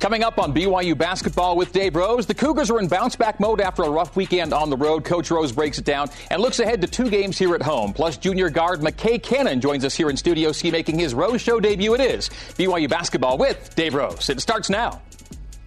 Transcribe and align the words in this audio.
Coming 0.00 0.22
up 0.22 0.38
on 0.38 0.54
BYU 0.54 0.96
basketball 0.96 1.56
with 1.56 1.72
Dave 1.72 1.96
Rose, 1.96 2.24
the 2.24 2.34
Cougars 2.34 2.70
are 2.70 2.78
in 2.78 2.86
bounce 2.86 3.16
back 3.16 3.40
mode 3.40 3.60
after 3.60 3.82
a 3.82 3.90
rough 3.90 4.14
weekend 4.14 4.52
on 4.52 4.70
the 4.70 4.76
road. 4.76 5.04
Coach 5.04 5.28
Rose 5.28 5.50
breaks 5.50 5.78
it 5.78 5.84
down 5.84 6.08
and 6.30 6.40
looks 6.40 6.60
ahead 6.60 6.80
to 6.82 6.86
two 6.86 7.10
games 7.10 7.36
here 7.36 7.52
at 7.56 7.62
home. 7.62 7.92
Plus, 7.92 8.16
junior 8.16 8.48
guard 8.48 8.78
McKay 8.78 9.20
Cannon 9.20 9.60
joins 9.60 9.84
us 9.84 9.96
here 9.96 10.08
in 10.08 10.16
Studio 10.16 10.52
C, 10.52 10.70
making 10.70 11.00
his 11.00 11.14
Rose 11.14 11.40
Show 11.40 11.58
debut. 11.58 11.94
It 11.94 12.00
is 12.00 12.28
BYU 12.28 12.88
basketball 12.88 13.38
with 13.38 13.74
Dave 13.74 13.94
Rose. 13.94 14.28
It 14.28 14.40
starts 14.40 14.70
now. 14.70 15.02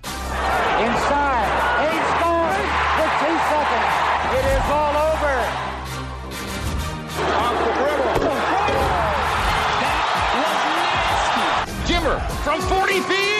Inside, 0.05 1.91
he 1.91 1.99
scores 2.15 2.71
with 3.01 3.13
two 3.19 3.35
seconds. 3.51 3.91
It 4.31 4.45
is 4.47 4.63
all 4.71 4.95
over. 5.11 5.35
Off 7.35 7.55
the 7.59 7.71
dribble. 7.75 8.15
That 9.81 9.99
was 10.39 10.55
nasty. 11.83 11.93
Jimmer 11.93 12.17
from 12.43 12.61
40 12.61 12.99
feet. 13.01 13.30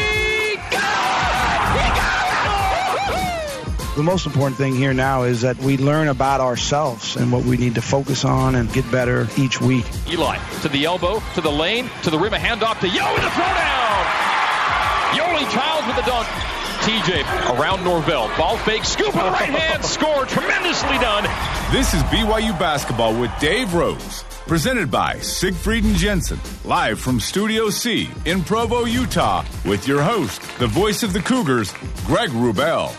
The 3.95 4.03
most 4.03 4.25
important 4.25 4.55
thing 4.55 4.73
here 4.73 4.93
now 4.93 5.23
is 5.23 5.41
that 5.41 5.57
we 5.57 5.75
learn 5.77 6.07
about 6.07 6.39
ourselves 6.39 7.17
and 7.17 7.29
what 7.29 7.43
we 7.43 7.57
need 7.57 7.75
to 7.75 7.81
focus 7.81 8.23
on 8.23 8.55
and 8.55 8.71
get 8.71 8.89
better 8.89 9.27
each 9.37 9.59
week. 9.59 9.83
Eli 10.07 10.37
to 10.61 10.69
the 10.69 10.85
elbow, 10.85 11.21
to 11.35 11.41
the 11.41 11.51
lane, 11.51 11.89
to 12.03 12.09
the 12.09 12.17
rim, 12.17 12.33
a 12.33 12.37
handoff 12.37 12.79
to 12.79 12.87
Yo 12.87 13.05
in 13.15 13.21
the 13.21 13.27
throwdown. 13.27 14.03
Yoeli 15.11 15.51
Childs 15.51 15.87
with 15.87 15.97
the 15.97 16.09
dunk. 16.09 16.25
TJ 16.81 17.59
around 17.59 17.83
Norvell. 17.83 18.29
Ball 18.37 18.55
fake, 18.59 18.85
scoop 18.85 19.07
with 19.07 19.25
the 19.25 19.29
right 19.29 19.49
hand, 19.49 19.83
score. 19.83 20.25
Tremendously 20.25 20.97
done. 20.97 21.25
This 21.73 21.93
is 21.93 22.01
BYU 22.03 22.57
Basketball 22.57 23.19
with 23.19 23.29
Dave 23.41 23.73
Rose. 23.73 24.23
Presented 24.47 24.89
by 24.89 25.19
Siegfried 25.19 25.83
and 25.83 25.95
Jensen. 25.95 26.39
Live 26.63 26.97
from 26.97 27.19
Studio 27.19 27.69
C 27.69 28.09
in 28.23 28.41
Provo, 28.41 28.85
Utah. 28.85 29.43
With 29.65 29.85
your 29.85 30.01
host, 30.01 30.41
the 30.59 30.67
voice 30.67 31.03
of 31.03 31.11
the 31.11 31.21
Cougars, 31.21 31.73
Greg 32.05 32.29
Wrubell. 32.29 32.95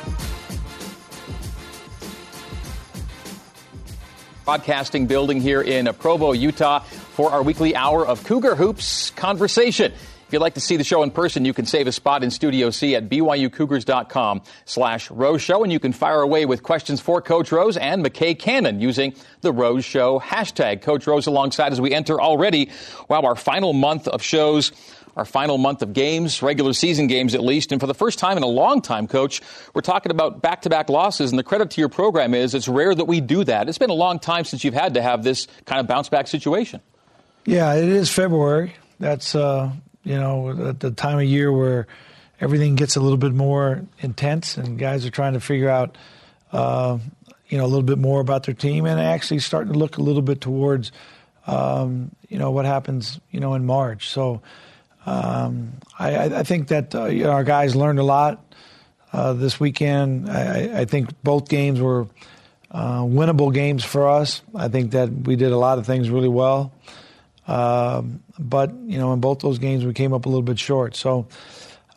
Broadcasting 4.52 5.06
building 5.06 5.40
here 5.40 5.62
in 5.62 5.86
Provo, 5.94 6.32
Utah 6.32 6.80
for 6.80 7.30
our 7.30 7.42
weekly 7.42 7.74
hour 7.74 8.06
of 8.06 8.22
Cougar 8.24 8.54
Hoops 8.54 9.08
conversation. 9.12 9.94
If 10.32 10.36
you'd 10.36 10.40
like 10.40 10.54
to 10.54 10.60
see 10.60 10.78
the 10.78 10.84
show 10.84 11.02
in 11.02 11.10
person, 11.10 11.44
you 11.44 11.52
can 11.52 11.66
save 11.66 11.86
a 11.86 11.92
spot 11.92 12.24
in 12.24 12.30
Studio 12.30 12.70
C 12.70 12.96
at 12.96 13.10
byucougars.com 13.10 14.40
slash 14.64 15.10
Rose 15.10 15.42
Show, 15.42 15.62
and 15.62 15.70
you 15.70 15.78
can 15.78 15.92
fire 15.92 16.22
away 16.22 16.46
with 16.46 16.62
questions 16.62 17.02
for 17.02 17.20
Coach 17.20 17.52
Rose 17.52 17.76
and 17.76 18.02
McKay 18.02 18.38
Cannon 18.38 18.80
using 18.80 19.12
the 19.42 19.52
Rose 19.52 19.84
Show 19.84 20.20
hashtag. 20.20 20.80
Coach 20.80 21.06
Rose 21.06 21.26
alongside 21.26 21.72
as 21.72 21.82
we 21.82 21.92
enter 21.92 22.18
already, 22.18 22.70
wow, 23.10 23.20
our 23.20 23.36
final 23.36 23.74
month 23.74 24.08
of 24.08 24.22
shows 24.22 24.72
our 25.18 25.26
final 25.26 25.58
month 25.58 25.82
of 25.82 25.92
games, 25.92 26.40
regular 26.40 26.72
season 26.72 27.08
games 27.08 27.34
at 27.34 27.42
least. 27.42 27.70
And 27.70 27.78
for 27.78 27.86
the 27.86 27.92
first 27.92 28.18
time 28.18 28.38
in 28.38 28.42
a 28.42 28.46
long 28.46 28.80
time, 28.80 29.06
Coach, 29.06 29.42
we're 29.74 29.82
talking 29.82 30.10
about 30.10 30.40
back 30.40 30.62
to 30.62 30.70
back 30.70 30.88
losses. 30.88 31.30
And 31.30 31.38
the 31.38 31.42
credit 31.42 31.72
to 31.72 31.80
your 31.82 31.90
program 31.90 32.32
is 32.32 32.54
it's 32.54 32.68
rare 32.68 32.94
that 32.94 33.04
we 33.04 33.20
do 33.20 33.44
that. 33.44 33.68
It's 33.68 33.76
been 33.76 33.90
a 33.90 33.92
long 33.92 34.18
time 34.18 34.46
since 34.46 34.64
you've 34.64 34.72
had 34.72 34.94
to 34.94 35.02
have 35.02 35.24
this 35.24 35.46
kind 35.66 35.78
of 35.78 35.86
bounce 35.86 36.08
back 36.08 36.26
situation. 36.26 36.80
Yeah, 37.44 37.74
it 37.74 37.90
is 37.90 38.10
February. 38.10 38.72
That's, 38.98 39.34
uh, 39.34 39.72
you 40.04 40.16
know, 40.16 40.68
at 40.68 40.80
the 40.80 40.90
time 40.90 41.18
of 41.18 41.24
year 41.24 41.52
where 41.52 41.86
everything 42.40 42.74
gets 42.74 42.96
a 42.96 43.00
little 43.00 43.18
bit 43.18 43.32
more 43.32 43.84
intense 44.00 44.56
and 44.56 44.78
guys 44.78 45.06
are 45.06 45.10
trying 45.10 45.34
to 45.34 45.40
figure 45.40 45.68
out, 45.68 45.96
uh, 46.52 46.98
you 47.48 47.58
know, 47.58 47.64
a 47.64 47.66
little 47.66 47.82
bit 47.82 47.98
more 47.98 48.20
about 48.20 48.44
their 48.44 48.54
team 48.54 48.86
and 48.86 49.00
actually 49.00 49.38
starting 49.38 49.72
to 49.72 49.78
look 49.78 49.98
a 49.98 50.02
little 50.02 50.22
bit 50.22 50.40
towards, 50.40 50.90
um, 51.46 52.10
you 52.28 52.38
know, 52.38 52.50
what 52.50 52.64
happens, 52.64 53.20
you 53.30 53.40
know, 53.40 53.54
in 53.54 53.64
March. 53.64 54.08
So, 54.08 54.42
um, 55.06 55.72
I, 55.98 56.24
I, 56.26 56.42
think 56.44 56.68
that 56.68 56.94
uh, 56.94 57.06
you 57.06 57.24
know, 57.24 57.30
our 57.30 57.42
guys 57.42 57.74
learned 57.74 57.98
a 57.98 58.04
lot 58.04 58.44
uh, 59.12 59.32
this 59.32 59.58
weekend. 59.58 60.30
I, 60.30 60.80
I, 60.80 60.84
think 60.84 61.10
both 61.24 61.48
games 61.48 61.80
were 61.80 62.06
uh, 62.70 63.00
winnable 63.00 63.52
games 63.52 63.84
for 63.84 64.08
us. 64.08 64.42
I 64.54 64.68
think 64.68 64.92
that 64.92 65.10
we 65.10 65.34
did 65.34 65.50
a 65.50 65.56
lot 65.56 65.78
of 65.78 65.86
things 65.86 66.08
really 66.08 66.28
well. 66.28 66.72
Um, 67.48 68.22
but 68.48 68.72
you 68.86 68.98
know, 68.98 69.12
in 69.12 69.20
both 69.20 69.40
those 69.40 69.58
games, 69.58 69.84
we 69.84 69.92
came 69.92 70.12
up 70.12 70.26
a 70.26 70.28
little 70.28 70.42
bit 70.42 70.58
short. 70.58 70.96
So 70.96 71.26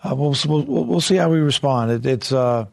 uh, 0.03 0.15
we'll, 0.15 0.35
we'll, 0.47 0.85
we'll 0.85 1.01
see 1.01 1.15
how 1.15 1.29
we 1.29 1.39
respond. 1.39 1.91
It, 1.91 2.05
it's 2.05 2.31
uh, 2.31 2.65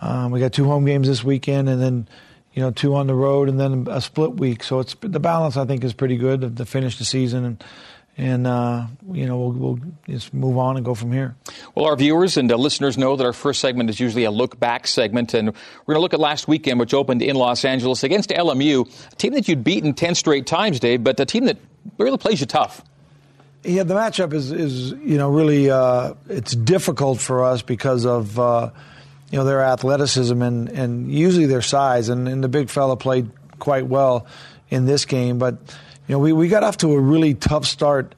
um, 0.00 0.30
we 0.30 0.40
got 0.40 0.52
two 0.52 0.64
home 0.64 0.84
games 0.84 1.08
this 1.08 1.24
weekend, 1.24 1.68
and 1.68 1.80
then 1.80 2.08
you 2.52 2.62
know 2.62 2.70
two 2.70 2.94
on 2.94 3.06
the 3.06 3.14
road, 3.14 3.48
and 3.48 3.58
then 3.58 3.86
a 3.90 4.00
split 4.00 4.34
week. 4.34 4.62
So 4.62 4.80
it's 4.80 4.94
the 5.00 5.20
balance. 5.20 5.56
I 5.56 5.64
think 5.64 5.84
is 5.84 5.92
pretty 5.92 6.16
good 6.16 6.56
to, 6.56 6.64
finish 6.64 6.98
the 6.98 7.04
season 7.04 7.44
and 7.44 7.64
and 8.18 8.46
uh, 8.46 8.86
you 9.10 9.26
know 9.26 9.38
we'll, 9.38 9.52
we'll, 9.52 9.78
just 10.06 10.34
move 10.34 10.58
on 10.58 10.76
and 10.76 10.84
go 10.84 10.94
from 10.94 11.12
here. 11.12 11.34
Well, 11.74 11.86
our 11.86 11.96
viewers 11.96 12.36
and 12.36 12.50
uh, 12.52 12.56
listeners 12.56 12.98
know 12.98 13.16
that 13.16 13.24
our 13.24 13.32
first 13.32 13.60
segment 13.60 13.88
is 13.88 14.00
usually 14.00 14.24
a 14.24 14.30
look 14.30 14.60
back 14.60 14.86
segment, 14.86 15.32
and 15.34 15.48
we're 15.48 15.94
going 15.94 15.96
to 15.96 16.02
look 16.02 16.14
at 16.14 16.20
last 16.20 16.46
weekend, 16.46 16.78
which 16.78 16.92
opened 16.92 17.22
in 17.22 17.36
Los 17.36 17.64
Angeles 17.64 18.04
against 18.04 18.30
LMU, 18.30 18.86
a 19.12 19.16
team 19.16 19.32
that 19.32 19.48
you'd 19.48 19.64
beaten 19.64 19.94
ten 19.94 20.14
straight 20.14 20.46
times, 20.46 20.78
Dave, 20.78 21.02
but 21.02 21.18
a 21.20 21.24
team 21.24 21.46
that 21.46 21.56
really 21.98 22.18
plays 22.18 22.40
you 22.40 22.46
tough. 22.46 22.82
Yeah, 23.64 23.84
the 23.84 23.94
matchup 23.94 24.32
is 24.32 24.50
is 24.50 24.90
you 24.90 25.18
know 25.18 25.30
really 25.30 25.70
uh, 25.70 26.14
it's 26.28 26.54
difficult 26.54 27.20
for 27.20 27.44
us 27.44 27.62
because 27.62 28.04
of 28.04 28.38
uh, 28.38 28.70
you 29.30 29.38
know 29.38 29.44
their 29.44 29.62
athleticism 29.62 30.42
and 30.42 30.68
and 30.68 31.12
usually 31.12 31.46
their 31.46 31.62
size, 31.62 32.08
and, 32.08 32.28
and 32.28 32.42
the 32.42 32.48
big 32.48 32.70
fella 32.70 32.96
played 32.96 33.30
quite 33.58 33.86
well 33.86 34.26
in 34.70 34.86
this 34.86 35.04
game, 35.04 35.38
but 35.38 35.54
you 36.08 36.14
know, 36.14 36.18
we, 36.18 36.32
we 36.32 36.48
got 36.48 36.64
off 36.64 36.78
to 36.78 36.92
a 36.92 37.00
really 37.00 37.34
tough 37.34 37.64
start 37.64 38.14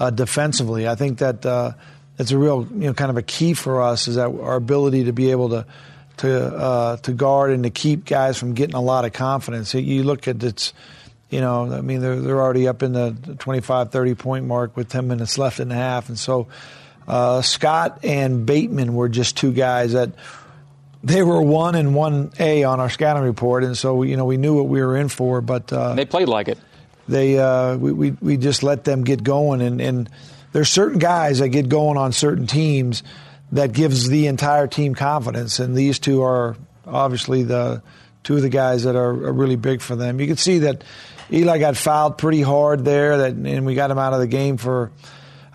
uh, 0.00 0.10
defensively. 0.10 0.88
I 0.88 0.96
think 0.96 1.18
that 1.18 1.46
uh, 1.46 1.72
it's 2.18 2.32
a 2.32 2.38
real, 2.38 2.66
you 2.72 2.86
know, 2.86 2.94
kind 2.94 3.10
of 3.10 3.16
a 3.16 3.22
key 3.22 3.54
for 3.54 3.82
us 3.82 4.08
is 4.08 4.16
that 4.16 4.28
our 4.28 4.56
ability 4.56 5.04
to 5.04 5.12
be 5.12 5.30
able 5.30 5.50
to 5.50 5.66
to 6.18 6.46
uh, 6.46 6.96
to 6.98 7.12
guard 7.12 7.52
and 7.52 7.62
to 7.62 7.70
keep 7.70 8.04
guys 8.04 8.36
from 8.36 8.54
getting 8.54 8.74
a 8.74 8.80
lot 8.80 9.04
of 9.04 9.12
confidence. 9.12 9.72
You 9.72 10.02
look 10.02 10.26
at 10.26 10.42
it's, 10.42 10.72
you 11.30 11.40
know, 11.40 11.72
I 11.72 11.80
mean, 11.82 12.00
they're 12.00 12.20
they're 12.20 12.40
already 12.40 12.68
up 12.68 12.82
in 12.82 12.92
the 12.92 13.36
25, 13.38 13.90
30 13.90 14.14
point 14.14 14.46
mark 14.46 14.76
with 14.76 14.88
10 14.88 15.08
minutes 15.08 15.36
left 15.38 15.60
in 15.60 15.68
the 15.68 15.74
half, 15.74 16.08
and 16.08 16.18
so 16.18 16.48
uh, 17.06 17.42
Scott 17.42 18.00
and 18.04 18.46
Batemon 18.46 18.90
were 18.90 19.08
just 19.08 19.36
two 19.36 19.52
guys 19.52 19.92
that 19.92 20.10
they 21.02 21.22
were 21.22 21.40
one 21.40 21.74
and 21.74 21.94
one 21.94 22.32
A 22.38 22.64
on 22.64 22.80
our 22.80 22.90
scouting 22.90 23.22
report, 23.22 23.64
and 23.64 23.76
so 23.76 24.02
you 24.02 24.16
know 24.16 24.24
we 24.24 24.36
knew 24.36 24.54
what 24.54 24.68
we 24.68 24.80
were 24.80 24.96
in 24.96 25.08
for. 25.08 25.40
But 25.40 25.72
uh, 25.72 25.94
they 25.94 26.04
played 26.04 26.28
like 26.28 26.48
it. 26.48 26.58
they 27.08 27.38
uh, 27.38 27.76
we, 27.76 27.92
we, 27.92 28.10
we 28.20 28.36
just 28.36 28.62
let 28.62 28.84
them 28.84 29.04
get 29.04 29.22
going. 29.22 29.60
And, 29.60 29.80
and 29.80 30.10
there's 30.52 30.68
certain 30.68 30.98
guys 30.98 31.38
that 31.38 31.48
get 31.48 31.68
going 31.68 31.96
on 31.96 32.12
certain 32.12 32.46
teams 32.46 33.02
that 33.52 33.72
gives 33.72 34.08
the 34.08 34.26
entire 34.26 34.66
team 34.66 34.94
confidence. 34.94 35.58
And 35.58 35.74
these 35.74 35.98
two 35.98 36.22
are 36.22 36.56
obviously 36.86 37.42
the 37.42 37.82
two 38.22 38.36
of 38.36 38.42
the 38.42 38.48
guys 38.48 38.84
that 38.84 38.96
are, 38.96 39.10
are 39.10 39.32
really 39.32 39.56
big 39.56 39.80
for 39.80 39.96
them. 39.96 40.20
You 40.20 40.26
can 40.26 40.36
see 40.36 40.58
that 40.60 40.82
Eli 41.32 41.58
got 41.58 41.76
fouled 41.76 42.18
pretty 42.18 42.42
hard 42.42 42.84
there 42.84 43.18
that 43.18 43.32
and 43.32 43.66
we 43.66 43.74
got 43.74 43.90
him 43.90 43.98
out 43.98 44.12
of 44.12 44.20
the 44.20 44.26
game 44.26 44.56
for 44.56 44.90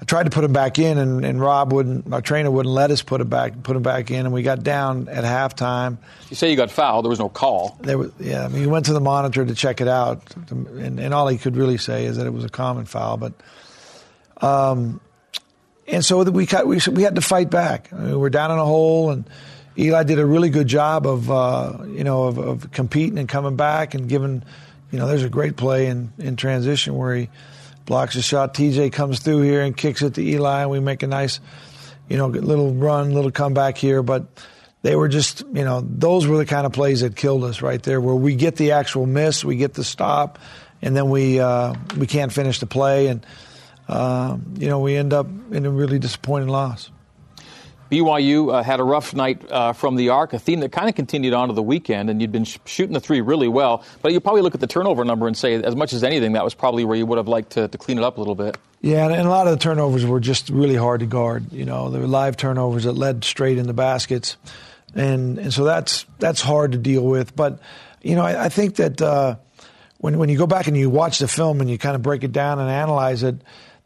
I 0.03 0.05
tried 0.05 0.23
to 0.23 0.31
put 0.31 0.43
him 0.43 0.51
back 0.51 0.79
in, 0.79 0.97
and, 0.97 1.23
and 1.23 1.39
Rob 1.39 1.71
wouldn't. 1.71 2.05
My 2.05 2.19
trainer 2.19 2.51
wouldn't 2.51 2.75
let 2.75 2.91
us 2.91 3.01
put 3.01 3.21
him 3.21 3.29
back, 3.29 3.63
put 3.63 3.73
him 3.73 3.83
back 3.83 4.11
in, 4.11 4.25
and 4.25 4.33
we 4.33 4.43
got 4.43 4.61
down 4.61 5.07
at 5.07 5.23
halftime. 5.23 5.97
You 6.29 6.35
say 6.35 6.49
you 6.51 6.57
got 6.57 6.71
fouled. 6.71 7.05
There 7.05 7.09
was 7.09 7.19
no 7.19 7.29
call. 7.29 7.77
There 7.79 7.97
was, 7.97 8.11
yeah. 8.19 8.43
I 8.43 8.49
mean, 8.49 8.63
he 8.63 8.67
went 8.67 8.87
to 8.87 8.93
the 8.93 8.99
monitor 8.99 9.45
to 9.45 9.55
check 9.55 9.79
it 9.79 9.87
out, 9.87 10.21
and, 10.49 10.99
and 10.99 11.13
all 11.13 11.29
he 11.29 11.37
could 11.37 11.55
really 11.55 11.77
say 11.77 12.03
is 12.03 12.17
that 12.17 12.27
it 12.27 12.33
was 12.33 12.43
a 12.43 12.49
common 12.49 12.83
foul. 12.83 13.15
But, 13.15 13.31
um, 14.41 14.99
and 15.87 16.03
so 16.03 16.21
we 16.23 16.49
we 16.65 16.79
we 16.91 17.03
had 17.03 17.15
to 17.15 17.21
fight 17.21 17.49
back. 17.49 17.93
I 17.93 17.95
mean, 17.95 18.19
we're 18.19 18.29
down 18.29 18.51
in 18.51 18.59
a 18.59 18.65
hole, 18.65 19.09
and 19.09 19.23
Eli 19.77 20.03
did 20.03 20.19
a 20.19 20.25
really 20.25 20.49
good 20.49 20.67
job 20.67 21.07
of 21.07 21.31
uh, 21.31 21.77
you 21.87 22.03
know 22.03 22.23
of, 22.23 22.37
of 22.39 22.71
competing 22.73 23.19
and 23.19 23.29
coming 23.29 23.55
back 23.55 23.93
and 23.93 24.09
giving. 24.09 24.43
You 24.93 24.99
know, 24.99 25.07
there's 25.07 25.23
a 25.23 25.29
great 25.29 25.55
play 25.55 25.87
in 25.87 26.13
in 26.19 26.35
transition 26.35 26.95
where 26.95 27.15
he 27.15 27.29
blocks 27.83 28.15
a 28.15 28.21
shot. 28.21 28.53
TJ 28.53 28.93
comes 28.93 29.21
through 29.21 29.41
here 29.41 29.61
and 29.61 29.75
kicks 29.75 30.03
it 30.03 30.13
to 30.13 30.21
Eli, 30.21 30.61
and 30.61 30.69
we 30.69 30.79
make 30.79 31.01
a 31.01 31.07
nice, 31.07 31.39
you 32.07 32.15
know, 32.15 32.27
little 32.27 32.75
run, 32.75 33.11
little 33.11 33.31
comeback 33.31 33.75
here. 33.75 34.03
But 34.03 34.27
they 34.83 34.95
were 34.95 35.07
just, 35.07 35.39
you 35.51 35.65
know, 35.65 35.81
those 35.81 36.27
were 36.27 36.37
the 36.37 36.45
kind 36.45 36.67
of 36.67 36.73
plays 36.73 37.01
that 37.01 37.15
killed 37.15 37.43
us 37.43 37.63
right 37.63 37.81
there, 37.81 37.99
where 37.99 38.13
we 38.13 38.35
get 38.35 38.55
the 38.55 38.73
actual 38.73 39.07
miss, 39.07 39.43
we 39.43 39.55
get 39.55 39.73
the 39.73 39.83
stop, 39.83 40.37
and 40.79 40.95
then 40.95 41.09
we 41.09 41.39
uh, 41.39 41.73
we 41.97 42.05
can't 42.05 42.31
finish 42.31 42.59
the 42.59 42.67
play, 42.67 43.07
and 43.07 43.25
uh, 43.87 44.37
you 44.59 44.69
know, 44.69 44.79
we 44.79 44.95
end 44.95 45.11
up 45.11 45.25
in 45.51 45.65
a 45.65 45.71
really 45.71 45.97
disappointing 45.97 46.49
loss. 46.49 46.91
BYU 47.93 48.51
uh, 48.51 48.63
had 48.63 48.79
a 48.79 48.83
rough 48.83 49.13
night 49.13 49.49
uh, 49.51 49.71
from 49.73 49.95
the 49.95 50.09
arc, 50.09 50.33
a 50.33 50.39
theme 50.39 50.61
that 50.61 50.71
kind 50.71 50.89
of 50.89 50.95
continued 50.95 51.33
on 51.33 51.49
to 51.49 51.53
the 51.53 51.61
weekend, 51.61 52.09
and 52.09 52.19
you'd 52.19 52.31
been 52.31 52.43
sh- 52.43 52.57
shooting 52.65 52.93
the 52.93 52.99
three 52.99 53.21
really 53.21 53.47
well. 53.47 53.83
But 54.01 54.13
you 54.13 54.19
probably 54.19 54.41
look 54.41 54.55
at 54.55 54.61
the 54.61 54.67
turnover 54.67 55.05
number 55.05 55.27
and 55.27 55.37
say, 55.37 55.53
as 55.53 55.75
much 55.75 55.93
as 55.93 56.03
anything, 56.03 56.31
that 56.31 56.43
was 56.43 56.55
probably 56.55 56.85
where 56.85 56.97
you 56.97 57.05
would 57.05 57.17
have 57.19 57.27
liked 57.27 57.51
to, 57.51 57.67
to 57.67 57.77
clean 57.77 57.99
it 57.99 58.03
up 58.03 58.17
a 58.17 58.19
little 58.19 58.33
bit. 58.33 58.57
Yeah, 58.81 59.07
and, 59.07 59.27
a 59.27 59.29
lot 59.29 59.45
of 59.45 59.53
the 59.53 59.59
turnovers 59.59 60.05
were 60.05 60.19
just 60.19 60.49
really 60.49 60.75
hard 60.75 61.01
to 61.01 61.05
guard. 61.05 61.53
You 61.53 61.65
know, 61.65 61.91
there 61.91 62.01
were 62.01 62.07
live 62.07 62.35
turnovers 62.35 62.85
that 62.85 62.93
led 62.93 63.23
straight 63.23 63.59
into 63.59 63.73
baskets, 63.73 64.37
and 64.95 65.37
and 65.37 65.53
so 65.53 65.63
that's 65.63 66.05
that's 66.17 66.41
hard 66.41 66.71
to 66.71 66.79
deal 66.79 67.05
with. 67.05 67.35
But 67.35 67.59
you 68.01 68.15
know, 68.15 68.23
I, 68.23 68.45
I 68.45 68.49
think 68.49 68.77
that 68.77 69.01
uh, 69.01 69.35
when 69.99 70.17
when 70.17 70.29
you 70.29 70.37
go 70.37 70.47
back 70.47 70.65
and 70.65 70.75
you 70.75 70.89
watch 70.89 71.19
the 71.19 71.27
film 71.27 71.61
and 71.61 71.69
you 71.69 71.77
kind 71.77 71.95
of 71.95 72.01
break 72.01 72.23
it 72.23 72.31
down 72.31 72.59
and 72.59 72.69
analyze 72.69 73.21
it, 73.21 73.35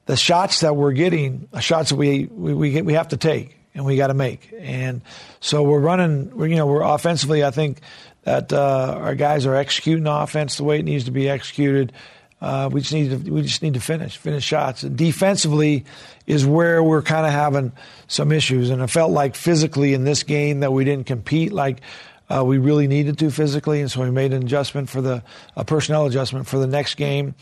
the 0.05 0.15
shots 0.15 0.61
that 0.61 0.77
we're 0.77 0.93
getting, 0.93 1.49
the 1.51 1.59
shots 1.59 1.89
that 1.89 1.97
we 1.97 2.25
we 2.31 2.53
we, 2.53 2.81
we 2.81 2.93
have 2.93 3.09
to 3.09 3.17
take 3.17 3.56
and 3.77 3.85
we 3.85 3.95
got 3.95 4.07
to 4.07 4.13
make. 4.13 4.53
And 4.59 5.01
so 5.39 5.63
we're 5.63 5.79
running. 5.79 6.35
We're, 6.35 6.47
you 6.47 6.55
know, 6.55 6.65
we're 6.65 6.81
offensively. 6.81 7.43
I 7.43 7.51
think 7.51 7.79
that 8.23 8.51
uh, 8.51 8.97
our 8.99 9.15
guys 9.15 9.45
are 9.45 9.55
executing 9.55 10.07
offense 10.07 10.57
the 10.57 10.63
way 10.63 10.79
it 10.79 10.83
needs 10.83 11.05
to 11.05 11.11
be 11.11 11.29
executed. 11.29 11.93
Uh, 12.41 12.69
we 12.71 12.81
just 12.81 12.93
need 12.93 13.09
to 13.09 13.31
we 13.31 13.41
just 13.41 13.63
need 13.63 13.75
to 13.75 13.79
finish 13.79 14.17
finish 14.17 14.43
shots. 14.43 14.81
Defensively 14.81 15.85
is 16.27 16.45
where 16.45 16.83
we're 16.83 17.01
kind 17.01 17.25
of 17.25 17.31
having 17.31 17.71
some 18.07 18.31
issues, 18.31 18.69
and 18.69 18.81
it 18.81 18.87
felt 18.87 19.11
like 19.11 19.35
physically 19.35 19.93
in 19.93 20.03
this 20.03 20.23
game 20.23 20.59
that 20.59 20.71
we 20.71 20.83
didn't 20.83 21.07
compete 21.07 21.51
like 21.51 21.81
uh, 22.29 22.43
we 22.45 22.57
really 22.57 22.87
needed 22.87 23.17
to 23.19 23.31
physically, 23.31 23.81
and 23.81 23.89
so 23.89 24.01
we 24.01 24.11
made 24.11 24.33
an 24.33 24.43
adjustment 24.43 24.89
for 24.89 25.01
the 25.01 25.23
a 25.55 25.65
personnel 25.65 26.05
adjustment 26.05 26.47
for 26.47 26.59
the 26.59 26.67
next 26.67 26.95
game, 26.95 27.33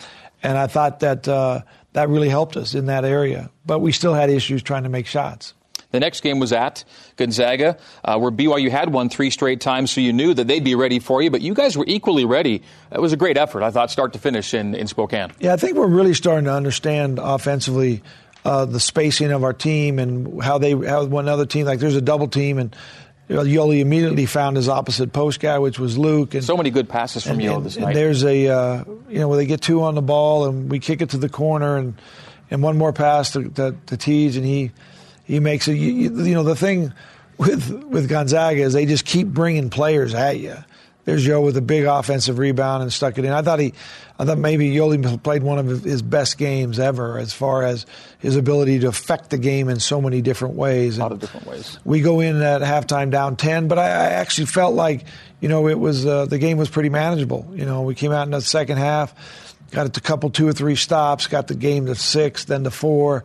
and 0.44 0.58
I 0.58 0.68
thought 0.68 1.02
that 1.02 1.28
uh, 1.28 1.62
that 1.92 2.08
really 2.08 2.30
helped 2.30 2.56
us 2.56 2.74
in 2.74 2.86
that 2.86 3.04
area. 3.04 3.50
But 3.66 3.80
we 3.80 3.92
still 3.92 4.14
had 4.14 4.30
issues 4.30 4.64
trying 4.64 4.84
to 4.84 4.90
make 4.90 5.08
shots. 5.08 5.54
The 5.96 6.02
next 6.02 6.20
game 6.20 6.40
was 6.40 6.52
at 6.52 6.84
Gonzaga, 7.16 7.78
uh, 8.04 8.20
where 8.20 8.30
BYU 8.30 8.70
had 8.70 8.92
won 8.92 9.08
three 9.08 9.30
straight 9.30 9.62
times, 9.62 9.92
so 9.92 10.02
you 10.02 10.12
knew 10.12 10.34
that 10.34 10.46
they'd 10.46 10.62
be 10.62 10.76
ready 10.76 11.00
for 11.00 11.22
you, 11.22 11.32
but 11.32 11.40
you 11.40 11.54
guys 11.54 11.78
were 11.78 11.86
equally 11.88 12.26
ready. 12.26 12.64
It 12.92 13.00
was 13.02 13.14
a 13.14 13.18
great 13.18 13.38
effort, 13.38 13.64
I 13.64 13.72
thought, 13.72 13.92
start 13.92 14.12
to 14.12 14.20
finish 14.20 14.54
in, 14.54 14.76
in 14.76 14.88
Spokane. 14.88 15.32
Yeah, 15.40 15.54
I 15.54 15.56
think 15.56 15.78
we're 15.78 15.88
really 15.88 16.14
starting 16.14 16.44
to 16.46 16.52
understand 16.52 17.18
offensively 17.18 18.04
uh, 18.44 18.66
the 18.66 18.82
spacing 18.82 19.32
of 19.32 19.46
our 19.46 19.54
team 19.54 19.98
and 19.98 20.44
how 20.44 20.58
they 20.58 20.72
how 20.72 21.06
one 21.06 21.30
other 21.30 21.46
team, 21.46 21.66
like 21.66 21.80
there's 21.80 21.96
a 21.96 22.02
double 22.02 22.28
team, 22.28 22.58
and 22.58 22.76
you 23.30 23.38
know, 23.38 23.44
Yoeli 23.44 23.80
immediately 23.80 24.26
found 24.26 24.58
his 24.58 24.68
opposite 24.68 25.14
post 25.14 25.40
guy, 25.40 25.60
which 25.60 25.80
was 25.80 25.98
Luke. 25.98 26.34
And 26.34 26.44
so 26.44 26.58
many 26.58 26.72
good 26.72 26.90
passes 26.90 27.26
from 27.26 27.38
Yoeli 27.38 27.64
this 27.64 27.78
and 27.78 27.86
night. 27.86 27.96
There's 27.96 28.26
a 28.26 28.50
uh, 28.50 28.84
you 29.08 29.20
know 29.20 29.30
where 29.30 29.38
they 29.38 29.46
get 29.46 29.62
two 29.62 29.82
on 29.84 29.96
the 29.96 30.02
ball 30.02 30.44
and 30.44 30.70
we 30.70 30.80
kick 30.80 31.02
it 31.02 31.12
to 31.12 31.18
the 31.18 31.30
corner 31.30 31.78
and 31.78 31.96
and 32.52 32.62
one 32.62 32.78
more 32.78 32.92
pass 32.92 33.32
to, 33.32 33.50
to, 33.50 33.76
to 33.86 33.98
Teej 33.98 34.36
and 34.36 34.46
he 34.46 34.72
he 35.26 35.40
makes 35.40 35.68
it. 35.68 35.74
You, 35.74 35.92
you, 36.24 36.34
know, 36.34 36.44
the 36.44 36.56
thing 36.56 36.94
with 37.38 37.70
with 37.84 38.08
Gonzaga 38.08 38.62
is 38.62 38.74
they 38.74 38.86
just 38.86 39.06
keep 39.06 39.28
bringing 39.28 39.70
players 39.70 40.14
at 40.14 40.40
you. 40.40 40.56
There's 41.06 41.24
Joe 41.24 41.42
with 41.42 41.56
a 41.56 41.62
big 41.62 41.86
offensive 41.86 42.40
rebound 42.40 42.82
and 42.82 42.92
stuck 42.92 43.20
it 43.20 43.26
in. 43.26 43.32
I 43.32 43.44
thought 43.44 43.60
he, 43.60 43.76
I 44.18 44.26
thought 44.26 44.40
maybe 44.40 44.72
Yoeli 44.72 45.22
played 45.22 45.44
one 45.44 45.60
of 45.60 45.84
his 45.84 46.02
best 46.02 46.40
games 46.40 46.80
ever 46.80 47.20
as 47.20 47.32
far 47.32 47.62
as 47.62 47.86
his 48.18 48.36
ability 48.36 48.80
to 48.80 48.88
affect 48.88 49.30
the 49.30 49.38
game 49.38 49.70
in 49.70 49.80
so 49.80 50.02
many 50.02 50.24
different 50.24 50.56
ways. 50.56 50.98
A 50.98 51.02
lot 51.02 51.12
of 51.12 51.20
different 51.20 51.46
ways. 51.46 51.78
We 51.86 52.02
go 52.02 52.22
in 52.22 52.42
at 52.42 52.62
halftime 52.62 53.12
down 53.12 53.36
ten, 53.36 53.68
but 53.68 53.78
I, 53.78 53.86
I 53.86 54.06
actually 54.14 54.48
felt 54.48 54.74
like 54.74 55.06
you 55.42 55.48
know 55.48 55.68
it 55.68 55.80
was 55.80 56.08
uh, 56.08 56.26
the 56.26 56.40
game 56.40 56.58
was 56.58 56.70
pretty 56.70 56.90
manageable. 56.90 57.52
You 57.54 57.66
know, 57.66 57.84
we 57.84 57.94
came 57.94 58.12
out 58.12 58.24
in 58.24 58.32
the 58.32 58.42
second 58.42 58.78
half, 58.78 59.14
got 59.70 59.86
it 59.86 59.94
to 59.94 60.00
a 60.00 60.04
couple 60.04 60.32
two 60.32 60.48
or 60.48 60.54
three 60.54 60.76
stops, 60.76 61.28
got 61.28 61.48
the 61.48 61.56
game 61.56 61.86
to 61.86 61.94
six, 61.96 62.46
then 62.46 62.64
to 62.64 62.72
four, 62.72 63.24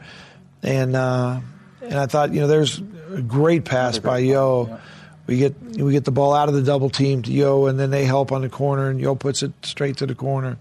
and. 0.63 0.95
Uh, 0.95 1.41
and 1.81 1.95
I 1.95 2.07
thought, 2.07 2.33
you 2.33 2.41
know, 2.41 2.47
there's 2.47 2.79
a 3.13 3.23
great 3.23 3.65
pass 3.65 3.99
by 3.99 4.19
Yo. 4.19 4.67
Yeah. 4.69 4.79
We 5.27 5.37
get 5.37 5.61
we 5.61 5.93
get 5.93 6.05
the 6.05 6.11
ball 6.11 6.35
out 6.35 6.49
of 6.49 6.55
the 6.55 6.63
double 6.63 6.91
team 6.91 7.23
to 7.23 7.33
Yo, 7.33 7.67
and 7.67 7.79
then 7.79 7.91
they 7.91 8.05
help 8.05 8.33
on 8.33 8.43
the 8.43 8.49
corner, 8.49 8.91
and 8.91 9.01
Yo 9.01 9.15
puts 9.15 9.43
it 9.43 9.53
straight 9.63 9.99
to 9.99 10.07
the 10.07 10.15
corner. 10.15 10.59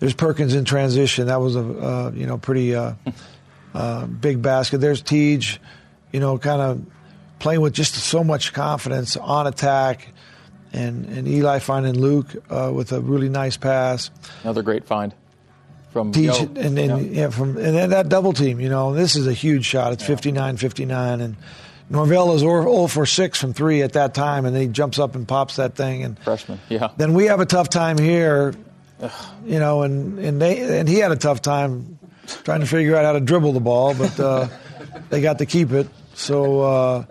There's 0.00 0.14
Perkins 0.14 0.54
in 0.54 0.64
transition. 0.64 1.28
That 1.28 1.40
was 1.40 1.56
a 1.56 1.60
uh, 1.60 2.12
you 2.14 2.26
know 2.26 2.38
pretty 2.38 2.74
uh, 2.74 2.94
uh, 3.74 4.06
big 4.06 4.42
basket. 4.42 4.78
There's 4.78 5.02
Teej, 5.02 5.58
you 6.12 6.20
know, 6.20 6.38
kind 6.38 6.60
of 6.60 6.84
playing 7.38 7.60
with 7.60 7.72
just 7.72 7.94
so 7.94 8.24
much 8.24 8.52
confidence 8.52 9.16
on 9.16 9.46
attack, 9.46 10.08
and 10.72 11.04
and 11.06 11.28
Eli 11.28 11.60
finding 11.60 11.94
Luke 11.98 12.34
uh, 12.50 12.72
with 12.74 12.90
a 12.92 13.00
really 13.00 13.28
nice 13.28 13.56
pass. 13.56 14.10
Another 14.42 14.62
great 14.62 14.86
find 14.86 15.14
from 15.98 16.12
Teej 16.12 16.54
Yo. 16.54 16.62
and 16.62 16.76
then 16.76 16.88
yeah. 16.88 17.22
yeah. 17.22 17.30
from 17.30 17.56
and 17.56 17.74
then 17.74 17.90
that 17.90 18.08
double 18.08 18.32
team. 18.32 18.60
You 18.60 18.68
know, 18.68 18.94
this 18.94 19.16
is 19.16 19.26
a 19.26 19.32
huge 19.32 19.64
shot. 19.64 19.92
It's 19.92 20.04
59-59 20.04 21.20
and. 21.20 21.36
Norvell 21.90 22.34
is 22.34 22.40
0 22.40 22.86
for 22.88 23.06
6 23.06 23.40
from 23.40 23.54
3 23.54 23.80
at 23.80 23.94
that 23.94 24.12
time, 24.12 24.44
and 24.44 24.54
then 24.54 24.60
he 24.60 24.68
jumps 24.68 24.98
up 24.98 25.14
and 25.14 25.26
pops 25.26 25.56
that 25.56 25.74
thing. 25.74 26.04
And 26.04 26.18
Freshman, 26.18 26.60
yeah. 26.68 26.90
Then 26.98 27.14
we 27.14 27.24
have 27.28 27.40
a 27.40 27.46
tough 27.46 27.70
time 27.70 27.96
here, 27.96 28.52
you 29.46 29.58
know, 29.58 29.84
and, 29.84 30.18
and, 30.18 30.38
they, 30.38 30.80
and 30.80 30.86
he 30.86 30.98
had 30.98 31.12
a 31.12 31.16
tough 31.16 31.40
time 31.40 31.98
trying 32.44 32.60
to 32.60 32.66
figure 32.66 32.94
out 32.94 33.06
how 33.06 33.12
to 33.12 33.20
dribble 33.20 33.54
the 33.54 33.60
ball, 33.60 33.94
but 33.94 34.20
uh, 34.20 34.48
they 35.08 35.22
got 35.22 35.38
to 35.38 35.46
keep 35.46 35.72
it. 35.72 35.88
So 36.12 36.60
uh, 36.60 37.04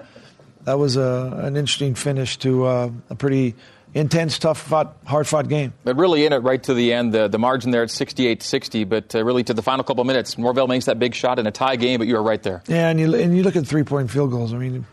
that 0.65 0.77
was 0.77 0.95
a, 0.95 1.39
an 1.41 1.57
interesting 1.57 1.95
finish 1.95 2.37
to 2.37 2.65
uh, 2.65 2.91
a 3.09 3.15
pretty 3.15 3.55
intense, 3.93 4.37
tough, 4.39 4.59
fought, 4.59 4.97
hard 5.05 5.27
fought 5.27 5.47
game. 5.47 5.73
But 5.83 5.95
really 5.97 6.25
in 6.25 6.33
it 6.33 6.37
right 6.37 6.61
to 6.63 6.73
the 6.73 6.93
end. 6.93 7.13
The, 7.13 7.27
the 7.27 7.39
margin 7.39 7.71
there 7.71 7.83
at 7.83 7.91
68 7.91 8.43
60, 8.43 8.83
but 8.83 9.15
uh, 9.15 9.23
really 9.23 9.43
to 9.43 9.53
the 9.53 9.61
final 9.61 9.83
couple 9.83 10.01
of 10.01 10.07
minutes, 10.07 10.37
Norvell 10.37 10.67
makes 10.67 10.85
that 10.85 10.99
big 10.99 11.15
shot 11.15 11.39
in 11.39 11.47
a 11.47 11.51
tie 11.51 11.75
game, 11.75 11.99
but 11.99 12.07
you 12.07 12.15
were 12.15 12.23
right 12.23 12.41
there. 12.41 12.63
Yeah, 12.67 12.89
and 12.89 12.99
you, 12.99 13.15
and 13.15 13.35
you 13.35 13.43
look 13.43 13.55
at 13.55 13.65
three 13.65 13.83
point 13.83 14.11
field 14.11 14.31
goals. 14.31 14.53
I 14.53 14.57
mean, 14.57 14.85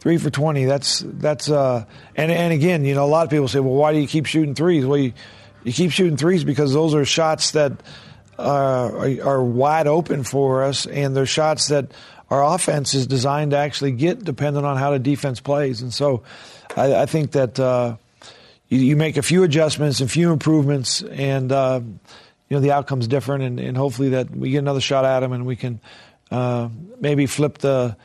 three 0.00 0.18
for 0.18 0.30
20, 0.30 0.64
that's, 0.66 1.02
that's 1.04 1.50
uh, 1.50 1.84
and, 2.14 2.30
and 2.30 2.52
again, 2.52 2.84
you 2.84 2.94
know, 2.94 3.04
a 3.04 3.08
lot 3.08 3.24
of 3.24 3.30
people 3.30 3.48
say, 3.48 3.60
well, 3.60 3.74
why 3.74 3.92
do 3.92 3.98
you 3.98 4.06
keep 4.06 4.26
shooting 4.26 4.54
threes? 4.54 4.84
Well, 4.84 4.98
you, 4.98 5.12
you 5.64 5.72
keep 5.72 5.90
shooting 5.90 6.16
threes 6.16 6.44
because 6.44 6.72
those 6.72 6.94
are 6.94 7.04
shots 7.04 7.52
that 7.52 7.72
uh, 8.38 8.42
are, 8.42 9.22
are 9.22 9.42
wide 9.42 9.86
open 9.86 10.24
for 10.24 10.64
us, 10.64 10.86
and 10.86 11.16
they're 11.16 11.26
shots 11.26 11.68
that 11.68 11.92
our 12.30 12.44
offense 12.54 12.94
is 12.94 13.06
designed 13.06 13.52
to 13.52 13.56
actually 13.56 13.92
get 13.92 14.24
depending 14.24 14.64
on 14.64 14.76
how 14.76 14.90
the 14.90 14.98
defense 14.98 15.40
plays. 15.40 15.82
And 15.82 15.92
so 15.92 16.22
I, 16.76 16.94
I 16.94 17.06
think 17.06 17.32
that 17.32 17.58
uh, 17.60 17.96
you, 18.74 18.80
you, 18.80 18.96
make 18.96 19.16
a 19.16 19.22
few 19.22 19.42
adjustments 19.42 20.00
and 20.00 20.10
few 20.10 20.32
improvements, 20.32 21.02
and 21.02 21.50
uh, 21.52 21.80
you 21.82 22.56
know 22.56 22.60
the 22.60 22.72
outcome's 22.72 23.06
different. 23.06 23.44
And, 23.44 23.60
and, 23.60 23.76
hopefully 23.76 24.10
that 24.10 24.30
we 24.30 24.50
get 24.50 24.58
another 24.58 24.80
shot 24.80 25.04
at 25.04 25.20
them, 25.20 25.32
and 25.32 25.46
we 25.46 25.56
can 25.56 25.80
uh, 26.30 26.68
maybe 27.00 27.26
flip 27.26 27.58
the 27.58 27.96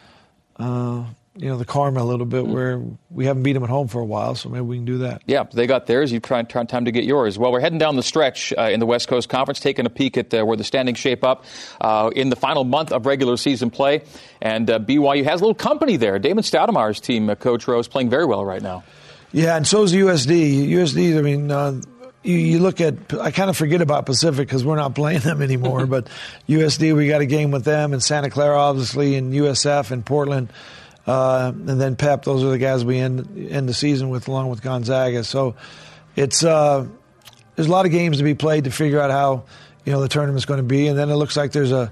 uh, 0.57 1.04
you 1.36 1.48
know 1.48 1.57
the 1.57 1.66
karma 1.66 2.01
a 2.01 2.04
little 2.04 2.25
bit, 2.25 2.44
mm-hmm. 2.44 2.54
where 2.54 2.81
we 3.10 3.25
haven't 3.25 3.44
beat 3.44 3.54
them 3.54 3.63
at 3.63 3.69
home 3.69 3.88
for 3.88 4.01
a 4.01 4.06
while, 4.06 4.36
so 4.36 4.50
maybe 4.50 4.62
we 4.62 4.75
can 4.77 4.86
do 4.86 4.98
that. 5.00 5.21
Yeah, 5.25 5.44
they 5.44 5.68
got 5.68 5.88
theirs. 5.88 6.12
You 6.12 6.19
try, 6.19 6.44
try 6.44 6.66
time 6.66 6.86
to 6.86 6.92
get 6.92 7.06
yours. 7.06 7.39
Well, 7.39 7.51
we're 7.51 7.62
heading 7.62 7.80
down 7.80 7.95
the 7.95 8.04
stretch 8.04 8.54
uh, 8.57 8.63
in 8.63 8.81
the 8.81 8.86
West 8.86 9.07
Coast 9.07 9.30
Conference, 9.30 9.62
taking 9.62 9.86
a 9.86 9.89
peek 9.89 10.18
at 10.18 10.33
uh, 10.33 10.45
where 10.45 10.57
the 10.57 10.66
standings 10.66 11.00
shape 11.00 11.24
up 11.24 11.45
uh, 11.80 12.12
in 12.13 12.30
the 12.30 12.36
final 12.36 12.66
month 12.66 12.92
of 12.92 13.06
regular 13.06 13.38
season 13.38 13.69
play, 13.69 14.01
and 14.42 14.69
uh, 14.69 14.80
BYU 14.80 15.24
has 15.24 15.39
a 15.39 15.44
little 15.44 15.56
company 15.56 15.95
there. 15.95 16.19
Damon 16.19 16.44
Stoudemire's 16.44 17.00
team, 17.00 17.30
uh, 17.30 17.36
Coach 17.36 17.68
Rose, 17.68 17.88
playing 17.88 18.10
very 18.10 18.25
well 18.25 18.44
right 18.44 18.62
now. 18.62 18.83
Yeah, 19.31 19.55
and 19.55 19.67
so 19.67 19.83
is 19.83 19.93
USD. 19.93 20.69
USD, 20.69 21.17
I 21.17 21.21
mean, 21.21 21.51
uh, 21.51 21.81
you, 22.23 22.35
you, 22.35 22.59
look 22.59 22.81
at, 22.81 23.13
I 23.19 23.31
kind 23.31 23.49
of 23.49 23.57
forget 23.57 23.81
about 23.81 24.05
Pacific 24.05 24.47
because 24.47 24.65
we're 24.65 24.75
not 24.75 24.95
playing 24.95 25.19
them 25.19 25.41
anymore, 25.41 25.85
but 25.85 26.07
USD, 26.47 26.95
we 26.95 27.07
got 27.07 27.21
a 27.21 27.25
game 27.25 27.51
with 27.51 27.63
them, 27.63 27.93
and 27.93 28.01
Santa 28.01 28.29
Clara, 28.29 28.57
obviously, 28.57 29.15
and 29.15 29.33
USF 29.33 29.91
and 29.91 30.05
Portland. 30.05 30.51
Uh, 31.05 31.51
and 31.55 31.81
then 31.81 31.95
Pep, 31.95 32.23
those 32.23 32.43
are 32.43 32.49
the 32.49 32.57
guys 32.57 32.85
we 32.85 32.97
end, 32.97 33.49
end 33.51 33.68
the 33.68 33.73
season 33.73 34.09
with, 34.09 34.27
along 34.27 34.49
with 34.49 34.61
Gonzaga. 34.61 35.23
So 35.23 35.56
it's 36.15 36.44
uh, 36.44 36.85
there's 37.56 37.68
a 37.68 37.71
lot 37.71 37.85
of 37.85 37.92
games 37.92 38.18
to 38.18 38.23
be 38.23 38.35
played 38.35 38.65
to 38.65 38.71
figure 38.71 38.99
out 38.99 39.09
how 39.09 39.45
you 39.85 39.92
know 39.92 40.01
the 40.01 40.07
tournament's 40.07 40.45
going 40.45 40.59
to 40.59 40.63
be, 40.63 40.87
and 40.87 40.97
then 40.97 41.09
it 41.09 41.15
looks 41.15 41.35
like 41.35 41.51
there's 41.51 41.71
a 41.71 41.92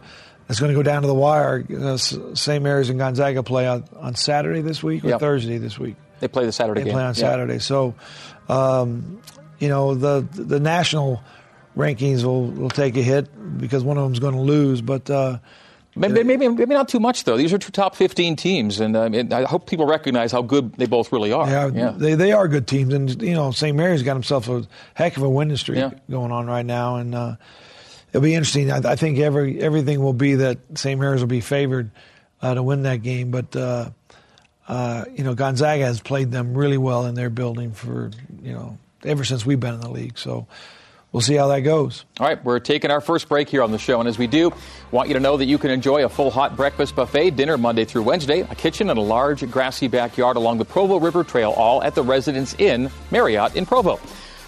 it's 0.49 0.59
going 0.59 0.71
to 0.71 0.75
go 0.75 0.83
down 0.83 1.01
to 1.01 1.07
the 1.07 1.15
wire. 1.15 1.65
Uh, 1.69 1.97
St. 1.97 2.63
Mary's 2.63 2.89
and 2.89 2.99
Gonzaga 2.99 3.43
play 3.43 3.67
on, 3.67 3.85
on 3.97 4.15
Saturday 4.15 4.61
this 4.61 4.83
week 4.83 5.03
or 5.03 5.09
yep. 5.09 5.19
Thursday 5.19 5.57
this 5.57 5.77
week. 5.79 5.95
They 6.19 6.27
play 6.27 6.45
the 6.45 6.51
Saturday 6.51 6.81
they 6.81 6.85
game. 6.85 6.93
play 6.93 7.03
on 7.03 7.15
Saturday. 7.15 7.59
So, 7.59 7.95
um, 8.49 9.21
you 9.59 9.69
know, 9.69 9.95
the 9.95 10.27
the 10.31 10.59
national 10.59 11.21
rankings 11.75 12.23
will, 12.23 12.47
will 12.47 12.69
take 12.69 12.97
a 12.97 13.03
hit 13.03 13.29
because 13.57 13.83
one 13.83 13.97
of 13.97 14.03
them's 14.03 14.19
going 14.19 14.33
to 14.33 14.41
lose. 14.41 14.81
But 14.81 15.09
uh, 15.09 15.39
maybe, 15.95 16.23
maybe, 16.23 16.47
maybe 16.47 16.73
not 16.73 16.89
too 16.89 16.99
much 16.99 17.23
though. 17.23 17.37
These 17.37 17.53
are 17.53 17.57
two 17.57 17.71
top 17.71 17.95
fifteen 17.95 18.35
teams, 18.35 18.79
and 18.79 18.95
uh, 18.95 19.09
I 19.35 19.43
hope 19.43 19.67
people 19.67 19.85
recognize 19.85 20.31
how 20.31 20.41
good 20.41 20.73
they 20.73 20.87
both 20.87 21.11
really 21.11 21.31
are. 21.31 21.47
Yeah, 21.47 21.69
yeah, 21.73 21.93
they 21.95 22.15
they 22.15 22.31
are 22.31 22.47
good 22.47 22.67
teams, 22.67 22.93
and 22.93 23.21
you 23.21 23.33
know, 23.33 23.51
St. 23.51 23.75
Mary's 23.75 24.03
got 24.03 24.13
himself 24.13 24.49
a 24.49 24.67
heck 24.93 25.17
of 25.17 25.23
a 25.23 25.29
winning 25.29 25.57
streak 25.57 25.77
yeah. 25.77 25.91
going 26.09 26.31
on 26.31 26.47
right 26.47 26.65
now, 26.65 26.97
and. 26.97 27.15
Uh, 27.15 27.35
it'll 28.09 28.23
be 28.23 28.33
interesting. 28.33 28.71
I, 28.71 28.77
I, 28.77 28.95
think 28.95 29.19
every 29.19 29.61
everything 29.61 30.01
will 30.01 30.13
be 30.13 30.35
that 30.35 30.59
St. 30.75 30.99
Mary's 30.99 31.19
will 31.19 31.27
be 31.27 31.41
favored 31.41 31.91
uh, 32.41 32.53
to 32.53 32.63
win 32.63 32.83
that 32.83 33.01
game, 33.01 33.31
but 33.31 33.55
uh, 33.55 33.89
uh, 34.67 35.05
you 35.15 35.23
know, 35.23 35.33
Gonzaga 35.33 35.85
has 35.85 36.01
played 36.01 36.31
them 36.31 36.53
really 36.53 36.77
well 36.77 37.05
in 37.05 37.15
their 37.15 37.29
building 37.29 37.71
for, 37.71 38.11
you 38.41 38.53
know, 38.53 38.77
ever 39.03 39.23
since 39.23 39.45
we've 39.45 39.59
been 39.59 39.75
in 39.75 39.79
the 39.79 39.89
league. 39.89 40.17
So 40.17 40.47
we'll 41.11 41.21
see 41.21 41.35
how 41.35 41.47
that 41.47 41.61
goes. 41.61 42.03
All 42.19 42.27
right, 42.27 42.43
we're 42.43 42.59
taking 42.59 42.91
our 42.91 42.99
first 42.99 43.29
break 43.29 43.47
here 43.47 43.63
on 43.63 43.71
the 43.71 43.77
show. 43.77 43.99
And 43.99 44.09
as 44.09 44.17
we 44.17 44.27
do, 44.27 44.51
want 44.91 45.07
you 45.07 45.13
to 45.13 45.21
know 45.21 45.37
that 45.37 45.45
you 45.45 45.57
can 45.57 45.71
enjoy 45.71 46.03
a 46.03 46.09
full 46.09 46.31
hot 46.31 46.57
breakfast 46.57 46.95
buffet, 46.95 47.31
dinner 47.31 47.57
Monday 47.57 47.85
through 47.85 48.03
Wednesday, 48.03 48.41
a 48.41 48.55
kitchen, 48.55 48.89
and 48.89 48.99
a 48.99 49.01
large 49.01 49.49
grassy 49.49 49.87
backyard 49.87 50.35
along 50.35 50.57
the 50.57 50.65
Provo 50.65 50.99
River 50.99 51.23
Trail, 51.23 51.51
all 51.51 51.81
at 51.81 51.95
the 51.95 52.03
Residence 52.03 52.53
Inn 52.59 52.91
Marriott 53.09 53.55
in 53.55 53.65
Provo. 53.65 53.99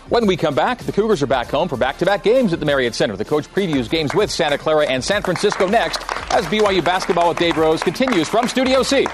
When 0.09 0.25
we 0.25 0.37
come 0.37 0.55
back, 0.55 0.79
the 0.79 0.91
Cougars 0.91 1.21
are 1.21 1.27
back 1.27 1.47
home 1.47 1.69
for 1.69 1.77
back 1.77 1.99
to 1.99 2.05
back 2.05 2.23
games 2.23 2.51
at 2.51 2.59
the 2.59 2.65
Marriott 2.65 2.95
Center. 2.95 3.15
The 3.15 3.25
coach 3.25 3.47
previews 3.53 3.87
games 3.87 4.15
with 4.15 4.31
Santa 4.31 4.57
Clara 4.57 4.87
and 4.87 5.03
San 5.03 5.21
Francisco 5.21 5.67
next 5.67 6.01
as 6.31 6.45
BYU 6.47 6.83
basketball 6.83 7.29
with 7.29 7.37
Dave 7.37 7.57
Rose 7.57 7.83
continues 7.83 8.27
from 8.27 8.47
Studio 8.47 8.81
C. 8.81 9.05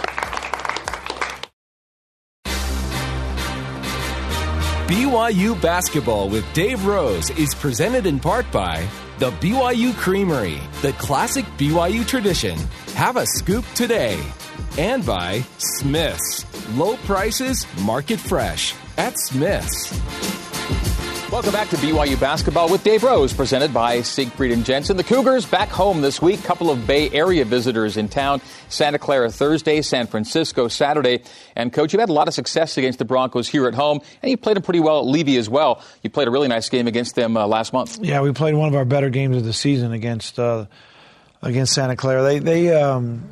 BYU 4.88 5.60
Basketball 5.60 6.30
with 6.30 6.46
Dave 6.54 6.86
Rose 6.86 7.32
is 7.32 7.56
presented 7.56 8.06
in 8.06 8.20
part 8.20 8.46
by 8.52 8.88
the 9.18 9.32
BYU 9.32 9.96
Creamery, 9.96 10.60
the 10.84 10.92
classic 10.94 11.44
BYU 11.58 12.06
tradition. 12.06 12.56
Have 12.94 13.18
a 13.18 13.26
scoop 13.26 13.66
today. 13.74 14.24
And 14.78 15.04
by 15.04 15.44
Smith's. 15.58 16.46
Low 16.78 16.98
prices, 16.98 17.66
market 17.82 18.20
fresh. 18.20 18.76
At 18.96 19.18
Smith's. 19.18 20.45
Welcome 21.36 21.52
back 21.52 21.68
to 21.72 21.76
BYU 21.76 22.18
Basketball 22.18 22.70
with 22.70 22.82
Dave 22.86 23.04
Rose, 23.04 23.34
presented 23.34 23.74
by 23.74 24.02
Siegfried 24.04 24.54
and 24.54 24.64
Jensen. 24.64 24.96
The 24.96 25.04
Cougars 25.04 25.46
back 25.46 25.68
home 25.68 26.00
this 26.00 26.22
week. 26.22 26.42
Couple 26.46 26.72
of 26.72 26.88
Bay 26.88 27.10
Area 27.10 27.44
visitors 27.44 27.98
in 27.98 28.08
town. 28.08 28.40
Santa 28.70 28.98
Clara 28.98 29.30
Thursday, 29.30 29.82
San 29.82 30.08
Francisco 30.08 30.70
Saturday. 30.70 31.24
And 31.58 31.74
coach, 31.74 31.92
you've 31.92 32.00
had 32.00 32.08
a 32.08 32.14
lot 32.14 32.30
of 32.30 32.34
success 32.34 32.78
against 32.78 33.00
the 33.00 33.06
Broncos 33.06 33.50
here 33.50 33.68
at 33.68 33.74
home, 33.74 34.00
and 34.22 34.32
you 34.32 34.38
played 34.38 34.56
them 34.56 34.64
pretty 34.64 34.80
well 34.80 35.00
at 35.00 35.14
Leavey 35.14 35.38
as 35.38 35.50
well. 35.50 35.84
You 36.04 36.10
played 36.10 36.30
a 36.30 36.32
really 36.32 36.48
nice 36.48 36.70
game 36.70 36.88
against 36.88 37.16
them 37.16 37.36
uh, 37.36 37.46
last 37.46 37.74
month. 37.74 38.00
Yeah, 38.02 38.22
we 38.22 38.32
played 38.32 38.54
one 38.54 38.70
of 38.70 38.76
our 38.76 38.86
better 38.86 39.10
games 39.10 39.36
of 39.36 39.44
the 39.44 39.52
season 39.52 39.92
against 39.92 40.40
uh, 40.40 40.68
against 41.42 41.74
Santa 41.74 41.98
Clara. 41.98 42.24
They 42.24 42.40
they 42.40 42.74
um, 42.82 43.30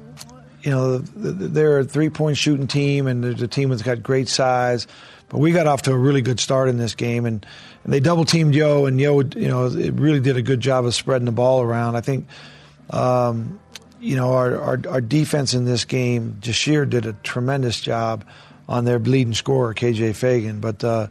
you 0.61 0.71
know 0.71 0.97
they're 0.97 1.79
a 1.79 1.85
three 1.85 2.09
point 2.09 2.35
shooting 2.35 2.67
team, 2.67 3.07
and 3.07 3.23
a 3.23 3.47
team 3.47 3.69
that's 3.69 3.81
got 3.81 4.03
great 4.03 4.27
size. 4.27 4.87
But 5.29 5.39
we 5.39 5.51
got 5.51 5.65
off 5.65 5.83
to 5.83 5.93
a 5.93 5.97
really 5.97 6.21
good 6.21 6.39
start 6.39 6.69
in 6.69 6.77
this 6.77 6.93
game, 6.93 7.25
and, 7.25 7.43
and 7.83 7.93
they 7.93 7.99
double 7.99 8.25
teamed 8.25 8.55
Yo, 8.55 8.85
and 8.85 8.99
Yo, 8.99 9.21
you 9.21 9.47
know, 9.47 9.67
it 9.67 9.93
really 9.93 10.19
did 10.19 10.37
a 10.37 10.41
good 10.41 10.59
job 10.59 10.85
of 10.85 10.95
spreading 10.95 11.25
the 11.25 11.31
ball 11.31 11.61
around. 11.61 11.95
I 11.95 12.01
think, 12.01 12.27
um, 12.89 13.59
you 13.99 14.15
know, 14.15 14.33
our, 14.33 14.59
our, 14.59 14.79
our 14.89 15.01
defense 15.01 15.53
in 15.53 15.65
this 15.65 15.85
game, 15.85 16.37
Jahshire 16.41 16.85
did 16.85 17.05
a 17.05 17.13
tremendous 17.13 17.79
job 17.79 18.25
on 18.67 18.85
their 18.85 18.99
leading 18.99 19.33
scorer, 19.33 19.73
KJ 19.73 20.11
Feagin. 20.11 20.61
But 20.61 20.83
uh, 20.83 21.07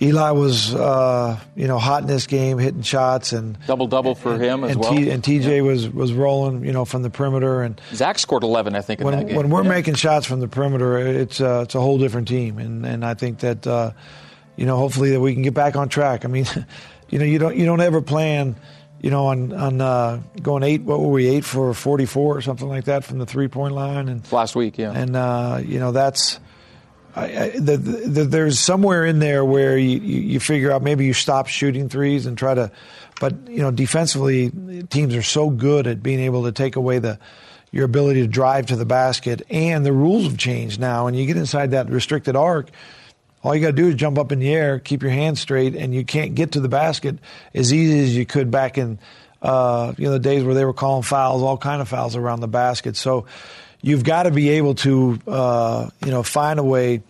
Eli 0.00 0.30
was, 0.30 0.74
uh, 0.74 1.38
you 1.56 1.66
know, 1.66 1.78
hot 1.78 2.02
in 2.02 2.08
this 2.08 2.26
game, 2.26 2.58
hitting 2.58 2.82
shots 2.82 3.32
and 3.32 3.58
double 3.66 3.86
double 3.86 4.14
for 4.14 4.34
and, 4.34 4.42
him 4.42 4.64
as 4.64 4.72
and 4.72 4.80
well. 4.80 4.94
T, 4.94 5.10
and 5.10 5.22
TJ 5.22 5.56
yeah. 5.56 5.60
was 5.62 5.88
was 5.88 6.12
rolling, 6.12 6.64
you 6.64 6.72
know, 6.72 6.84
from 6.84 7.02
the 7.02 7.10
perimeter. 7.10 7.62
And 7.62 7.80
Zach 7.94 8.18
scored 8.18 8.42
11, 8.42 8.76
I 8.76 8.80
think. 8.80 9.00
In 9.00 9.06
that 9.10 9.26
game 9.26 9.36
when 9.36 9.48
when 9.48 9.50
we're 9.50 9.62
yeah. 9.64 9.76
making 9.76 9.94
shots 9.94 10.26
from 10.26 10.40
the 10.40 10.48
perimeter, 10.48 10.98
it's 10.98 11.40
uh, 11.40 11.62
it's 11.64 11.74
a 11.74 11.80
whole 11.80 11.98
different 11.98 12.28
team, 12.28 12.58
and 12.58 12.86
and 12.86 13.04
I 13.04 13.14
think 13.14 13.40
that 13.40 13.66
uh, 13.66 13.92
you 14.58 14.66
know, 14.66 14.76
hopefully 14.76 15.10
that 15.12 15.20
we 15.20 15.32
can 15.32 15.42
get 15.42 15.54
back 15.54 15.76
on 15.76 15.88
track. 15.88 16.24
I 16.24 16.28
mean, 16.28 16.44
you 17.08 17.18
know, 17.18 17.24
you 17.24 17.38
don't 17.38 17.56
you 17.56 17.64
don't 17.64 17.80
ever 17.80 18.02
plan. 18.02 18.56
You 19.00 19.10
know, 19.10 19.26
on 19.26 19.52
on 19.52 19.80
uh, 19.80 20.20
going 20.42 20.64
eight, 20.64 20.82
what 20.82 21.00
were 21.00 21.10
we 21.10 21.28
eight 21.28 21.44
for 21.44 21.72
forty 21.72 22.04
four 22.04 22.36
or 22.36 22.40
something 22.40 22.68
like 22.68 22.86
that 22.86 23.04
from 23.04 23.18
the 23.18 23.26
three 23.26 23.46
point 23.46 23.72
line, 23.72 24.08
and 24.08 24.30
last 24.32 24.56
week, 24.56 24.76
yeah, 24.76 24.90
and 24.90 25.14
uh, 25.14 25.60
you 25.64 25.78
know 25.78 25.92
that's 25.92 26.40
I, 27.14 27.24
I, 27.24 27.48
the, 27.50 27.76
the, 27.76 28.24
there's 28.24 28.58
somewhere 28.58 29.06
in 29.06 29.20
there 29.20 29.44
where 29.44 29.78
you, 29.78 29.98
you, 29.98 30.20
you, 30.20 30.40
figure 30.40 30.72
out 30.72 30.82
maybe 30.82 31.06
you 31.06 31.12
stop 31.12 31.46
shooting 31.46 31.88
threes 31.88 32.26
and 32.26 32.36
try 32.36 32.54
to, 32.54 32.72
but 33.20 33.48
you 33.48 33.58
know 33.58 33.70
defensively 33.70 34.50
teams 34.90 35.14
are 35.14 35.22
so 35.22 35.48
good 35.48 35.86
at 35.86 36.02
being 36.02 36.20
able 36.20 36.44
to 36.44 36.52
take 36.52 36.74
away 36.74 36.98
the 36.98 37.20
your 37.70 37.84
ability 37.84 38.22
to 38.22 38.26
drive 38.26 38.66
to 38.66 38.76
the 38.76 38.86
basket, 38.86 39.42
and 39.48 39.86
the 39.86 39.92
rules 39.92 40.24
have 40.24 40.38
changed 40.38 40.80
now. 40.80 41.06
And 41.06 41.16
you 41.16 41.26
get 41.26 41.36
inside 41.36 41.70
that 41.70 41.88
restricted 41.88 42.34
arc, 42.34 42.70
all 43.42 43.54
you 43.54 43.60
got 43.60 43.68
to 43.68 43.72
do 43.72 43.88
is 43.88 43.94
jump 43.94 44.18
up 44.18 44.32
in 44.32 44.40
the 44.40 44.52
air, 44.52 44.78
keep 44.78 45.02
your 45.02 45.12
hands 45.12 45.40
straight, 45.40 45.76
and 45.76 45.94
you 45.94 46.04
can't 46.04 46.34
get 46.34 46.52
to 46.52 46.60
the 46.60 46.68
basket 46.68 47.18
as 47.54 47.72
easy 47.72 48.00
as 48.00 48.16
you 48.16 48.26
could 48.26 48.50
back 48.50 48.78
in 48.78 48.98
uh, 49.42 49.92
you 49.96 50.06
know 50.06 50.12
the 50.12 50.18
days 50.18 50.44
where 50.44 50.54
they 50.54 50.64
were 50.64 50.72
calling 50.72 51.02
fouls, 51.02 51.42
all 51.42 51.56
kind 51.56 51.80
of 51.80 51.88
fouls 51.88 52.16
around 52.16 52.40
the 52.40 52.48
basket. 52.48 52.96
So 52.96 53.26
you've 53.80 54.04
got 54.04 54.24
to 54.24 54.30
be 54.30 54.50
able 54.50 54.74
to, 54.76 55.18
uh, 55.26 55.90
you 56.04 56.10
know, 56.10 56.22
find 56.22 56.58
a 56.58 56.64
way 56.64 57.02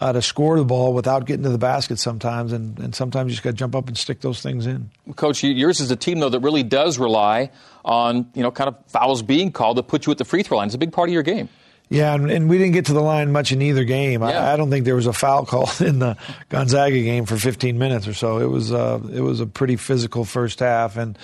uh, 0.00 0.12
to 0.12 0.22
score 0.22 0.58
the 0.58 0.64
ball 0.64 0.92
without 0.92 1.26
getting 1.26 1.44
to 1.44 1.50
the 1.50 1.58
basket 1.58 1.98
sometimes, 1.98 2.52
and, 2.52 2.78
and 2.78 2.94
sometimes 2.94 3.30
you 3.30 3.34
just 3.34 3.42
got 3.42 3.50
to 3.50 3.56
jump 3.56 3.76
up 3.76 3.88
and 3.88 3.96
stick 3.96 4.20
those 4.20 4.40
things 4.42 4.66
in. 4.66 4.90
Coach, 5.16 5.44
yours 5.44 5.80
is 5.80 5.90
a 5.90 5.96
team 5.96 6.20
though 6.20 6.30
that 6.30 6.40
really 6.40 6.62
does 6.62 6.98
rely 6.98 7.50
on 7.84 8.30
you 8.34 8.42
know 8.42 8.50
kind 8.50 8.68
of 8.68 8.76
fouls 8.86 9.22
being 9.22 9.52
called 9.52 9.76
to 9.76 9.82
put 9.82 10.06
you 10.06 10.12
at 10.12 10.18
the 10.18 10.24
free 10.24 10.42
throw 10.42 10.58
line. 10.58 10.66
It's 10.66 10.74
a 10.74 10.78
big 10.78 10.92
part 10.92 11.08
of 11.08 11.12
your 11.12 11.22
game. 11.22 11.48
Yeah, 11.90 12.14
and, 12.14 12.30
and 12.30 12.48
we 12.48 12.58
didn't 12.58 12.72
get 12.72 12.86
to 12.86 12.92
the 12.92 13.02
line 13.02 13.30
much 13.30 13.52
in 13.52 13.60
either 13.60 13.84
game. 13.84 14.22
Yeah. 14.22 14.28
I, 14.28 14.54
I, 14.54 14.56
don't 14.56 14.70
think 14.70 14.84
there 14.84 14.94
was 14.94 15.06
a 15.06 15.12
foul 15.12 15.44
call 15.44 15.70
in 15.80 15.98
the 15.98 16.16
Gonzaga 16.48 17.00
game 17.02 17.26
for 17.26 17.36
15 17.36 17.78
minutes 17.78 18.08
or 18.08 18.14
so. 18.14 18.38
It 18.38 18.46
was 18.46 18.72
uh, 18.72 19.00
it 19.12 19.20
was 19.20 19.40
a 19.40 19.46
pretty 19.46 19.76
physical 19.76 20.24
first 20.24 20.60
half, 20.60 20.96
and 20.96 21.18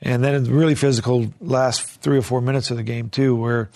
and 0.00 0.22
then 0.22 0.44
really 0.44 0.74
physical 0.74 1.32
last 1.40 1.82
three 1.82 2.18
or 2.18 2.22
four 2.22 2.40
minutes 2.40 2.70
of 2.70 2.76
the 2.76 2.82
game 2.82 3.08
too, 3.08 3.34
where 3.36 3.70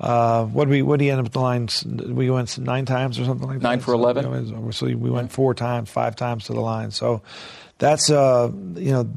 uh, 0.00 0.44
what 0.44 0.68
we 0.68 0.82
what 0.82 0.98
did 0.98 1.06
he 1.06 1.10
end 1.10 1.24
up 1.26 1.32
the 1.32 1.40
line? 1.40 1.68
We 1.86 2.30
went 2.30 2.58
nine 2.58 2.84
times 2.84 3.18
or 3.18 3.24
something 3.24 3.48
like 3.48 3.58
that. 3.60 3.68
Nine 3.68 3.80
for 3.80 3.94
eleven. 3.94 4.46
So, 4.48 4.70
so 4.70 4.86
we 4.86 5.10
went 5.10 5.32
four 5.32 5.54
times, 5.54 5.90
five 5.90 6.16
times 6.16 6.44
to 6.44 6.52
the 6.52 6.60
line. 6.60 6.90
So 6.90 7.22
that's 7.78 8.10
uh, 8.10 8.50
you 8.74 8.92
know 8.92 9.10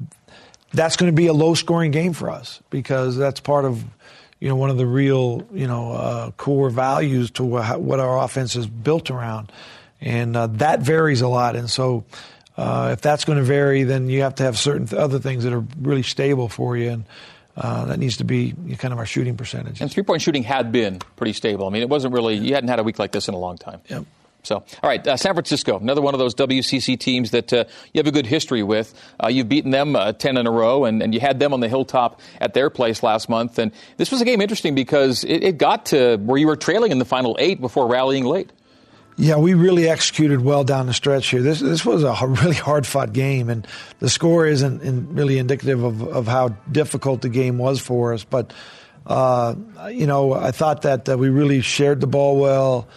that's 0.74 0.96
going 0.96 1.12
to 1.12 1.16
be 1.16 1.28
a 1.28 1.34
low 1.34 1.54
scoring 1.54 1.92
game 1.92 2.13
for 2.13 2.30
us 2.30 2.62
because 2.70 3.18
that's 3.18 3.40
part 3.40 3.66
of 3.66 3.84
you 4.41 4.50
know 4.50 4.55
one 4.55 4.69
of 4.69 4.77
the 4.77 4.86
real 4.86 5.48
you 5.53 5.67
know 5.67 5.93
uh, 5.93 6.31
core 6.31 6.69
values 6.69 7.31
to 7.31 7.45
what 7.45 8.00
our 8.01 8.21
offense 8.21 8.57
is 8.57 8.67
built 8.67 9.10
around, 9.10 9.50
and 10.01 10.36
uh, 10.36 10.48
that 10.48 10.81
varies 10.81 11.21
a 11.21 11.29
lot. 11.29 11.55
And 11.55 11.69
so 11.69 12.03
uh, 12.57 12.89
if 12.91 13.01
that's 13.01 13.24
going 13.24 13.38
to 13.38 13.43
vary, 13.45 13.83
then 13.83 14.10
you 14.10 14.24
have 14.24 14.36
to 14.36 14.43
have 14.43 14.57
certain 14.57 14.88
th- 14.88 15.00
other 15.00 15.19
things 15.19 15.45
that 15.45 15.53
are 15.53 15.63
really 15.79 16.03
stable 16.03 16.50
for 16.50 16.75
you 16.75 16.89
and. 16.89 17.05
Uh, 17.53 17.83
that 17.83 18.00
needs 18.00 18.15
to 18.15 18.24
be 18.24 18.53
kind 18.77 18.93
of 18.93 18.98
our 18.98 19.05
shooting 19.05 19.36
percentage. 19.36 19.81
And 19.81 19.91
three 19.91 20.03
point 20.03 20.21
shooting 20.21 20.41
had 20.41 20.71
been 20.71 21.00
pretty 21.17 21.33
stable. 21.33 21.67
I 21.67 21.69
mean, 21.69 21.81
it 21.81 21.89
wasn't 21.89 22.13
really, 22.13 22.38
you 22.38 22.53
hadn't 22.53 22.69
had 22.69 22.79
a 22.79 22.83
week 22.83 22.98
like 22.98 23.12
this 23.12 23.27
in 23.27 23.33
a 23.33 23.38
long 23.38 23.57
time. 23.57 23.81
Yep. 23.89 24.05
So, 24.43 24.55
all 24.55 24.65
right, 24.89 25.05
uh, 25.05 25.17
San 25.17 25.33
Francisco, 25.33 25.77
another 25.77 26.01
one 26.01 26.13
of 26.15 26.19
those 26.19 26.33
WCC 26.33 27.00
teams 27.00 27.31
that 27.31 27.53
uh, 27.53 27.65
you 27.93 28.00
have 28.00 28.07
a 28.07 28.12
good 28.12 28.25
history 28.25 28.63
with. 28.63 28.93
Uh, 29.24 29.27
you've 29.27 29.50
beaten 29.50 29.71
them 29.71 29.95
uh, 29.95 30.13
10 30.13 30.38
in 30.38 30.48
a 30.48 30.51
row, 30.51 30.86
and, 30.86 31.03
and 31.03 31.13
you 31.13 31.19
had 31.19 31.39
them 31.39 31.53
on 31.53 31.60
the 31.60 31.69
hilltop 31.69 32.19
at 32.39 32.53
their 32.53 32.69
place 32.69 33.03
last 33.03 33.29
month. 33.29 33.60
And 33.60 33.71
this 33.98 34.12
was 34.12 34.21
a 34.21 34.25
game 34.25 34.41
interesting 34.41 34.74
because 34.74 35.24
it, 35.24 35.43
it 35.43 35.57
got 35.57 35.88
to 35.88 36.17
where 36.17 36.38
you 36.38 36.48
were 36.48 36.55
trailing 36.55 36.91
in 36.91 37.00
the 37.00 37.05
final 37.05 37.36
eight 37.39 37.62
before 37.62 37.88
rallying 37.88 38.25
late. 38.25 38.51
Yeah, 39.17 39.38
we 39.38 39.53
really 39.53 39.88
executed 39.88 40.41
well 40.41 40.63
down 40.63 40.88
the 40.88 40.93
stretch 40.93 41.27
here. 41.27 41.43
This 41.43 41.60
this 41.60 41.86
was 41.86 42.03
a 42.03 42.15
really 42.27 42.55
hard 42.55 42.88
fought 42.88 43.13
game, 43.13 43.50
and 43.50 43.67
the 44.00 44.10
score 44.10 44.48
isn't 44.48 44.81
in 44.81 45.13
really 45.13 45.38
indicative 45.38 45.83
of, 45.83 46.01
of 46.01 46.27
how 46.27 46.50
difficult 46.71 47.21
the 47.21 47.29
game 47.29 47.57
was 47.57 47.79
for 47.79 48.13
us. 48.13 48.24
But 48.24 48.53
uh, 49.05 49.55
you 49.91 50.07
know, 50.07 50.33
I 50.33 50.51
thought 50.51 50.83
that 50.83 51.07
uh, 51.07 51.17
we 51.17 51.29
really 51.29 51.62
shared 51.62 52.00
the 52.00 52.07
ball 52.07 52.39
well. 52.39 52.88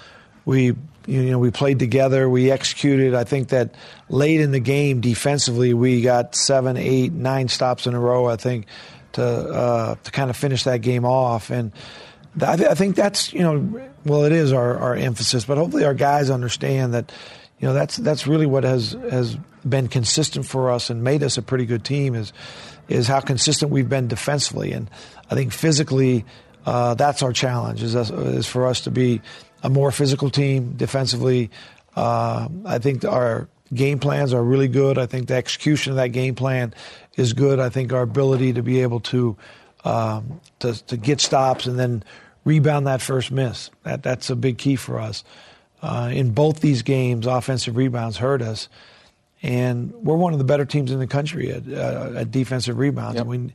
We 0.44 0.74
you 1.06 1.30
know 1.30 1.38
we 1.38 1.50
played 1.50 1.78
together. 1.78 2.28
We 2.28 2.50
executed. 2.50 3.14
I 3.14 3.24
think 3.24 3.48
that 3.48 3.74
late 4.08 4.40
in 4.40 4.52
the 4.52 4.60
game, 4.60 5.00
defensively, 5.00 5.74
we 5.74 6.02
got 6.02 6.34
seven, 6.34 6.76
eight, 6.76 7.12
nine 7.12 7.48
stops 7.48 7.86
in 7.86 7.94
a 7.94 8.00
row. 8.00 8.26
I 8.26 8.36
think 8.36 8.66
to 9.12 9.24
uh, 9.24 9.94
to 10.02 10.10
kind 10.10 10.30
of 10.30 10.36
finish 10.36 10.64
that 10.64 10.78
game 10.78 11.04
off 11.04 11.50
and. 11.50 11.72
I, 12.42 12.56
th- 12.56 12.68
I, 12.68 12.74
think 12.74 12.96
that's 12.96 13.32
you 13.32 13.42
know 13.42 13.80
well 14.04 14.24
it 14.24 14.32
is 14.32 14.52
our, 14.52 14.76
our 14.76 14.96
emphasis, 14.96 15.44
but 15.44 15.56
hopefully 15.56 15.84
our 15.84 15.94
guys 15.94 16.30
understand 16.30 16.94
that 16.94 17.12
you 17.60 17.68
know 17.68 17.74
that's 17.74 17.96
that's 17.96 18.26
really 18.26 18.46
what 18.46 18.64
has 18.64 18.96
has 19.08 19.36
been 19.66 19.86
consistent 19.86 20.44
for 20.44 20.72
us 20.72 20.90
and 20.90 21.04
made 21.04 21.22
us 21.22 21.38
a 21.38 21.42
pretty 21.42 21.64
good 21.64 21.84
team 21.84 22.16
is 22.16 22.32
is 22.88 23.06
how 23.06 23.20
consistent 23.20 23.70
we've 23.70 23.88
been 23.88 24.08
defensively, 24.08 24.72
and 24.72 24.90
I 25.30 25.36
think 25.36 25.52
physically 25.52 26.24
uh, 26.66 26.94
that's 26.94 27.22
our 27.22 27.32
challenge 27.32 27.82
is 27.82 27.94
is 27.94 28.46
for 28.46 28.66
us 28.66 28.82
to 28.82 28.90
be 28.90 29.20
a 29.64 29.70
more 29.70 29.90
physical 29.90 30.30
team 30.30 30.74
defensively. 30.76 31.50
Uh, 31.96 32.48
I 32.64 32.78
think 32.78 33.04
our 33.04 33.48
game 33.72 33.98
plans 33.98 34.32
are 34.32 34.44
really 34.44 34.68
good. 34.68 34.98
I 34.98 35.06
think 35.06 35.26
the 35.26 35.34
execution 35.34 35.92
of 35.92 35.96
that 35.96 36.08
game 36.08 36.34
plan 36.34 36.74
is 37.16 37.32
good. 37.32 37.58
I 37.58 37.70
think 37.70 37.92
our 37.92 38.02
ability 38.02 38.52
to 38.52 38.62
be 38.62 38.82
able 38.82 39.00
to 39.00 39.36
um, 39.84 40.40
to, 40.60 40.86
to 40.86 40.96
get 40.96 41.20
stops 41.20 41.66
and 41.66 41.78
then 41.78 42.04
rebound 42.44 42.86
that 42.86 43.00
first 43.00 43.32
miss. 43.32 43.70
That 43.82 44.02
that's 44.02 44.30
a 44.30 44.36
big 44.36 44.58
key 44.58 44.76
for 44.76 45.00
us. 45.00 45.24
Uh, 45.82 46.10
in 46.12 46.30
both 46.30 46.60
these 46.60 46.82
games, 46.82 47.26
offensive 47.26 47.76
rebounds 47.76 48.16
hurt 48.16 48.42
us, 48.42 48.68
and 49.42 49.92
we're 49.94 50.16
one 50.16 50.32
of 50.32 50.38
the 50.38 50.44
better 50.44 50.64
teams 50.64 50.90
in 50.90 50.98
the 50.98 51.06
country 51.06 51.50
at, 51.50 51.66
uh, 51.68 52.20
at 52.20 52.30
defensive 52.30 52.78
rebounds. 52.78 53.16
Yep. 53.16 53.20
And 53.22 53.30
we 53.30 53.54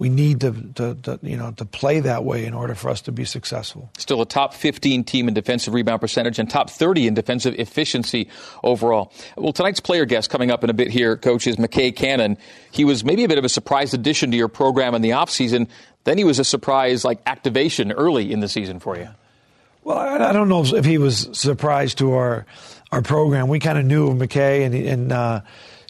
we 0.00 0.08
need 0.08 0.40
to, 0.40 0.50
to, 0.76 0.94
to, 0.94 1.20
you 1.22 1.36
know 1.36 1.52
to 1.52 1.66
play 1.66 2.00
that 2.00 2.24
way 2.24 2.46
in 2.46 2.54
order 2.54 2.74
for 2.74 2.88
us 2.88 3.02
to 3.02 3.12
be 3.12 3.26
successful. 3.26 3.90
Still 3.98 4.22
a 4.22 4.26
top 4.26 4.54
15 4.54 5.04
team 5.04 5.28
in 5.28 5.34
defensive 5.34 5.74
rebound 5.74 6.00
percentage 6.00 6.38
and 6.38 6.48
top 6.48 6.70
30 6.70 7.06
in 7.06 7.14
defensive 7.14 7.54
efficiency 7.58 8.28
overall. 8.64 9.12
Well, 9.36 9.52
tonight's 9.52 9.78
player 9.78 10.06
guest 10.06 10.30
coming 10.30 10.50
up 10.50 10.64
in 10.64 10.70
a 10.70 10.72
bit 10.72 10.88
here, 10.88 11.18
coach, 11.18 11.46
is 11.46 11.56
McKay 11.56 11.94
Cannon. 11.94 12.38
He 12.70 12.84
was 12.84 13.04
maybe 13.04 13.24
a 13.24 13.28
bit 13.28 13.36
of 13.36 13.44
a 13.44 13.48
surprise 13.50 13.92
addition 13.92 14.30
to 14.30 14.38
your 14.38 14.48
program 14.48 14.94
in 14.94 15.02
the 15.02 15.10
offseason. 15.10 15.68
Then 16.04 16.16
he 16.16 16.24
was 16.24 16.38
a 16.38 16.44
surprise 16.44 17.04
like 17.04 17.20
activation 17.26 17.92
early 17.92 18.32
in 18.32 18.40
the 18.40 18.48
season 18.48 18.80
for 18.80 18.96
you. 18.96 19.10
Well, 19.84 19.98
I, 19.98 20.30
I 20.30 20.32
don't 20.32 20.48
know 20.48 20.64
if 20.64 20.84
he 20.86 20.96
was 20.96 21.28
surprised 21.32 21.98
to 21.98 22.14
our 22.14 22.46
our 22.90 23.02
program. 23.02 23.48
We 23.48 23.58
kind 23.60 23.78
of 23.78 23.84
knew 23.84 24.08
of 24.08 24.16
McKay, 24.16 24.64
and, 24.64 24.74
and 24.74 25.12
uh, 25.12 25.40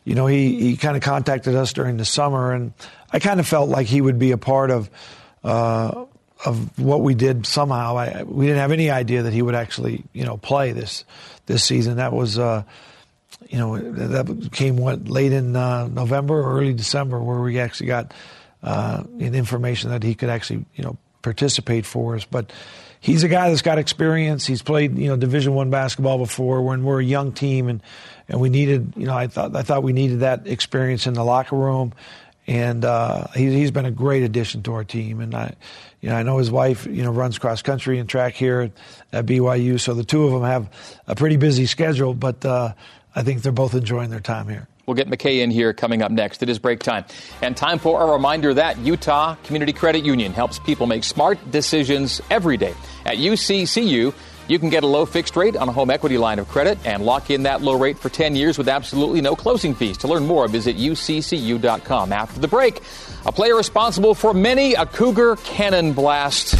you 0.04 0.16
know 0.16 0.26
he 0.26 0.60
he 0.60 0.76
kind 0.76 0.96
of 0.96 1.02
contacted 1.04 1.54
us 1.54 1.72
during 1.72 1.96
the 1.96 2.04
summer, 2.04 2.52
and 2.52 2.72
I 3.12 3.18
kind 3.18 3.40
of 3.40 3.46
felt 3.46 3.68
like 3.68 3.86
he 3.86 4.00
would 4.00 4.18
be 4.18 4.32
a 4.32 4.38
part 4.38 4.70
of. 4.70 4.90
Uh, 5.42 6.06
of 6.42 6.78
what 6.78 7.02
we 7.02 7.14
did 7.14 7.44
somehow, 7.44 7.98
I, 7.98 8.22
we 8.22 8.46
didn't 8.46 8.60
have 8.60 8.72
any 8.72 8.88
idea 8.88 9.24
that 9.24 9.32
he 9.34 9.42
would 9.42 9.54
actually, 9.54 10.04
you 10.14 10.24
know, 10.24 10.38
play 10.38 10.72
this 10.72 11.04
this 11.44 11.62
season. 11.62 11.96
That 11.96 12.14
was, 12.14 12.38
uh, 12.38 12.62
you 13.50 13.58
know, 13.58 13.78
that 13.78 14.50
came 14.50 14.78
what 14.78 15.06
late 15.06 15.32
in 15.32 15.54
uh, 15.54 15.88
November 15.88 16.40
or 16.40 16.58
early 16.58 16.72
December, 16.72 17.22
where 17.22 17.40
we 17.40 17.60
actually 17.60 17.88
got 17.88 18.14
uh, 18.62 19.04
information 19.18 19.90
that 19.90 20.02
he 20.02 20.14
could 20.14 20.30
actually, 20.30 20.64
you 20.76 20.84
know, 20.84 20.96
participate 21.20 21.84
for 21.84 22.16
us. 22.16 22.24
But 22.24 22.52
he's 23.00 23.24
a 23.24 23.28
guy 23.28 23.48
that's 23.48 23.62
got 23.62 23.78
experience. 23.78 24.46
He's 24.46 24.62
played 24.62 24.96
you 24.98 25.08
know 25.08 25.16
Division 25.16 25.54
One 25.54 25.70
basketball 25.70 26.18
before. 26.18 26.62
When 26.62 26.84
we're 26.84 27.00
a 27.00 27.04
young 27.04 27.32
team 27.32 27.68
and 27.68 27.82
and 28.28 28.40
we 28.40 28.48
needed 28.48 28.94
you 28.96 29.06
know 29.06 29.16
I 29.16 29.26
thought 29.26 29.56
I 29.56 29.62
thought 29.62 29.82
we 29.82 29.92
needed 29.92 30.20
that 30.20 30.46
experience 30.46 31.06
in 31.06 31.14
the 31.14 31.24
locker 31.24 31.56
room. 31.56 31.92
And 32.50 32.84
uh, 32.84 33.28
he, 33.28 33.48
he's 33.52 33.70
been 33.70 33.86
a 33.86 33.92
great 33.92 34.24
addition 34.24 34.64
to 34.64 34.74
our 34.74 34.82
team, 34.82 35.20
and 35.20 35.36
I, 35.36 35.54
you 36.00 36.08
know, 36.08 36.16
I 36.16 36.24
know 36.24 36.38
his 36.38 36.50
wife, 36.50 36.84
you 36.84 37.04
know, 37.04 37.12
runs 37.12 37.38
cross 37.38 37.62
country 37.62 38.00
and 38.00 38.08
track 38.08 38.34
here 38.34 38.72
at, 39.12 39.24
BYU, 39.24 39.78
so 39.78 39.94
the 39.94 40.02
two 40.02 40.24
of 40.24 40.32
them 40.32 40.42
have 40.42 40.68
a 41.06 41.14
pretty 41.14 41.36
busy 41.36 41.66
schedule. 41.66 42.12
But 42.12 42.44
uh, 42.44 42.72
I 43.14 43.22
think 43.22 43.42
they're 43.42 43.52
both 43.52 43.74
enjoying 43.74 44.10
their 44.10 44.18
time 44.18 44.48
here. 44.48 44.66
We'll 44.84 44.96
get 44.96 45.06
McKay 45.06 45.42
in 45.42 45.52
here 45.52 45.72
coming 45.72 46.02
up 46.02 46.10
next. 46.10 46.42
It 46.42 46.48
is 46.48 46.58
break 46.58 46.80
time. 46.80 47.04
And 47.40 47.56
time 47.56 47.78
for 47.78 48.02
a 48.02 48.10
reminder 48.10 48.52
that 48.54 48.78
Utah 48.78 49.36
Community 49.44 49.72
Credit 49.72 50.04
Union 50.04 50.32
helps 50.32 50.58
people 50.58 50.88
make 50.88 51.04
smart 51.04 51.52
decisions 51.52 52.20
every 52.30 52.56
day. 52.56 52.74
At 53.06 53.18
UCCU, 53.18 54.12
you 54.50 54.58
can 54.58 54.68
get 54.68 54.82
a 54.82 54.86
low 54.86 55.06
fixed 55.06 55.36
rate 55.36 55.56
on 55.56 55.68
a 55.68 55.72
home 55.72 55.90
equity 55.90 56.18
line 56.18 56.40
of 56.40 56.48
credit 56.48 56.76
and 56.84 57.04
lock 57.04 57.30
in 57.30 57.44
that 57.44 57.62
low 57.62 57.78
rate 57.78 57.96
for 57.96 58.08
10 58.08 58.34
years 58.34 58.58
with 58.58 58.68
absolutely 58.68 59.20
no 59.20 59.36
closing 59.36 59.76
fees. 59.76 59.96
To 59.98 60.08
learn 60.08 60.26
more, 60.26 60.48
visit 60.48 60.76
uccu.com. 60.76 62.12
After 62.12 62.40
the 62.40 62.48
break, 62.48 62.80
a 63.24 63.30
player 63.30 63.54
responsible 63.54 64.12
for 64.12 64.34
many 64.34 64.74
a 64.74 64.86
Cougar 64.86 65.36
cannon 65.36 65.92
blast. 65.92 66.54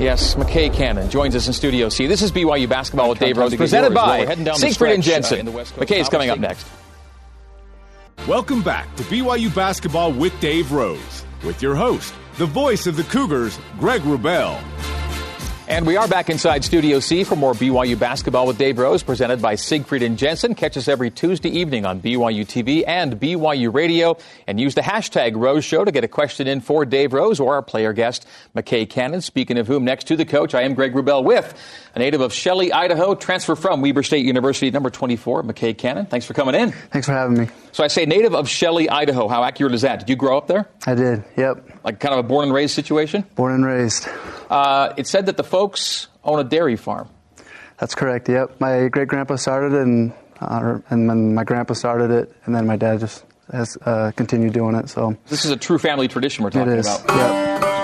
Yes, 0.00 0.34
McKay 0.36 0.72
Cannon 0.72 1.10
joins 1.10 1.36
us 1.36 1.46
in 1.46 1.52
Studio 1.52 1.90
C. 1.90 2.06
This 2.06 2.22
is 2.22 2.32
BYU 2.32 2.66
Basketball 2.66 3.10
with 3.10 3.18
Dave 3.18 3.36
Rose, 3.36 3.54
presented 3.54 3.92
by 3.92 4.24
Siegfried 4.54 4.92
and 4.92 5.02
uh, 5.02 5.06
Jensen. 5.06 5.46
McKay 5.48 6.00
is 6.00 6.08
coming 6.08 6.30
up 6.30 6.38
next. 6.38 6.66
Welcome 8.26 8.62
back 8.62 8.94
to 8.96 9.02
BYU 9.02 9.54
Basketball 9.54 10.12
with 10.12 10.38
Dave 10.40 10.72
Rose, 10.72 11.26
with 11.44 11.60
your 11.60 11.74
host, 11.74 12.14
the 12.38 12.46
voice 12.46 12.86
of 12.86 12.96
the 12.96 13.04
Cougars, 13.04 13.58
Greg 13.78 14.00
Wrubell. 14.00 14.58
And 15.70 15.86
we 15.86 15.96
are 15.96 16.08
back 16.08 16.30
inside 16.30 16.64
Studio 16.64 16.98
C 16.98 17.22
for 17.22 17.36
more 17.36 17.52
BYU 17.52 17.96
basketball 17.96 18.48
with 18.48 18.58
Dave 18.58 18.76
Rose, 18.76 19.04
presented 19.04 19.40
by 19.40 19.54
Siegfried 19.54 20.02
and 20.02 20.18
Jensen. 20.18 20.56
Catch 20.56 20.76
us 20.76 20.88
every 20.88 21.12
Tuesday 21.12 21.48
evening 21.48 21.86
on 21.86 22.00
BYU 22.00 22.44
TV 22.44 22.82
and 22.84 23.20
BYU 23.20 23.72
Radio. 23.72 24.16
And 24.48 24.60
use 24.60 24.74
the 24.74 24.80
hashtag 24.80 25.36
Rose 25.36 25.64
Show 25.64 25.84
to 25.84 25.92
get 25.92 26.02
a 26.02 26.08
question 26.08 26.48
in 26.48 26.60
for 26.60 26.84
Dave 26.84 27.12
Rose 27.12 27.38
or 27.38 27.54
our 27.54 27.62
player 27.62 27.92
guest, 27.92 28.26
McKay 28.56 28.90
Cannon. 28.90 29.20
Speaking 29.20 29.58
of 29.58 29.68
whom, 29.68 29.84
next 29.84 30.08
to 30.08 30.16
the 30.16 30.24
coach, 30.24 30.56
I 30.56 30.62
am 30.62 30.74
Greg 30.74 30.92
Wrubell 30.92 31.22
with 31.22 31.54
a 31.94 32.00
native 32.00 32.20
of 32.20 32.32
Shelley, 32.32 32.72
Idaho, 32.72 33.14
transfer 33.14 33.54
from 33.54 33.80
Weber 33.80 34.02
State 34.02 34.24
University, 34.24 34.72
number 34.72 34.90
24, 34.90 35.44
McKay 35.44 35.78
Cannon. 35.78 36.06
Thanks 36.06 36.26
for 36.26 36.34
coming 36.34 36.56
in. 36.56 36.72
Thanks 36.72 37.06
for 37.06 37.12
having 37.12 37.38
me. 37.38 37.48
So 37.72 37.84
I 37.84 37.86
say 37.86 38.06
native 38.06 38.34
of 38.34 38.48
Shelley, 38.48 38.88
Idaho. 38.88 39.28
How 39.28 39.44
accurate 39.44 39.74
is 39.74 39.82
that? 39.82 40.00
Did 40.00 40.08
you 40.08 40.16
grow 40.16 40.36
up 40.36 40.48
there? 40.48 40.68
I 40.84 40.94
did, 40.94 41.24
yep. 41.36 41.64
Like 41.84 42.00
kind 42.00 42.12
of 42.12 42.24
a 42.24 42.28
born 42.28 42.46
and 42.46 42.54
raised 42.54 42.74
situation? 42.74 43.24
Born 43.36 43.52
and 43.52 43.64
raised. 43.64 44.08
Uh, 44.50 44.92
it 44.96 45.06
said 45.06 45.26
that 45.26 45.36
the 45.36 45.44
folks 45.60 46.08
own 46.24 46.40
a 46.40 46.44
dairy 46.44 46.76
farm. 46.76 47.06
That's 47.76 47.94
correct. 47.94 48.30
Yep. 48.30 48.60
My 48.60 48.88
great 48.88 49.08
grandpa 49.08 49.36
started 49.36 49.74
it, 49.74 49.82
and 49.82 50.14
uh, 50.40 50.78
and 50.88 51.08
then 51.08 51.34
my 51.34 51.44
grandpa 51.44 51.74
started 51.74 52.10
it, 52.10 52.32
and 52.46 52.54
then 52.54 52.66
my 52.66 52.76
dad 52.76 53.00
just 53.00 53.26
has 53.52 53.76
uh, 53.84 54.10
continued 54.16 54.54
doing 54.54 54.74
it. 54.74 54.88
So 54.88 55.18
this 55.26 55.44
is 55.44 55.50
a 55.50 55.58
true 55.58 55.78
family 55.78 56.08
tradition 56.08 56.44
we're 56.44 56.50
talking 56.50 56.72
it 56.72 56.78
is. 56.78 56.86
about. 56.86 57.16
Yep. 57.16 57.60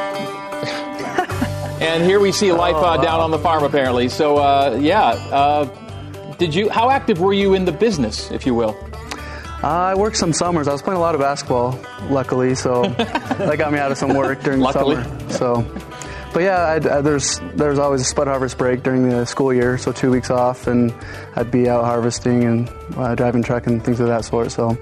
And 1.79 2.03
here 2.03 2.19
we 2.19 2.33
see 2.33 2.53
life 2.53 2.75
uh, 2.75 2.97
down 2.97 3.21
on 3.21 3.31
the 3.31 3.39
farm, 3.39 3.63
apparently. 3.63 4.09
So 4.09 4.39
uh, 4.39 4.79
yeah, 4.81 5.09
uh, 5.31 5.65
did 6.39 6.55
you? 6.55 6.71
How 6.71 6.89
active 6.89 7.21
were 7.21 7.35
you 7.35 7.53
in 7.53 7.67
the 7.67 7.73
business, 7.73 8.31
if 8.31 8.47
you 8.47 8.55
will? 8.55 8.75
Uh, 9.63 9.93
I 9.93 9.95
worked 9.95 10.17
some 10.17 10.33
summers. 10.33 10.69
I 10.69 10.73
was 10.73 10.81
playing 10.81 10.97
a 10.97 11.01
lot 11.01 11.15
of 11.15 11.21
basketball, 11.21 11.79
luckily, 12.09 12.55
so 12.55 12.83
that 12.87 13.59
got 13.59 13.73
me 13.73 13.79
out 13.79 13.93
of 13.93 13.99
some 13.99 14.15
work 14.15 14.43
during 14.43 14.61
the 14.61 14.73
summer. 14.73 15.05
So, 15.31 15.63
but 16.37 16.43
yeah, 16.43 16.67
I'd, 16.67 16.87
uh, 16.87 17.01
there's 17.01 17.41
there's 17.55 17.79
always 17.79 18.03
a 18.03 18.05
spud 18.05 18.27
harvest 18.27 18.59
break 18.59 18.83
during 18.83 19.09
the 19.09 19.25
school 19.25 19.55
year, 19.55 19.79
so 19.79 19.91
two 19.91 20.11
weeks 20.11 20.29
off, 20.29 20.67
and 20.67 20.95
I'd 21.35 21.51
be 21.51 21.67
out 21.67 21.87
harvesting 21.87 22.45
and 22.45 22.71
uh, 22.95 23.15
driving 23.15 23.43
truck 23.43 23.67
and 23.67 23.83
things 23.83 24.01
of 24.01 24.09
that 24.09 24.27
sort. 24.27 24.53
So, 24.53 24.77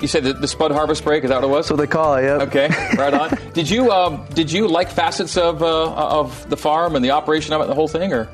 You 0.00 0.08
said 0.08 0.24
the, 0.24 0.32
the 0.32 0.48
spud 0.48 0.72
harvest 0.72 1.04
break. 1.04 1.22
Is 1.22 1.30
that 1.30 1.36
what 1.36 1.44
it 1.44 1.46
was? 1.52 1.68
so 1.68 1.76
they 1.76 1.86
call 1.86 2.16
it. 2.16 2.24
Yep. 2.24 2.40
Okay, 2.48 2.68
right 2.98 3.14
on. 3.14 3.38
did 3.52 3.70
you 3.70 3.92
um, 3.92 4.26
did 4.34 4.50
you 4.50 4.66
like 4.66 4.90
facets 4.90 5.36
of 5.36 5.62
uh, 5.62 5.92
of 5.94 6.50
the 6.50 6.56
farm 6.56 6.96
and 6.96 7.04
the 7.04 7.12
operation 7.12 7.54
of 7.54 7.60
it, 7.60 7.68
the 7.68 7.74
whole 7.76 7.86
thing, 7.86 8.12
or? 8.12 8.28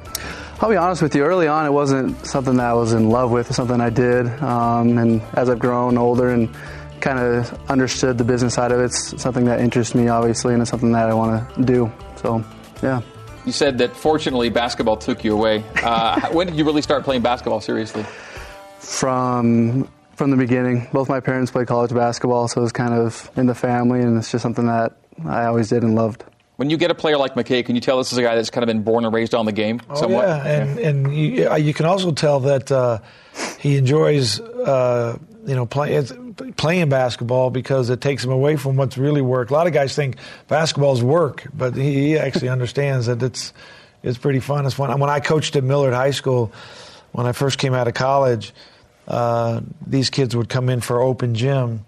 I'll 0.59 0.71
be 0.71 0.77
honest 0.77 1.03
with 1.03 1.14
you. 1.14 1.25
Early 1.25 1.49
on, 1.49 1.66
it 1.66 1.73
wasn't 1.73 2.25
something 2.25 2.57
that 2.57 2.71
I 2.71 2.73
was 2.73 2.95
in 2.95 3.11
love 3.11 3.31
with. 3.31 3.49
It's 3.49 3.57
something 3.57 3.83
I 3.83 3.90
did, 3.90 4.29
um, 4.42 4.97
and 4.97 5.21
as 5.35 5.51
I've 5.51 5.59
grown 5.59 5.99
older 5.99 6.31
and 6.31 6.49
kind 7.00 7.18
of 7.18 7.70
understood 7.70 8.18
the 8.18 8.24
business 8.24 8.54
side 8.54 8.72
of 8.72 8.80
it, 8.80 8.85
it's 8.87 9.20
something 9.22 9.44
that 9.46 9.61
interests 9.61 9.94
me, 9.94 10.09
obviously, 10.09 10.52
and 10.52 10.62
it's 10.62 10.70
something 10.70 10.92
that 10.92 11.09
I 11.09 11.14
want 11.14 11.54
to 11.54 11.62
do. 11.62 11.92
So, 12.16 12.44
yeah. 12.82 13.00
You 13.44 13.52
said 13.52 13.78
that 13.78 13.96
fortunately 13.96 14.48
basketball 14.50 14.96
took 14.96 15.22
you 15.24 15.32
away. 15.35 15.62
Uh, 15.82 16.20
when 16.32 16.46
did 16.48 16.56
you 16.56 16.64
really 16.64 16.82
start 16.82 17.04
playing 17.04 17.22
basketball 17.22 17.61
seriously? 17.61 18.04
From 18.80 19.88
from 20.14 20.30
the 20.30 20.37
beginning, 20.37 20.88
both 20.92 21.09
my 21.09 21.20
parents 21.20 21.50
played 21.50 21.66
college 21.66 21.92
basketball, 21.92 22.48
so 22.48 22.61
it 22.61 22.62
was 22.62 22.72
kind 22.72 22.94
of 22.94 23.30
in 23.37 23.46
the 23.46 23.54
family, 23.54 24.00
and 24.00 24.16
it's 24.16 24.30
just 24.32 24.42
something 24.42 24.66
that 24.66 24.96
I 25.26 25.44
always 25.44 25.68
did 25.68 25.82
and 25.82 25.94
loved. 25.94 26.24
When 26.56 26.70
you 26.70 26.78
get 26.78 26.90
a 26.90 26.94
player 26.94 27.18
like 27.18 27.35
McKay, 27.35 27.64
can 27.66 27.74
you 27.74 27.82
tell 27.82 27.98
this 27.98 28.12
is 28.12 28.18
a 28.18 28.22
guy 28.22 28.35
that's 28.35 28.48
kind 28.48 28.62
of 28.62 28.66
been 28.68 28.82
born 28.82 29.04
and 29.04 29.12
raised 29.12 29.35
on 29.35 29.44
the 29.44 29.52
game 29.52 29.82
Oh, 29.90 29.94
somewhat? 29.96 30.26
yeah, 30.26 30.46
and 30.46 30.78
and 30.78 31.14
you, 31.16 31.54
you 31.56 31.74
can 31.74 31.85
also 31.85 32.12
tell 32.12 32.40
that 32.40 32.72
uh, 32.72 32.98
he 33.61 33.76
enjoys 33.76 34.40
uh, 34.40 35.18
you 35.46 35.54
know 35.54 35.66
play, 35.66 35.94
it's- 35.96 36.12
playing 36.57 36.88
basketball 36.88 37.51
because 37.51 37.90
it 37.90 38.01
takes 38.01 38.25
him 38.25 38.31
away 38.31 38.57
from 38.57 38.77
what's 38.77 38.99
really 38.99 39.22
work. 39.22 39.51
A 39.51 39.53
lot 39.55 39.66
of 39.66 39.72
guys 39.72 39.94
think 39.94 40.16
basketball's 40.49 41.03
work, 41.03 41.46
but 41.55 41.75
he, 41.75 42.18
actually 42.18 42.49
understands 42.57 43.07
that 43.07 43.22
it's 43.22 43.53
it's 44.03 44.18
pretty 44.18 44.40
fun. 44.40 44.66
It's 44.66 44.75
fun. 44.75 44.99
When 45.01 45.11
I 45.11 45.20
coached 45.20 45.57
at 45.57 45.64
Millard 45.64 45.94
High 45.94 46.12
School, 46.12 46.53
when 47.12 47.27
I 47.27 47.33
first 47.33 47.59
came 47.59 47.75
out 47.75 47.88
of 47.88 47.94
college, 47.94 48.53
uh, 49.09 49.61
these 49.87 50.11
kids 50.11 50.37
would 50.37 50.49
come 50.49 50.68
in 50.68 50.81
for 50.81 51.01
open 51.01 51.35
gym. 51.35 51.85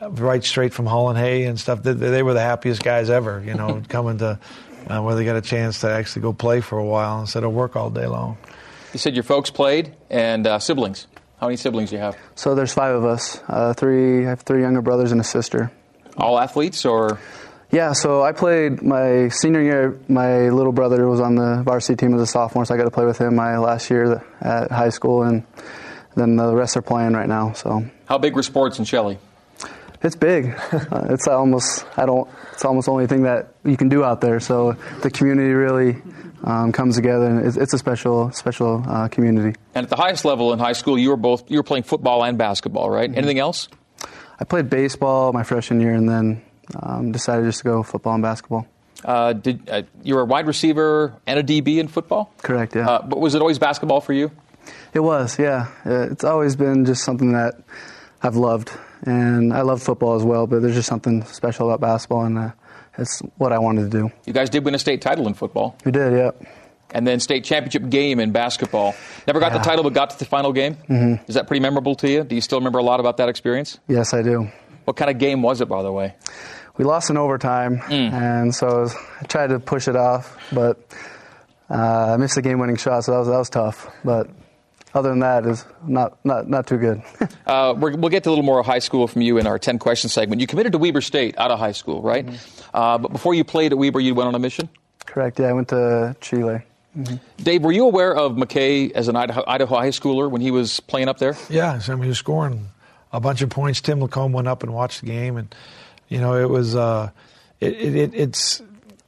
uh, 0.00 0.10
Right 0.10 0.42
straight 0.44 0.72
from 0.72 0.86
Holland 0.86 1.18
Hay 1.18 1.44
and 1.44 1.58
stuff. 1.58 1.82
They, 1.82 1.92
they 1.92 2.22
were 2.22 2.34
the 2.34 2.40
happiest 2.40 2.82
guys 2.82 3.10
ever, 3.10 3.42
you 3.44 3.54
know, 3.54 3.82
coming 3.88 4.18
to 4.18 4.38
uh, 4.88 5.02
where 5.02 5.14
they 5.14 5.24
got 5.24 5.36
a 5.36 5.42
chance 5.42 5.80
to 5.80 5.90
actually 5.90 6.22
go 6.22 6.32
play 6.32 6.60
for 6.60 6.78
a 6.78 6.84
while 6.84 7.20
instead 7.20 7.44
of 7.44 7.52
work 7.52 7.76
all 7.76 7.90
day 7.90 8.06
long. 8.06 8.38
You 8.92 8.98
said 8.98 9.14
your 9.14 9.24
folks 9.24 9.50
played 9.50 9.94
and 10.08 10.46
uh, 10.46 10.58
siblings. 10.58 11.06
How 11.40 11.46
many 11.46 11.56
siblings 11.56 11.88
do 11.88 11.96
you 11.96 12.02
have? 12.02 12.18
So 12.34 12.54
there's 12.54 12.74
five 12.74 12.94
of 12.94 13.04
us. 13.06 13.40
Uh, 13.48 13.72
three, 13.72 14.26
I 14.26 14.28
have 14.28 14.42
three 14.42 14.60
younger 14.60 14.82
brothers 14.82 15.10
and 15.10 15.20
a 15.22 15.24
sister. 15.24 15.72
All 16.18 16.38
athletes 16.38 16.84
or? 16.84 17.18
Yeah, 17.70 17.92
so 17.94 18.22
I 18.22 18.32
played 18.32 18.82
my 18.82 19.28
senior 19.28 19.62
year. 19.62 19.98
My 20.06 20.50
little 20.50 20.72
brother 20.72 21.08
was 21.08 21.20
on 21.20 21.36
the 21.36 21.62
varsity 21.64 21.96
team 21.96 22.14
as 22.14 22.20
a 22.20 22.26
sophomore, 22.26 22.66
so 22.66 22.74
I 22.74 22.76
got 22.76 22.84
to 22.84 22.90
play 22.90 23.06
with 23.06 23.18
him 23.18 23.36
my 23.36 23.56
last 23.56 23.88
year 23.88 24.22
at 24.40 24.70
high 24.70 24.90
school, 24.90 25.22
and 25.22 25.44
then 26.14 26.36
the 26.36 26.54
rest 26.54 26.76
are 26.76 26.82
playing 26.82 27.14
right 27.14 27.28
now. 27.28 27.52
So 27.52 27.84
How 28.06 28.18
big 28.18 28.34
were 28.34 28.42
sports 28.42 28.78
in 28.78 28.84
Shelley? 28.84 29.18
It's 30.02 30.16
big. 30.16 30.54
uh, 30.72 31.06
it's 31.10 31.28
almost 31.28 31.86
I 31.96 32.06
don't. 32.06 32.28
It's 32.52 32.64
almost 32.64 32.86
the 32.86 32.92
only 32.92 33.06
thing 33.06 33.22
that 33.22 33.54
you 33.64 33.76
can 33.76 33.88
do 33.88 34.04
out 34.04 34.20
there. 34.20 34.40
So 34.40 34.72
the 35.02 35.10
community 35.10 35.52
really 35.52 35.96
um, 36.44 36.72
comes 36.72 36.96
together, 36.96 37.26
and 37.26 37.46
it's, 37.46 37.56
it's 37.56 37.72
a 37.72 37.78
special, 37.78 38.30
special 38.32 38.82
uh, 38.86 39.08
community. 39.08 39.58
And 39.74 39.84
at 39.84 39.90
the 39.90 39.96
highest 39.96 40.24
level 40.24 40.52
in 40.52 40.58
high 40.58 40.72
school, 40.72 40.98
you 40.98 41.10
were 41.10 41.16
both 41.16 41.50
you 41.50 41.58
were 41.58 41.62
playing 41.64 41.84
football 41.84 42.24
and 42.24 42.38
basketball, 42.38 42.90
right? 42.90 43.10
Anything 43.14 43.38
else? 43.38 43.68
I 44.38 44.44
played 44.44 44.70
baseball 44.70 45.32
my 45.32 45.42
freshman 45.42 45.80
year, 45.80 45.92
and 45.94 46.08
then 46.08 46.42
um, 46.80 47.12
decided 47.12 47.44
just 47.44 47.58
to 47.58 47.64
go 47.64 47.82
football 47.82 48.14
and 48.14 48.22
basketball. 48.22 48.66
Uh, 49.04 49.32
did 49.32 49.68
uh, 49.68 49.82
you 50.02 50.14
were 50.14 50.22
a 50.22 50.26
wide 50.26 50.46
receiver 50.46 51.14
and 51.26 51.38
a 51.38 51.42
DB 51.42 51.78
in 51.78 51.88
football? 51.88 52.32
Correct. 52.42 52.74
Yeah. 52.76 52.88
Uh, 52.88 53.02
but 53.02 53.18
was 53.18 53.34
it 53.34 53.40
always 53.40 53.58
basketball 53.58 54.00
for 54.00 54.12
you? 54.12 54.30
It 54.92 55.00
was, 55.00 55.38
yeah. 55.38 55.68
Uh, 55.86 56.08
It's 56.10 56.24
always 56.24 56.54
been 56.56 56.84
just 56.84 57.02
something 57.02 57.32
that 57.32 57.54
I've 58.22 58.36
loved, 58.36 58.70
and 59.02 59.52
I 59.52 59.62
love 59.62 59.82
football 59.82 60.14
as 60.14 60.22
well. 60.24 60.46
But 60.46 60.62
there's 60.62 60.74
just 60.74 60.88
something 60.88 61.24
special 61.24 61.68
about 61.70 61.80
basketball, 61.80 62.24
and 62.24 62.38
uh, 62.38 62.50
it's 62.98 63.20
what 63.38 63.52
I 63.52 63.58
wanted 63.58 63.90
to 63.90 63.98
do. 63.98 64.12
You 64.26 64.32
guys 64.32 64.50
did 64.50 64.64
win 64.64 64.74
a 64.74 64.78
state 64.78 65.00
title 65.02 65.26
in 65.26 65.34
football, 65.34 65.76
We 65.84 65.92
did, 65.92 66.12
yeah. 66.12 66.30
and 66.90 67.06
then 67.06 67.20
state 67.20 67.44
championship 67.44 67.88
game 67.88 68.20
in 68.20 68.32
basketball. 68.32 68.94
Never 69.26 69.40
got 69.40 69.52
the 69.52 69.58
title, 69.60 69.84
but 69.84 69.92
got 69.94 70.10
to 70.10 70.18
the 70.18 70.24
final 70.24 70.52
game. 70.52 70.74
Mm-hmm. 70.88 71.24
Is 71.28 71.34
that 71.34 71.46
pretty 71.46 71.60
memorable 71.60 71.94
to 71.96 72.10
you? 72.10 72.24
Do 72.24 72.34
you 72.34 72.40
still 72.40 72.58
remember 72.58 72.78
a 72.78 72.82
lot 72.84 73.00
about 73.00 73.16
that 73.18 73.28
experience? 73.28 73.78
Yes, 73.88 74.12
I 74.12 74.22
do. 74.22 74.48
What 74.84 74.96
kind 74.96 75.10
of 75.10 75.18
game 75.18 75.42
was 75.42 75.60
it, 75.60 75.68
by 75.68 75.82
the 75.82 75.92
way? 75.92 76.14
We 76.76 76.84
lost 76.84 77.10
in 77.10 77.16
overtime, 77.16 77.82
and 77.90 78.54
so 78.54 78.66
I, 78.68 78.80
was, 78.80 78.94
I 79.20 79.24
tried 79.24 79.48
to 79.48 79.58
push 79.60 79.86
it 79.86 79.96
off, 79.96 80.36
but 80.50 80.78
uh, 81.68 82.14
I 82.14 82.16
missed 82.16 82.36
the 82.36 82.42
game-winning 82.42 82.76
shot, 82.76 83.04
so 83.04 83.12
that 83.12 83.18
was 83.18 83.28
that 83.28 83.36
was 83.38 83.50
tough. 83.50 83.86
But 84.02 84.28
other 84.94 85.10
than 85.10 85.20
that 85.20 85.46
is 85.46 85.64
not 85.86 86.24
not 86.24 86.48
not 86.48 86.66
too 86.66 86.78
good. 86.78 87.02
Uh, 87.46 87.74
we're, 87.76 87.96
we'll 87.96 88.10
get 88.10 88.22
to 88.22 88.28
a 88.28 88.30
little 88.30 88.44
more 88.44 88.62
high 88.62 88.78
school 88.78 89.08
from 89.08 89.22
you 89.22 89.36
in 89.36 89.44
our 89.44 89.58
10 89.58 89.80
question 89.80 90.08
segment. 90.08 90.40
You 90.40 90.46
committed 90.46 90.70
to 90.70 90.78
Weber 90.78 91.00
State 91.00 91.36
out 91.36 91.50
of 91.50 91.58
high 91.58 91.72
school, 91.72 92.00
right? 92.00 92.28
Uh, 92.72 92.96
but 92.96 93.10
before 93.10 93.34
you 93.34 93.42
played 93.42 93.72
at 93.72 93.78
Weber, 93.78 93.98
you 93.98 94.14
went 94.14 94.28
on 94.28 94.36
a 94.36 94.38
mission? 94.38 94.68
Correct. 95.04 95.40
Yeah, 95.40 95.46
I 95.46 95.52
went 95.52 95.66
to 95.68 96.14
Chile. 96.20 96.62
Dave, 97.42 97.62
were 97.62 97.72
you 97.72 97.86
aware 97.86 98.14
of 98.14 98.36
McKay 98.36 98.92
as 98.92 99.08
an 99.08 99.16
Idaho, 99.16 99.42
Idaho 99.48 99.74
high 99.76 99.88
schooler 99.88 100.30
when 100.30 100.40
he 100.40 100.52
was 100.52 100.78
playing 100.78 101.08
up 101.08 101.18
there? 101.18 101.36
Yeah, 101.48 101.80
so, 101.80 101.92
I 101.92 101.96
mean, 101.96 102.04
he 102.04 102.08
was 102.10 102.18
scoring 102.18 102.68
a 103.12 103.18
bunch 103.18 103.42
of 103.42 103.50
points. 103.50 103.80
Tim 103.80 103.98
LaComb 103.98 104.30
went 104.30 104.46
up 104.46 104.62
and 104.62 104.72
watched 104.72 105.00
the 105.00 105.06
game, 105.06 105.36
and 105.36 105.52
you 106.08 106.20
know, 106.20 106.36
it 106.36 106.48
was 106.48 106.76
uh, 106.76 107.10
it, 107.58 107.72
it, 107.72 107.96
it, 107.96 108.14
it's 108.14 108.62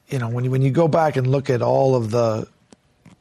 you 0.09 0.19
know, 0.19 0.29
when 0.29 0.45
you, 0.45 0.51
when 0.51 0.63
you 0.63 0.71
go 0.71 0.89
back 0.89 1.17
and 1.17 1.27
look 1.27 1.49
at 1.51 1.63
all 1.63 1.95
of 1.95 2.11
the, 2.11 2.47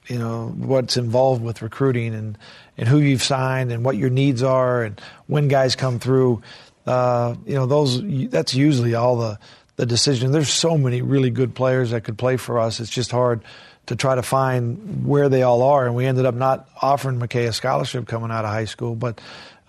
you 0.07 0.17
know, 0.17 0.47
what's 0.57 0.97
involved 0.97 1.43
with 1.43 1.61
recruiting 1.61 2.13
and, 2.15 2.37
and 2.77 2.87
who 2.87 2.97
you've 2.97 3.23
signed 3.23 3.71
and 3.71 3.85
what 3.85 3.97
your 3.97 4.09
needs 4.09 4.43
are 4.43 4.83
and 4.83 4.99
when 5.27 5.47
guys 5.47 5.75
come 5.75 5.99
through, 5.99 6.41
uh, 6.85 7.35
you 7.45 7.55
know, 7.55 7.65
those 7.65 8.01
that's 8.29 8.53
usually 8.53 8.95
all 8.95 9.17
the 9.17 9.39
the 9.75 9.85
decision. 9.85 10.31
There's 10.31 10.49
so 10.49 10.77
many 10.77 11.01
really 11.01 11.29
good 11.29 11.55
players 11.55 11.91
that 11.91 12.03
could 12.03 12.17
play 12.17 12.37
for 12.37 12.59
us. 12.59 12.79
It's 12.79 12.89
just 12.89 13.11
hard 13.11 13.41
to 13.87 13.95
try 13.95 14.15
to 14.15 14.21
find 14.21 15.05
where 15.05 15.27
they 15.27 15.41
all 15.41 15.63
are, 15.63 15.85
and 15.85 15.95
we 15.95 16.05
ended 16.05 16.25
up 16.25 16.35
not 16.35 16.69
offering 16.81 17.19
McKay 17.19 17.47
a 17.47 17.53
scholarship 17.53 18.07
coming 18.07 18.31
out 18.31 18.45
of 18.45 18.51
high 18.51 18.65
school, 18.65 18.95
but. 18.95 19.19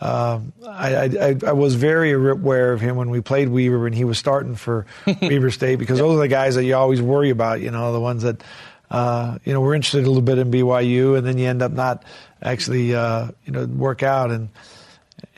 Uh, 0.01 0.41
I, 0.67 0.97
I, 0.97 1.37
I, 1.47 1.53
was 1.53 1.77
very 1.77 2.11
aware 2.11 2.73
of 2.73 2.81
him 2.81 2.97
when 2.97 3.09
we 3.09 3.21
played 3.21 3.49
Weber 3.49 3.87
and 3.87 3.95
he 3.95 4.03
was 4.03 4.19
starting 4.19 4.57
for 4.57 4.85
Weber 5.07 5.53
State 5.53 5.79
because 5.79 6.01
those 6.01 6.17
are 6.17 6.21
the 6.21 6.27
guys 6.27 6.57
that 6.57 6.65
you 6.65 6.75
always 6.75 7.01
worry 7.01 7.31
about, 7.31 7.61
you 7.61 7.71
know, 7.71 7.93
the 7.93 8.01
ones 8.01 8.25
that, 8.25 8.43
uh, 8.93 9.39
you 9.45 9.55
know, 9.55 9.61
we're 9.63 9.75
interested 9.75 10.05
a 10.05 10.07
little 10.07 10.23
bit 10.23 10.37
in 10.37 10.51
BYU 10.51 11.17
and 11.17 11.27
then 11.27 11.39
you 11.39 11.49
end 11.49 11.63
up 11.63 11.73
not 11.73 12.05
actually, 12.43 12.95
uh, 12.95 13.29
you 13.47 13.53
know, 13.53 13.65
work 13.65 14.03
out. 14.03 14.31
And 14.31 14.51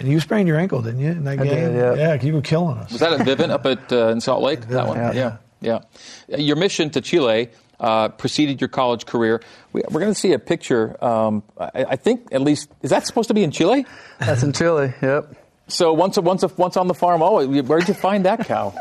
and 0.01 0.09
you 0.09 0.19
sprained 0.19 0.49
your 0.49 0.59
ankle, 0.59 0.83
didn't 0.83 1.01
you, 1.01 1.13
in 1.13 1.25
that 1.25 1.39
I 1.39 1.45
game? 1.45 1.73
Did, 1.73 1.77
yeah. 1.77 1.95
yeah, 1.95 2.23
you 2.23 2.35
were 2.35 2.43
killing 2.43 2.79
us. 2.79 2.91
Was 2.91 3.01
that 3.01 3.13
at 3.13 3.21
Vivint 3.21 3.51
up 3.51 3.65
at 3.65 3.93
uh, 3.93 4.09
in 4.09 4.21
Salt 4.21 4.43
Lake? 4.43 4.67
That 4.69 4.89
one, 4.89 4.97
yeah. 4.97 5.37
yeah, 5.61 5.81
yeah. 6.29 6.37
Your 6.37 6.57
mission 6.57 6.91
to 6.91 7.01
Chile 7.01 7.51
uh, 7.79 8.09
preceded 8.09 8.61
your 8.61 8.69
college 8.69 9.07
career. 9.07 9.41
We, 9.73 9.85
are 9.85 9.91
going 9.91 10.07
to 10.07 10.15
see 10.15 10.33
a 10.33 10.39
picture. 10.41 11.03
Um, 11.05 11.45
I, 11.57 11.85
I, 11.91 11.97
think 11.97 12.31
at 12.33 12.41
least 12.41 12.71
is 12.83 12.91
that 12.91 13.07
supposed 13.07 13.29
to 13.29 13.35
be 13.35 13.45
in 13.45 13.53
Chile? 13.53 13.87
That's 14.19 14.43
in 14.43 14.53
Chile. 14.53 14.95
Yep. 15.01 15.37
So 15.69 15.93
once, 15.93 16.19
once, 16.19 16.45
once 16.57 16.77
on 16.77 16.89
the 16.89 16.95
farm. 16.95 17.23
Oh, 17.23 17.47
where'd 17.47 17.87
you 17.87 17.95
find 17.95 18.25
that 18.25 18.47
cow? 18.47 18.75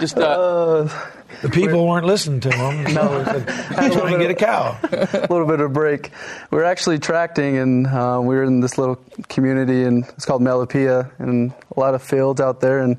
Just. 0.00 0.18
Uh, 0.18 0.88
uh, 0.90 1.12
the 1.42 1.48
people 1.50 1.86
weren't 1.86 2.06
listening 2.06 2.40
to 2.40 2.50
him. 2.50 2.84
No, 2.94 3.22
he's 3.22 3.94
trying 3.94 4.12
to 4.12 4.18
get 4.18 4.30
a 4.30 4.34
cow. 4.34 4.78
a 4.82 5.26
little 5.30 5.46
bit 5.46 5.60
of 5.60 5.66
a 5.66 5.68
break. 5.68 6.10
We 6.50 6.58
are 6.58 6.64
actually 6.64 6.98
tracting, 6.98 7.56
and 7.58 7.86
uh, 7.86 8.20
we 8.22 8.34
were 8.34 8.44
in 8.44 8.60
this 8.60 8.78
little 8.78 8.96
community, 9.28 9.84
and 9.84 10.04
it's 10.08 10.24
called 10.24 10.42
Melipilla, 10.42 11.10
and 11.18 11.52
a 11.76 11.80
lot 11.80 11.94
of 11.94 12.02
fields 12.02 12.40
out 12.40 12.60
there, 12.60 12.80
and 12.80 12.96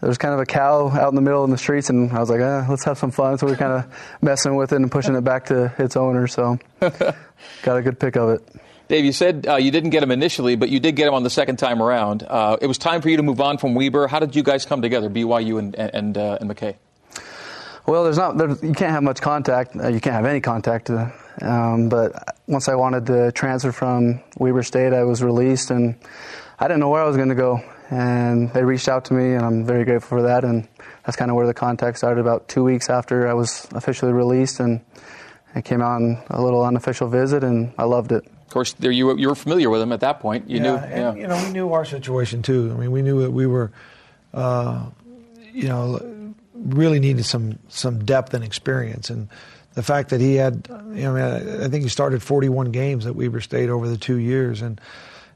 there 0.00 0.08
was 0.08 0.18
kind 0.18 0.34
of 0.34 0.40
a 0.40 0.46
cow 0.46 0.88
out 0.88 1.08
in 1.10 1.14
the 1.14 1.20
middle 1.20 1.44
in 1.44 1.50
the 1.50 1.58
streets, 1.58 1.90
and 1.90 2.10
I 2.12 2.20
was 2.20 2.30
like, 2.30 2.40
eh, 2.40 2.66
let's 2.68 2.84
have 2.84 2.98
some 2.98 3.10
fun. 3.10 3.38
So 3.38 3.46
we 3.46 3.52
are 3.52 3.56
kind 3.56 3.72
of 3.72 3.94
messing 4.22 4.56
with 4.56 4.72
it 4.72 4.76
and 4.76 4.90
pushing 4.90 5.14
it 5.14 5.22
back 5.22 5.46
to 5.46 5.72
its 5.78 5.96
owner. 5.96 6.26
So 6.26 6.58
got 6.80 7.76
a 7.76 7.82
good 7.82 7.98
pick 8.00 8.16
of 8.16 8.30
it. 8.30 8.48
Dave, 8.88 9.04
you 9.04 9.12
said 9.12 9.46
uh, 9.48 9.54
you 9.56 9.70
didn't 9.70 9.90
get 9.90 10.02
him 10.02 10.10
initially, 10.10 10.56
but 10.56 10.68
you 10.68 10.80
did 10.80 10.96
get 10.96 11.06
him 11.06 11.14
on 11.14 11.22
the 11.22 11.30
second 11.30 11.58
time 11.58 11.80
around. 11.80 12.24
Uh, 12.24 12.56
it 12.60 12.66
was 12.66 12.76
time 12.76 13.02
for 13.02 13.08
you 13.08 13.18
to 13.18 13.22
move 13.22 13.40
on 13.40 13.56
from 13.58 13.74
Weber. 13.74 14.08
How 14.08 14.18
did 14.18 14.34
you 14.34 14.42
guys 14.42 14.66
come 14.66 14.82
together, 14.82 15.08
BYU 15.08 15.58
and 15.60 15.76
and, 15.76 16.18
uh, 16.18 16.38
and 16.40 16.50
McKay? 16.50 16.74
Well, 17.90 18.04
there's 18.04 18.18
not. 18.18 18.38
There's, 18.38 18.62
you 18.62 18.72
can't 18.72 18.92
have 18.92 19.02
much 19.02 19.20
contact. 19.20 19.74
Uh, 19.74 19.88
you 19.88 19.98
can't 19.98 20.14
have 20.14 20.24
any 20.24 20.40
contact. 20.40 20.90
Uh, 20.90 21.10
um, 21.42 21.88
but 21.88 22.36
once 22.46 22.68
I 22.68 22.76
wanted 22.76 23.06
to 23.06 23.32
transfer 23.32 23.72
from 23.72 24.20
Weber 24.38 24.62
State, 24.62 24.92
I 24.92 25.02
was 25.02 25.24
released, 25.24 25.72
and 25.72 25.96
I 26.60 26.68
didn't 26.68 26.78
know 26.78 26.88
where 26.88 27.02
I 27.02 27.04
was 27.04 27.16
going 27.16 27.30
to 27.30 27.34
go. 27.34 27.60
And 27.90 28.52
they 28.52 28.62
reached 28.62 28.88
out 28.88 29.06
to 29.06 29.14
me, 29.14 29.34
and 29.34 29.44
I'm 29.44 29.64
very 29.64 29.84
grateful 29.84 30.18
for 30.18 30.22
that. 30.22 30.44
And 30.44 30.68
that's 31.04 31.16
kind 31.16 31.32
of 31.32 31.36
where 31.36 31.48
the 31.48 31.52
contact 31.52 31.98
started. 31.98 32.20
About 32.20 32.46
two 32.46 32.62
weeks 32.62 32.88
after 32.88 33.26
I 33.26 33.34
was 33.34 33.66
officially 33.72 34.12
released, 34.12 34.60
and 34.60 34.82
I 35.56 35.60
came 35.60 35.82
out 35.82 35.96
on 35.96 36.22
a 36.30 36.40
little 36.40 36.64
unofficial 36.64 37.08
visit, 37.08 37.42
and 37.42 37.72
I 37.76 37.86
loved 37.86 38.12
it. 38.12 38.24
Of 38.24 38.50
course, 38.50 38.72
there 38.74 38.92
you 38.92 39.06
were, 39.06 39.18
you 39.18 39.26
were 39.26 39.34
familiar 39.34 39.68
with 39.68 39.82
him 39.82 39.90
at 39.90 39.98
that 39.98 40.20
point. 40.20 40.48
You 40.48 40.58
yeah, 40.58 40.62
knew, 40.62 40.76
and, 40.76 40.92
yeah. 40.92 41.22
You 41.22 41.26
know, 41.26 41.44
we 41.44 41.50
knew 41.50 41.72
our 41.72 41.84
situation 41.84 42.42
too. 42.42 42.72
I 42.72 42.78
mean, 42.78 42.92
we 42.92 43.02
knew 43.02 43.22
that 43.22 43.32
we 43.32 43.48
were, 43.48 43.72
uh, 44.32 44.90
you 45.52 45.66
know 45.66 46.19
really 46.60 47.00
needed 47.00 47.24
some 47.24 47.58
some 47.68 48.04
depth 48.04 48.34
and 48.34 48.44
experience. 48.44 49.10
And 49.10 49.28
the 49.74 49.82
fact 49.82 50.10
that 50.10 50.20
he 50.20 50.36
had, 50.36 50.66
you 50.68 51.02
know, 51.02 51.16
I, 51.16 51.40
mean, 51.40 51.62
I 51.62 51.68
think 51.68 51.82
he 51.82 51.88
started 51.88 52.22
41 52.22 52.70
games 52.72 53.06
at 53.06 53.14
Weber 53.14 53.40
State 53.40 53.68
over 53.68 53.88
the 53.88 53.96
two 53.96 54.16
years, 54.16 54.62
and 54.62 54.80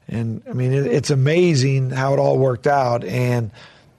and 0.08 0.42
I 0.48 0.52
mean 0.52 0.72
it, 0.72 0.86
it's 0.86 1.10
amazing 1.10 1.90
how 1.90 2.14
it 2.14 2.18
all 2.18 2.38
worked 2.38 2.66
out 2.66 3.04
and. 3.04 3.50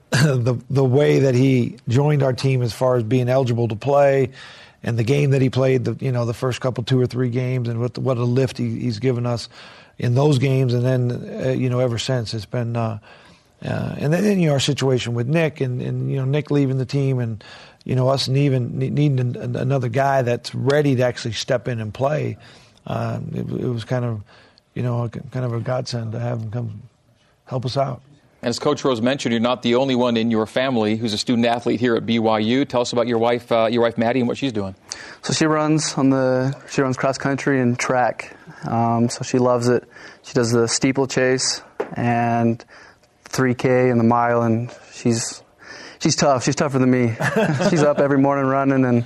the 0.10 0.56
the 0.70 0.84
way 0.84 1.18
that 1.18 1.34
he 1.34 1.78
joined 1.88 2.22
our 2.22 2.32
team 2.32 2.62
as 2.62 2.72
far 2.72 2.94
as 2.94 3.02
being 3.02 3.28
eligible 3.28 3.66
to 3.66 3.74
play, 3.74 4.30
and 4.84 4.96
the 4.96 5.04
game 5.04 5.30
that 5.30 5.42
he 5.42 5.50
played, 5.50 5.84
the 5.84 5.96
you 5.98 6.12
know 6.12 6.24
the 6.24 6.32
first 6.32 6.60
couple 6.60 6.84
two 6.84 7.00
or 7.00 7.06
three 7.06 7.28
games, 7.28 7.68
and 7.68 7.80
what 7.80 7.98
what 7.98 8.16
a 8.16 8.22
lift 8.22 8.56
he, 8.56 8.78
he's 8.78 9.00
given 9.00 9.26
us 9.26 9.48
in 9.98 10.14
those 10.14 10.38
games, 10.38 10.74
and 10.74 10.84
then 10.84 11.44
uh, 11.44 11.48
you 11.50 11.68
know 11.68 11.80
ever 11.80 11.98
since 11.98 12.34
it's 12.34 12.46
been 12.46 12.76
uh, 12.76 13.00
uh, 13.64 13.94
and 13.98 14.12
then 14.12 14.38
you 14.38 14.48
know 14.48 14.52
our 14.52 14.60
situation 14.60 15.14
with 15.14 15.26
Nick 15.28 15.60
and, 15.60 15.80
and 15.80 16.10
you 16.10 16.16
know 16.16 16.24
Nick 16.24 16.50
leaving 16.50 16.78
the 16.78 16.86
team 16.86 17.18
and 17.18 17.42
you 17.84 17.94
know 17.94 18.08
us 18.08 18.28
needing 18.28 18.78
needing 18.78 19.36
another 19.36 19.88
guy 19.88 20.22
that's 20.22 20.54
ready 20.54 20.96
to 20.96 21.02
actually 21.02 21.32
step 21.32 21.68
in 21.68 21.80
and 21.80 21.92
play. 21.92 22.36
Uh, 22.86 23.20
it, 23.32 23.38
it, 23.38 23.68
was 23.68 23.84
kind 23.84 24.04
of 24.04 24.22
you 24.74 24.82
know 24.82 25.08
kind 25.08 25.44
of 25.44 25.52
a 25.52 25.60
godsend 25.60 26.12
to 26.12 26.20
have 26.20 26.42
him 26.42 26.50
come 26.50 26.82
help 27.46 27.64
us 27.64 27.76
out. 27.76 28.02
And 28.42 28.50
as 28.50 28.58
Coach 28.58 28.84
Rose 28.84 29.00
mentioned, 29.00 29.32
you're 29.32 29.40
not 29.40 29.62
the 29.62 29.76
only 29.76 29.94
one 29.94 30.16
in 30.16 30.30
your 30.30 30.46
family 30.46 30.96
who's 30.96 31.14
a 31.14 31.18
student 31.18 31.46
athlete 31.46 31.80
here 31.80 31.96
at 31.96 32.04
BYU. 32.04 32.68
Tell 32.68 32.82
us 32.82 32.92
about 32.92 33.06
your 33.06 33.18
wife, 33.18 33.50
uh, 33.50 33.68
your 33.70 33.82
wife 33.82 33.96
Maddie, 33.96 34.20
and 34.20 34.28
what 34.28 34.36
she's 34.36 34.52
doing. 34.52 34.74
So 35.22 35.32
she 35.32 35.46
runs 35.46 35.94
on 35.94 36.10
the 36.10 36.54
she 36.70 36.82
runs 36.82 36.98
cross 36.98 37.16
country 37.16 37.60
and 37.60 37.78
track. 37.78 38.36
Um, 38.64 39.08
so 39.08 39.22
she 39.22 39.38
loves 39.38 39.68
it. 39.68 39.88
She 40.22 40.34
does 40.34 40.52
the 40.52 40.68
steeplechase 40.68 41.62
and 41.94 42.62
3K 43.36 43.90
and 43.90 44.00
the 44.00 44.04
mile, 44.04 44.42
and 44.42 44.74
she's 44.92 45.42
she's 45.98 46.16
tough. 46.16 46.44
She's 46.44 46.54
tougher 46.54 46.78
than 46.78 46.90
me. 46.90 47.14
she's 47.70 47.82
up 47.82 47.98
every 47.98 48.18
morning 48.18 48.46
running, 48.46 48.84
and 48.84 49.04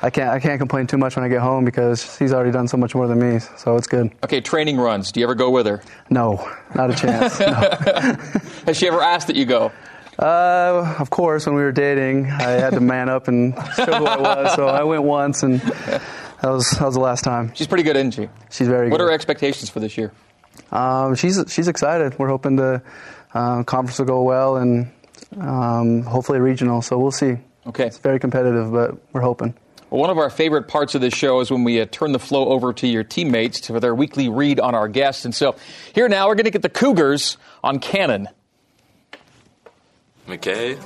I 0.00 0.10
can't 0.10 0.30
I 0.30 0.40
can't 0.40 0.58
complain 0.58 0.86
too 0.86 0.98
much 0.98 1.16
when 1.16 1.24
I 1.24 1.28
get 1.28 1.40
home 1.40 1.64
because 1.64 2.16
she's 2.18 2.32
already 2.32 2.50
done 2.50 2.68
so 2.68 2.76
much 2.76 2.94
more 2.94 3.06
than 3.06 3.18
me. 3.18 3.38
So 3.56 3.76
it's 3.76 3.86
good. 3.86 4.12
Okay, 4.24 4.40
training 4.40 4.78
runs. 4.78 5.12
Do 5.12 5.20
you 5.20 5.26
ever 5.26 5.34
go 5.34 5.50
with 5.50 5.66
her? 5.66 5.82
No, 6.10 6.48
not 6.74 6.90
a 6.90 6.94
chance. 6.94 7.38
Has 8.66 8.76
she 8.76 8.88
ever 8.88 9.00
asked 9.00 9.28
that 9.28 9.36
you 9.36 9.44
go? 9.44 9.72
Uh, 10.18 10.96
of 10.98 11.10
course, 11.10 11.46
when 11.46 11.54
we 11.54 11.62
were 11.62 11.72
dating, 11.72 12.26
I 12.26 12.50
had 12.50 12.74
to 12.74 12.80
man 12.80 13.08
up 13.08 13.28
and 13.28 13.54
show 13.76 13.86
who 13.86 14.04
I 14.04 14.18
was. 14.18 14.54
So 14.54 14.66
I 14.66 14.84
went 14.84 15.04
once, 15.04 15.42
and 15.42 15.60
that 15.60 16.02
was 16.42 16.70
that 16.70 16.84
was 16.84 16.94
the 16.94 17.00
last 17.00 17.24
time. 17.24 17.52
She's 17.54 17.66
pretty 17.66 17.84
good, 17.84 17.96
isn't 17.96 18.12
she? 18.12 18.28
She's 18.50 18.68
very. 18.68 18.90
What 18.90 18.98
good. 18.98 19.04
are 19.04 19.08
her 19.08 19.12
expectations 19.12 19.70
for 19.70 19.80
this 19.80 19.96
year? 19.96 20.12
Um, 20.70 21.14
she's 21.14 21.42
she's 21.48 21.68
excited. 21.68 22.18
We're 22.18 22.28
hoping 22.28 22.58
to 22.58 22.82
uh, 23.34 23.62
conference 23.64 23.98
will 23.98 24.06
go 24.06 24.22
well 24.22 24.56
and 24.56 24.90
um, 25.40 26.02
hopefully 26.02 26.40
regional. 26.40 26.82
So 26.82 26.98
we'll 26.98 27.10
see. 27.10 27.36
Okay. 27.66 27.86
It's 27.86 27.98
very 27.98 28.18
competitive, 28.18 28.72
but 28.72 28.96
we're 29.12 29.20
hoping. 29.20 29.54
Well, 29.90 30.00
one 30.00 30.10
of 30.10 30.18
our 30.18 30.30
favorite 30.30 30.68
parts 30.68 30.94
of 30.94 31.00
this 31.00 31.14
show 31.14 31.40
is 31.40 31.50
when 31.50 31.64
we 31.64 31.80
uh, 31.80 31.86
turn 31.90 32.12
the 32.12 32.18
flow 32.18 32.48
over 32.48 32.72
to 32.72 32.86
your 32.86 33.04
teammates 33.04 33.66
for 33.66 33.78
their 33.78 33.94
weekly 33.94 34.28
read 34.28 34.58
on 34.58 34.74
our 34.74 34.88
guests. 34.88 35.24
And 35.24 35.34
so 35.34 35.54
here 35.94 36.08
now, 36.08 36.28
we're 36.28 36.34
going 36.34 36.46
to 36.46 36.50
get 36.50 36.62
the 36.62 36.70
Cougars 36.70 37.36
on 37.62 37.78
Cannon. 37.78 38.28
McKay, 40.26 40.82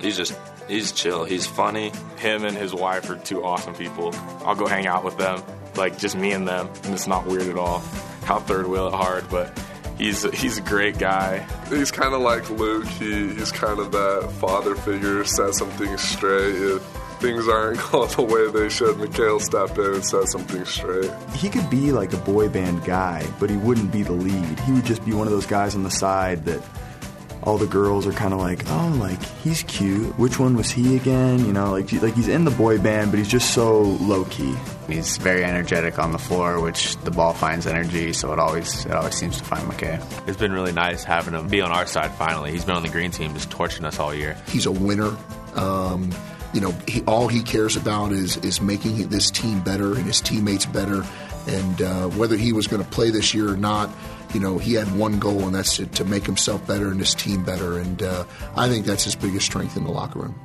he's 0.00 0.16
just, 0.16 0.36
he's 0.68 0.92
chill. 0.92 1.24
He's 1.24 1.46
funny. 1.46 1.90
Him 2.18 2.44
and 2.44 2.56
his 2.56 2.74
wife 2.74 3.08
are 3.08 3.16
two 3.16 3.42
awesome 3.42 3.74
people. 3.74 4.14
I'll 4.44 4.56
go 4.56 4.66
hang 4.66 4.86
out 4.86 5.04
with 5.04 5.16
them, 5.16 5.42
like 5.76 5.98
just 5.98 6.14
me 6.14 6.32
and 6.32 6.46
them, 6.46 6.68
and 6.84 6.92
it's 6.92 7.06
not 7.06 7.26
weird 7.26 7.48
at 7.48 7.56
all. 7.56 7.82
I'll 8.26 8.40
third 8.40 8.66
wheel 8.66 8.88
it 8.88 8.94
hard, 8.94 9.24
but 9.30 9.58
he's 10.00 10.22
he's 10.32 10.58
a 10.58 10.62
great 10.62 10.98
guy. 10.98 11.46
He's 11.68 11.90
kind 11.90 12.14
of 12.14 12.22
like 12.22 12.48
Luke. 12.50 12.86
He, 12.86 13.34
he's 13.34 13.52
kind 13.52 13.78
of 13.78 13.92
that 13.92 14.30
father 14.40 14.74
figure, 14.74 15.24
set 15.24 15.54
some 15.54 15.70
things 15.70 16.00
straight. 16.00 16.54
If 16.54 16.82
things 17.20 17.46
aren't 17.46 17.78
going 17.92 18.10
the 18.10 18.22
way 18.22 18.50
they 18.50 18.68
should, 18.68 18.96
McKay'll 18.96 19.40
step 19.40 19.78
in 19.78 19.94
and 19.94 20.04
set 20.04 20.26
something 20.28 20.64
straight. 20.64 21.10
He 21.34 21.48
could 21.48 21.68
be 21.70 21.92
like 21.92 22.12
a 22.12 22.18
boy 22.18 22.48
band 22.48 22.84
guy, 22.84 23.26
but 23.38 23.50
he 23.50 23.56
wouldn't 23.56 23.92
be 23.92 24.02
the 24.02 24.12
lead. 24.12 24.58
He 24.60 24.72
would 24.72 24.86
just 24.86 25.04
be 25.04 25.12
one 25.12 25.26
of 25.26 25.32
those 25.32 25.46
guys 25.46 25.74
on 25.74 25.82
the 25.82 25.90
side 25.90 26.44
that 26.46 26.62
all 27.42 27.56
the 27.56 27.66
girls 27.66 28.06
are 28.06 28.12
kind 28.12 28.34
of 28.34 28.40
like, 28.40 28.68
oh, 28.68 28.96
like 29.00 29.22
he's 29.42 29.62
cute. 29.62 30.18
Which 30.18 30.38
one 30.38 30.56
was 30.56 30.70
he 30.70 30.96
again? 30.96 31.44
You 31.44 31.52
know, 31.52 31.70
like 31.70 31.90
like 31.92 32.14
he's 32.14 32.28
in 32.28 32.44
the 32.44 32.50
boy 32.50 32.78
band, 32.78 33.10
but 33.10 33.18
he's 33.18 33.28
just 33.28 33.54
so 33.54 33.80
low 33.80 34.24
key. 34.26 34.54
He's 34.88 35.16
very 35.18 35.44
energetic 35.44 35.98
on 35.98 36.12
the 36.12 36.18
floor, 36.18 36.60
which 36.60 36.96
the 36.98 37.10
ball 37.10 37.32
finds 37.32 37.66
energy, 37.66 38.12
so 38.12 38.32
it 38.32 38.38
always 38.38 38.84
it 38.86 38.92
always 38.92 39.14
seems 39.14 39.38
to 39.38 39.44
find 39.44 39.66
McKay. 39.70 40.28
It's 40.28 40.38
been 40.38 40.52
really 40.52 40.72
nice 40.72 41.04
having 41.04 41.34
him 41.34 41.48
be 41.48 41.60
on 41.60 41.70
our 41.70 41.86
side 41.86 42.12
finally. 42.12 42.50
He's 42.50 42.64
been 42.64 42.76
on 42.76 42.82
the 42.82 42.88
green 42.88 43.10
team, 43.10 43.32
just 43.34 43.50
torching 43.50 43.84
us 43.84 43.98
all 43.98 44.14
year. 44.14 44.36
He's 44.48 44.66
a 44.66 44.72
winner. 44.72 45.16
Um, 45.54 46.12
you 46.52 46.60
know, 46.60 46.74
he, 46.88 47.02
all 47.02 47.28
he 47.28 47.42
cares 47.42 47.76
about 47.76 48.12
is 48.12 48.36
is 48.38 48.60
making 48.60 49.08
this 49.08 49.30
team 49.30 49.60
better 49.60 49.94
and 49.94 50.04
his 50.04 50.20
teammates 50.20 50.66
better. 50.66 51.04
And 51.46 51.82
uh, 51.82 52.08
whether 52.10 52.36
he 52.36 52.52
was 52.52 52.66
going 52.66 52.82
to 52.82 52.88
play 52.88 53.10
this 53.10 53.34
year 53.34 53.48
or 53.48 53.56
not, 53.56 53.90
you 54.34 54.40
know, 54.40 54.58
he 54.58 54.74
had 54.74 54.94
one 54.96 55.18
goal, 55.18 55.40
and 55.46 55.54
that's 55.54 55.76
to, 55.76 55.86
to 55.86 56.04
make 56.04 56.24
himself 56.24 56.66
better 56.66 56.90
and 56.90 57.00
his 57.00 57.14
team 57.14 57.44
better. 57.44 57.78
And 57.78 58.02
uh, 58.02 58.24
I 58.56 58.68
think 58.68 58.86
that's 58.86 59.04
his 59.04 59.16
biggest 59.16 59.46
strength 59.46 59.76
in 59.76 59.84
the 59.84 59.90
locker 59.90 60.20
room. 60.20 60.38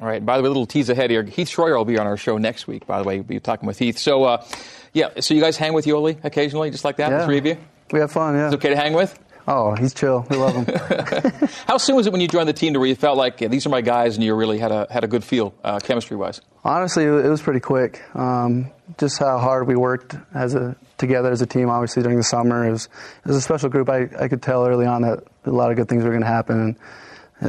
All 0.00 0.06
right. 0.06 0.24
By 0.24 0.36
the 0.36 0.42
way, 0.42 0.48
a 0.48 0.50
little 0.50 0.66
tease 0.66 0.90
ahead 0.90 1.10
here. 1.10 1.22
Heath 1.22 1.48
Schroyer 1.48 1.76
will 1.76 1.84
be 1.84 1.98
on 1.98 2.06
our 2.06 2.16
show 2.16 2.36
next 2.36 2.66
week. 2.66 2.86
By 2.86 3.00
the 3.00 3.04
way, 3.08 3.16
we'll 3.16 3.24
be 3.24 3.40
talking 3.40 3.66
with 3.66 3.78
Heath. 3.78 3.98
So, 3.98 4.24
uh, 4.24 4.44
yeah. 4.92 5.20
So 5.20 5.32
you 5.32 5.40
guys 5.40 5.56
hang 5.56 5.72
with 5.72 5.86
Yoeli 5.86 6.22
occasionally, 6.24 6.70
just 6.70 6.84
like 6.84 6.96
that, 6.96 7.10
yeah. 7.10 7.18
the 7.18 7.24
three 7.24 7.38
of 7.38 7.46
you. 7.46 7.56
We 7.92 8.00
have 8.00 8.12
fun. 8.12 8.34
Yeah. 8.34 8.46
It's 8.46 8.54
okay 8.56 8.70
to 8.70 8.76
hang 8.76 8.92
with. 8.92 9.18
Oh, 9.48 9.74
he's 9.76 9.94
chill. 9.94 10.26
We 10.28 10.36
love 10.36 10.54
him. 10.54 10.66
How 11.66 11.78
soon 11.78 11.94
was 11.94 12.06
it 12.06 12.12
when 12.12 12.20
you 12.20 12.26
joined 12.26 12.48
the 12.48 12.52
team 12.52 12.72
to 12.72 12.80
where 12.80 12.88
you 12.88 12.96
felt 12.96 13.16
like 13.16 13.40
yeah, 13.40 13.48
these 13.48 13.64
are 13.64 13.68
my 13.68 13.80
guys 13.80 14.16
and 14.16 14.24
you 14.24 14.34
really 14.34 14.58
had 14.58 14.72
a 14.72 14.88
had 14.90 15.04
a 15.04 15.08
good 15.08 15.22
feel 15.22 15.54
uh, 15.62 15.78
chemistry 15.78 16.16
wise? 16.16 16.40
Honestly, 16.64 17.04
it 17.04 17.28
was 17.28 17.40
pretty 17.42 17.60
quick. 17.60 18.02
Um, 18.16 18.72
just 18.98 19.18
how 19.18 19.38
hard 19.38 19.68
we 19.68 19.76
worked 19.76 20.16
as 20.34 20.54
a 20.54 20.76
together 20.98 21.30
as 21.30 21.42
a 21.42 21.46
team. 21.46 21.70
Obviously, 21.70 22.02
during 22.02 22.18
the 22.18 22.24
summer, 22.24 22.66
it 22.66 22.72
was 22.72 22.86
it 23.24 23.28
was 23.28 23.36
a 23.36 23.40
special 23.40 23.68
group. 23.68 23.88
I, 23.88 24.08
I 24.18 24.28
could 24.28 24.42
tell 24.42 24.66
early 24.66 24.86
on 24.86 25.02
that 25.02 25.22
a 25.44 25.50
lot 25.50 25.70
of 25.70 25.76
good 25.76 25.88
things 25.88 26.02
were 26.02 26.10
going 26.10 26.22
to 26.22 26.26
happen. 26.26 26.60
And 26.60 26.76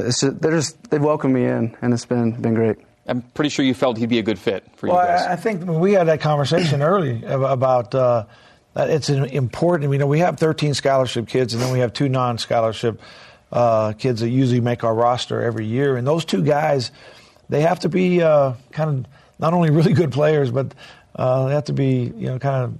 it's 0.06 0.20
just, 0.20 0.40
they're 0.40 0.52
just 0.52 0.90
they've 0.90 1.02
welcomed 1.02 1.34
me 1.34 1.46
in, 1.46 1.76
and 1.82 1.92
it's 1.92 2.06
been 2.06 2.40
been 2.40 2.54
great. 2.54 2.76
I'm 3.08 3.22
pretty 3.22 3.48
sure 3.48 3.64
you 3.64 3.74
felt 3.74 3.96
he'd 3.96 4.08
be 4.08 4.18
a 4.18 4.22
good 4.22 4.38
fit 4.38 4.64
for 4.76 4.88
well, 4.88 5.00
you 5.00 5.08
guys. 5.08 5.26
I, 5.26 5.32
I 5.32 5.36
think 5.36 5.64
we 5.66 5.94
had 5.94 6.08
that 6.08 6.20
conversation 6.20 6.82
early 6.82 7.24
about 7.24 7.94
uh, 7.94 8.26
that 8.78 8.90
it's 8.90 9.08
important. 9.08 9.92
You 9.92 9.98
know, 9.98 10.06
we 10.06 10.20
have 10.20 10.38
13 10.38 10.72
scholarship 10.72 11.26
kids, 11.26 11.52
and 11.52 11.60
then 11.60 11.72
we 11.72 11.80
have 11.80 11.92
two 11.92 12.08
non-scholarship 12.08 13.00
uh, 13.50 13.92
kids 13.94 14.20
that 14.20 14.28
usually 14.28 14.60
make 14.60 14.84
our 14.84 14.94
roster 14.94 15.42
every 15.42 15.66
year. 15.66 15.96
And 15.96 16.06
those 16.06 16.24
two 16.24 16.44
guys, 16.44 16.92
they 17.48 17.62
have 17.62 17.80
to 17.80 17.88
be 17.88 18.22
uh, 18.22 18.52
kind 18.70 18.90
of 19.04 19.12
not 19.40 19.52
only 19.52 19.70
really 19.70 19.94
good 19.94 20.12
players, 20.12 20.52
but 20.52 20.74
uh, 21.16 21.48
they 21.48 21.54
have 21.54 21.64
to 21.64 21.72
be 21.72 22.12
you 22.16 22.28
know 22.28 22.38
kind 22.38 22.64
of 22.64 22.74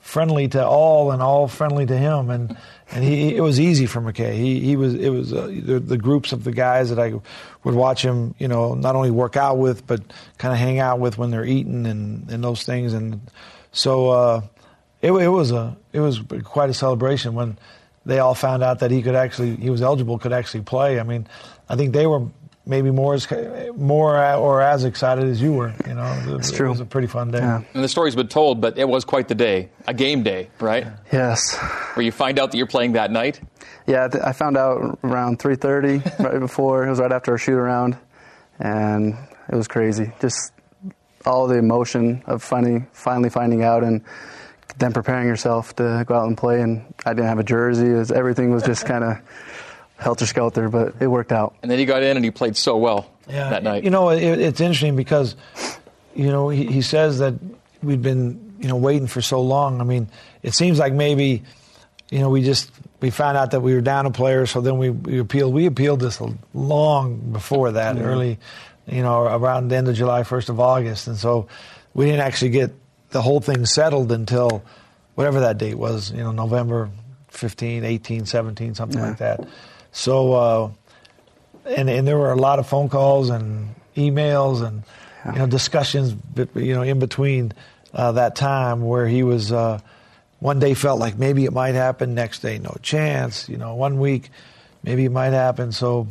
friendly 0.00 0.48
to 0.48 0.66
all 0.66 1.12
and 1.12 1.22
all 1.22 1.48
friendly 1.48 1.86
to 1.86 1.96
him. 1.96 2.28
And 2.28 2.54
and 2.90 3.02
he 3.02 3.34
it 3.34 3.40
was 3.40 3.58
easy 3.58 3.86
for 3.86 4.02
McKay. 4.02 4.34
He 4.34 4.60
he 4.60 4.76
was 4.76 4.92
it 4.92 5.08
was 5.08 5.32
uh, 5.32 5.46
the, 5.46 5.80
the 5.80 5.96
groups 5.96 6.32
of 6.32 6.44
the 6.44 6.52
guys 6.52 6.90
that 6.90 6.98
I 6.98 7.14
would 7.64 7.74
watch 7.74 8.04
him. 8.04 8.34
You 8.38 8.48
know, 8.48 8.74
not 8.74 8.96
only 8.96 9.10
work 9.10 9.38
out 9.38 9.56
with, 9.56 9.86
but 9.86 10.02
kind 10.36 10.52
of 10.52 10.58
hang 10.60 10.78
out 10.78 11.00
with 11.00 11.16
when 11.16 11.30
they're 11.30 11.46
eating 11.46 11.86
and 11.86 12.28
and 12.28 12.44
those 12.44 12.64
things. 12.64 12.92
And 12.92 13.22
so 13.72 14.10
uh, 14.10 14.40
it, 15.02 15.12
it 15.12 15.28
was 15.28 15.52
a 15.52 15.76
it 15.92 16.00
was 16.00 16.20
quite 16.44 16.70
a 16.70 16.74
celebration 16.74 17.34
when 17.34 17.58
they 18.06 18.18
all 18.18 18.34
found 18.34 18.62
out 18.62 18.78
that 18.80 18.90
he 18.90 19.02
could 19.02 19.14
actually 19.14 19.56
he 19.56 19.70
was 19.70 19.82
eligible 19.82 20.18
could 20.18 20.32
actually 20.32 20.62
play. 20.62 20.98
I 20.98 21.02
mean, 21.02 21.26
I 21.68 21.76
think 21.76 21.92
they 21.92 22.06
were 22.06 22.26
maybe 22.66 22.90
more 22.90 23.14
as 23.14 23.26
more 23.76 24.18
or 24.34 24.60
as 24.60 24.84
excited 24.84 25.24
as 25.24 25.40
you 25.40 25.52
were. 25.52 25.74
You 25.86 25.94
know, 25.94 26.22
That's 26.26 26.50
it, 26.50 26.56
true. 26.56 26.66
it 26.66 26.70
was 26.70 26.80
a 26.80 26.84
pretty 26.84 27.08
fun 27.08 27.30
day. 27.30 27.38
Yeah. 27.38 27.62
And 27.74 27.82
the 27.84 27.88
story's 27.88 28.14
been 28.14 28.28
told, 28.28 28.60
but 28.60 28.76
it 28.78 28.88
was 28.88 29.04
quite 29.04 29.28
the 29.28 29.34
day, 29.34 29.70
a 29.86 29.94
game 29.94 30.22
day, 30.22 30.50
right? 30.60 30.86
Yes. 31.12 31.56
Where 31.94 32.04
you 32.04 32.12
find 32.12 32.38
out 32.38 32.50
that 32.50 32.58
you're 32.58 32.66
playing 32.66 32.92
that 32.92 33.10
night. 33.10 33.40
Yeah, 33.86 34.04
I 34.04 34.08
th- 34.08 34.24
I 34.24 34.32
found 34.32 34.56
out 34.58 34.98
around 35.02 35.38
3:30, 35.38 36.18
right 36.24 36.38
before 36.40 36.86
it 36.86 36.90
was 36.90 37.00
right 37.00 37.12
after 37.12 37.32
our 37.32 37.38
shoot 37.38 37.56
around, 37.56 37.96
and 38.58 39.16
it 39.50 39.54
was 39.54 39.66
crazy. 39.68 40.12
Just 40.20 40.52
all 41.24 41.46
the 41.46 41.56
emotion 41.56 42.22
of 42.26 42.42
finally 42.42 42.84
finally 42.92 43.30
finding 43.30 43.62
out 43.64 43.82
and 43.82 44.02
then 44.78 44.92
preparing 44.92 45.26
yourself 45.26 45.74
to 45.76 46.04
go 46.06 46.14
out 46.14 46.26
and 46.26 46.36
play. 46.36 46.60
And 46.62 46.94
I 47.04 47.12
didn't 47.14 47.28
have 47.28 47.38
a 47.38 47.44
jersey. 47.44 47.86
It 47.86 47.94
was, 47.94 48.12
everything 48.12 48.50
was 48.50 48.62
just 48.62 48.86
kind 48.92 49.04
of 49.04 49.18
helter 49.96 50.26
skelter, 50.26 50.68
but 50.68 50.94
it 51.00 51.08
worked 51.08 51.32
out. 51.32 51.56
And 51.62 51.70
then 51.70 51.78
he 51.78 51.84
got 51.84 52.02
in 52.02 52.16
and 52.16 52.24
he 52.24 52.30
played 52.30 52.56
so 52.56 52.76
well 52.76 53.10
yeah. 53.28 53.50
that 53.50 53.62
night. 53.62 53.84
You 53.84 53.90
know, 53.90 54.10
it, 54.10 54.22
it's 54.22 54.60
interesting 54.60 54.96
because, 54.96 55.36
you 56.14 56.28
know, 56.28 56.48
he, 56.48 56.66
he 56.66 56.82
says 56.82 57.18
that 57.18 57.34
we've 57.82 58.02
been, 58.02 58.54
you 58.60 58.68
know, 58.68 58.76
waiting 58.76 59.06
for 59.06 59.20
so 59.20 59.40
long. 59.40 59.80
I 59.80 59.84
mean, 59.84 60.08
it 60.42 60.54
seems 60.54 60.78
like 60.78 60.92
maybe, 60.92 61.42
you 62.10 62.20
know, 62.20 62.30
we 62.30 62.42
just 62.42 62.70
we 63.00 63.10
found 63.10 63.36
out 63.36 63.52
that 63.52 63.60
we 63.60 63.74
were 63.74 63.80
down 63.80 64.06
a 64.06 64.10
player, 64.10 64.46
so 64.46 64.60
then 64.60 64.78
we, 64.78 64.90
we 64.90 65.18
appealed. 65.20 65.54
We 65.54 65.66
appealed 65.66 66.00
this 66.00 66.20
long 66.52 67.16
before 67.32 67.72
that, 67.72 67.94
Mhm. 67.96 68.02
early, 68.02 68.38
you 68.86 69.02
know, 69.02 69.22
around 69.22 69.68
the 69.68 69.76
end 69.76 69.88
of 69.88 69.94
July, 69.94 70.24
first 70.24 70.48
of 70.48 70.58
August, 70.58 71.06
and 71.06 71.16
so 71.16 71.46
we 71.94 72.06
didn't 72.06 72.22
actually 72.22 72.50
get 72.50 72.72
the 73.10 73.22
whole 73.22 73.40
thing 73.40 73.64
settled 73.66 74.12
until 74.12 74.62
whatever 75.14 75.40
that 75.40 75.58
date 75.58 75.74
was, 75.76 76.10
you 76.12 76.18
know, 76.22 76.32
November 76.32 76.90
15, 77.28 77.84
18, 77.84 78.26
17, 78.26 78.74
something 78.74 78.98
Yeah. 79.00 79.08
like 79.08 79.18
that. 79.18 79.40
So, 79.92 80.32
uh, 80.34 80.70
and 81.76 81.88
and 81.90 82.06
there 82.06 82.16
were 82.18 82.32
a 82.32 82.36
lot 82.36 82.58
of 82.58 82.66
phone 82.66 82.88
calls 82.88 83.30
and 83.30 83.74
emails 83.96 84.62
and 84.66 84.82
you 85.26 85.38
know 85.40 85.46
discussions, 85.46 86.14
you 86.54 86.74
know, 86.74 86.82
in 86.82 86.98
between 86.98 87.52
uh, 87.92 88.12
that 88.12 88.36
time 88.36 88.82
where 88.82 89.06
he 89.06 89.22
was. 89.22 89.52
Uh, 89.52 89.78
one 90.40 90.60
day 90.60 90.72
felt 90.74 91.00
like 91.00 91.18
maybe 91.18 91.46
it 91.46 91.52
might 91.52 91.74
happen, 91.74 92.14
next 92.14 92.40
day 92.42 92.58
no 92.58 92.76
chance. 92.80 93.48
You 93.48 93.56
know, 93.56 93.74
one 93.74 93.98
week 93.98 94.30
maybe 94.84 95.04
it 95.04 95.10
might 95.10 95.32
happen. 95.32 95.72
So 95.72 96.06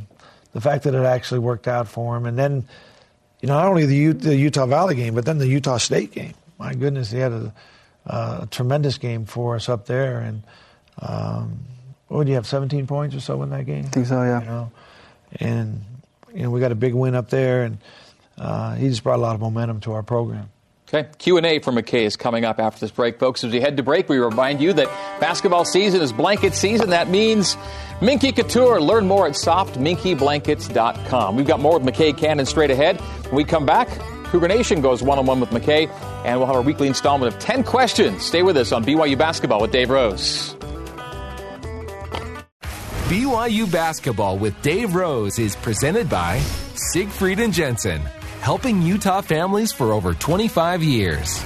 the 0.52 0.60
fact 0.60 0.84
that 0.84 0.94
it 0.94 1.06
actually 1.06 1.40
worked 1.40 1.66
out 1.66 1.88
for 1.88 2.18
him, 2.18 2.26
and 2.26 2.38
then 2.38 2.66
you 3.42 3.48
know 3.48 3.54
not 3.54 3.68
only 3.68 3.86
the, 3.86 3.96
U- 3.96 4.14
the 4.14 4.36
Utah 4.36 4.66
Valley 4.66 4.96
game, 4.96 5.16
but 5.16 5.24
then 5.26 5.38
the 5.38 5.48
Utah 5.48 5.78
State 5.78 6.12
game. 6.12 6.34
My 6.58 6.74
goodness, 6.74 7.12
he 7.12 7.20
had 7.20 7.32
a, 7.32 7.54
a 8.06 8.48
tremendous 8.50 8.98
game 8.98 9.26
for 9.26 9.56
us 9.56 9.70
up 9.70 9.86
there, 9.86 10.20
and 10.20 10.44
um, 11.00 11.60
what 12.08 12.20
would 12.20 12.28
you 12.28 12.36
have, 12.36 12.48
17 12.48 12.88
points 12.88 13.16
or 13.16 13.20
so 13.20 13.42
in 13.44 13.50
that 13.52 13.66
game? 13.66 13.86
I 13.86 13.90
think 13.90 14.08
so, 14.08 14.24
yeah. 14.24 14.42
You 14.42 14.46
know, 14.46 14.72
and 15.40 15.84
you 16.34 16.44
know 16.44 16.52
we 16.52 16.60
got 16.60 16.72
a 16.72 16.76
big 16.76 16.94
win 16.94 17.16
up 17.16 17.30
there, 17.30 17.64
and 17.64 17.78
uh, 18.38 18.76
he 18.76 18.90
just 18.90 19.04
brought 19.04 19.20
a 19.20 19.22
lot 19.22 19.36
of 19.36 19.42
momentum 19.42 19.80
to 19.82 19.94
our 19.94 20.04
program. 20.04 20.50
Okay, 20.90 21.10
Q&A 21.18 21.60
for 21.60 21.74
McKay 21.74 22.06
is 22.06 22.16
coming 22.16 22.46
up 22.46 22.62
after 22.62 22.80
this 22.80 22.92
break. 22.92 23.20
Folks, 23.20 23.44
as 23.44 23.52
we 23.52 23.60
head 23.60 23.76
to 23.76 23.84
break, 23.84 24.08
we 24.08 24.20
remind 24.20 24.62
you 24.62 24.72
that 24.72 24.88
basketball 25.20 25.66
season 25.66 26.00
is 26.00 26.14
blanket 26.14 26.54
season. 26.54 26.92
That 26.92 27.10
means 27.10 27.58
Minky 28.02 28.32
Couture. 28.32 28.80
Learn 28.80 29.06
more 29.06 29.28
at 29.28 29.34
softminkyblankets.com. 29.34 31.36
We've 31.36 31.46
got 31.46 31.60
more 31.60 31.78
with 31.78 31.94
McKay 31.94 32.18
Cannon 32.18 32.46
straight 32.46 32.72
ahead. 32.72 33.02
When 33.02 33.36
we 33.36 33.44
come 33.44 33.66
back, 33.66 33.90
Cougar 34.32 34.48
Nation 34.48 34.82
goes 34.82 35.02
one-on-one 35.02 35.40
with 35.40 35.50
McKay, 35.50 35.90
and 36.26 36.38
we'll 36.38 36.48
have 36.48 36.56
our 36.56 36.62
weekly 36.62 36.88
installment 36.88 37.34
of 37.34 37.40
10 37.40 37.64
questions. 37.64 38.26
Stay 38.26 38.44
with 38.44 38.58
us 38.58 38.72
on 38.72 38.84
BYU 38.84 39.18
Basketball 39.18 39.62
with 39.62 39.72
Dave 39.72 39.90
Rose. 39.90 40.56
BYU 43.08 43.72
Basketball 43.72 44.38
with 44.38 44.62
Dave 44.62 44.94
Rose 44.94 45.40
is 45.40 45.56
presented 45.56 46.10
by 46.10 46.40
Siegfried 46.92 47.40
and 47.40 47.54
Jensen, 47.54 48.02
helping 48.42 48.82
Utah 48.82 49.22
families 49.22 49.72
for 49.72 49.94
over 49.94 50.14
25 50.14 50.84
years. 50.84 51.42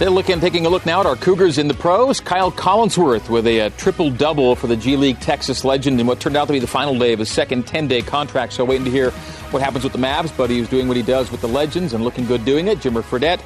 They're 0.00 0.08
looking, 0.08 0.40
taking 0.40 0.64
a 0.64 0.70
look 0.70 0.86
now 0.86 1.00
at 1.00 1.04
our 1.04 1.14
Cougars 1.14 1.58
in 1.58 1.68
the 1.68 1.74
pros. 1.74 2.20
Kyle 2.20 2.50
Collinsworth 2.50 3.28
with 3.28 3.46
a, 3.46 3.60
uh 3.60 3.70
triple 3.76 4.10
double 4.10 4.56
for 4.56 4.66
the 4.66 4.74
G 4.74 4.96
League 4.96 5.20
Texas 5.20 5.62
legend 5.62 6.00
in 6.00 6.06
what 6.06 6.20
turned 6.20 6.38
out 6.38 6.46
to 6.46 6.54
be 6.54 6.58
the 6.58 6.66
final 6.66 6.98
day 6.98 7.12
of 7.12 7.18
his 7.18 7.28
second 7.28 7.66
10 7.66 7.86
day 7.86 8.00
contract. 8.00 8.54
So, 8.54 8.64
waiting 8.64 8.86
to 8.86 8.90
hear 8.90 9.10
what 9.50 9.62
happens 9.62 9.84
with 9.84 9.92
the 9.92 9.98
Mavs, 9.98 10.34
but 10.34 10.48
he's 10.48 10.70
doing 10.70 10.88
what 10.88 10.96
he 10.96 11.02
does 11.02 11.30
with 11.30 11.42
the 11.42 11.48
Legends 11.48 11.92
and 11.92 12.02
looking 12.02 12.24
good 12.24 12.46
doing 12.46 12.66
it. 12.66 12.78
Jimmer 12.78 13.02
Fredette 13.02 13.40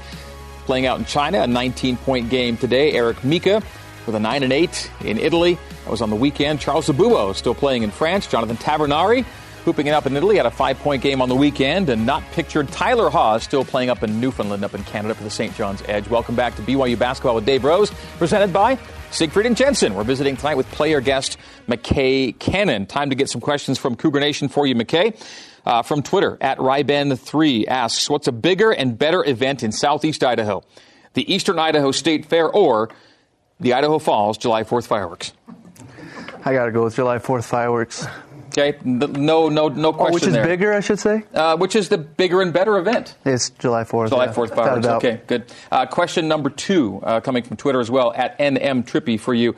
playing 0.64 0.86
out 0.86 1.00
in 1.00 1.04
China, 1.06 1.40
a 1.40 1.46
19 1.48 1.96
point 1.96 2.30
game 2.30 2.56
today. 2.56 2.92
Eric 2.92 3.24
Mika 3.24 3.60
with 4.06 4.14
a 4.14 4.20
9 4.20 4.44
and 4.44 4.52
8 4.52 4.90
in 5.00 5.18
Italy. 5.18 5.58
That 5.82 5.90
was 5.90 6.02
on 6.02 6.10
the 6.10 6.14
weekend. 6.14 6.60
Charles 6.60 6.86
Abouo 6.86 7.34
still 7.34 7.56
playing 7.56 7.82
in 7.82 7.90
France. 7.90 8.28
Jonathan 8.28 8.58
Tavernari 8.58 9.24
hooping 9.64 9.86
it 9.86 9.90
up 9.90 10.04
in 10.04 10.14
Italy 10.14 10.36
had 10.36 10.46
a 10.46 10.50
five 10.50 10.78
point 10.78 11.02
game 11.02 11.22
on 11.22 11.28
the 11.28 11.34
weekend. 11.34 11.88
And 11.88 12.04
not 12.04 12.22
pictured 12.32 12.68
Tyler 12.68 13.10
Haws 13.10 13.42
still 13.42 13.64
playing 13.64 13.90
up 13.90 14.02
in 14.02 14.20
Newfoundland, 14.20 14.64
up 14.64 14.74
in 14.74 14.84
Canada 14.84 15.14
for 15.14 15.24
the 15.24 15.30
St. 15.30 15.54
John's 15.54 15.82
Edge. 15.86 16.08
Welcome 16.08 16.36
back 16.36 16.54
to 16.56 16.62
BYU 16.62 16.98
Basketball 16.98 17.34
with 17.34 17.46
Dave 17.46 17.64
Rose, 17.64 17.90
presented 18.18 18.52
by 18.52 18.78
Siegfried 19.10 19.46
and 19.46 19.56
Jensen. 19.56 19.94
We're 19.94 20.04
visiting 20.04 20.36
tonight 20.36 20.56
with 20.56 20.70
player 20.70 21.00
guest 21.00 21.38
McKay 21.66 22.38
Cannon. 22.38 22.86
Time 22.86 23.10
to 23.10 23.16
get 23.16 23.30
some 23.30 23.40
questions 23.40 23.78
from 23.78 23.96
Cougar 23.96 24.20
Nation 24.20 24.48
for 24.48 24.66
you, 24.66 24.74
McKay. 24.74 25.18
Uh, 25.64 25.80
from 25.82 26.02
Twitter, 26.02 26.36
at 26.42 26.58
Ryben3 26.58 27.66
asks, 27.66 28.10
What's 28.10 28.28
a 28.28 28.32
bigger 28.32 28.70
and 28.70 28.98
better 28.98 29.24
event 29.24 29.62
in 29.62 29.72
southeast 29.72 30.22
Idaho? 30.22 30.62
The 31.14 31.32
Eastern 31.32 31.58
Idaho 31.58 31.90
State 31.90 32.26
Fair 32.26 32.48
or 32.50 32.90
the 33.60 33.72
Idaho 33.72 33.98
Falls 33.98 34.36
July 34.36 34.64
4th 34.64 34.86
fireworks? 34.86 35.32
I 36.44 36.52
got 36.52 36.66
to 36.66 36.72
go 36.72 36.84
with 36.84 36.94
July 36.96 37.18
4th 37.18 37.44
fireworks. 37.44 38.06
Okay, 38.56 38.78
no, 38.84 39.48
no, 39.48 39.68
no 39.68 39.92
question 39.92 40.10
Oh, 40.10 40.14
which 40.14 40.26
is 40.26 40.32
there. 40.32 40.44
bigger, 40.46 40.72
I 40.72 40.80
should 40.80 41.00
say? 41.00 41.24
Uh, 41.34 41.56
which 41.56 41.74
is 41.74 41.88
the 41.88 41.98
bigger 41.98 42.40
and 42.40 42.52
better 42.52 42.78
event? 42.78 43.16
It's 43.24 43.50
July 43.50 43.82
4th. 43.84 44.10
July 44.10 44.28
4th 44.28 44.36
Without 44.50 44.58
a 44.78 44.82
fireworks. 44.82 44.86
Okay, 45.04 45.20
good. 45.26 45.44
Uh, 45.72 45.86
question 45.86 46.28
number 46.28 46.50
two, 46.50 47.00
uh, 47.02 47.20
coming 47.20 47.42
from 47.42 47.56
Twitter 47.56 47.80
as 47.80 47.90
well, 47.90 48.12
at 48.14 48.38
NM 48.38 48.84
Trippy 48.84 49.18
for 49.18 49.34
you. 49.34 49.56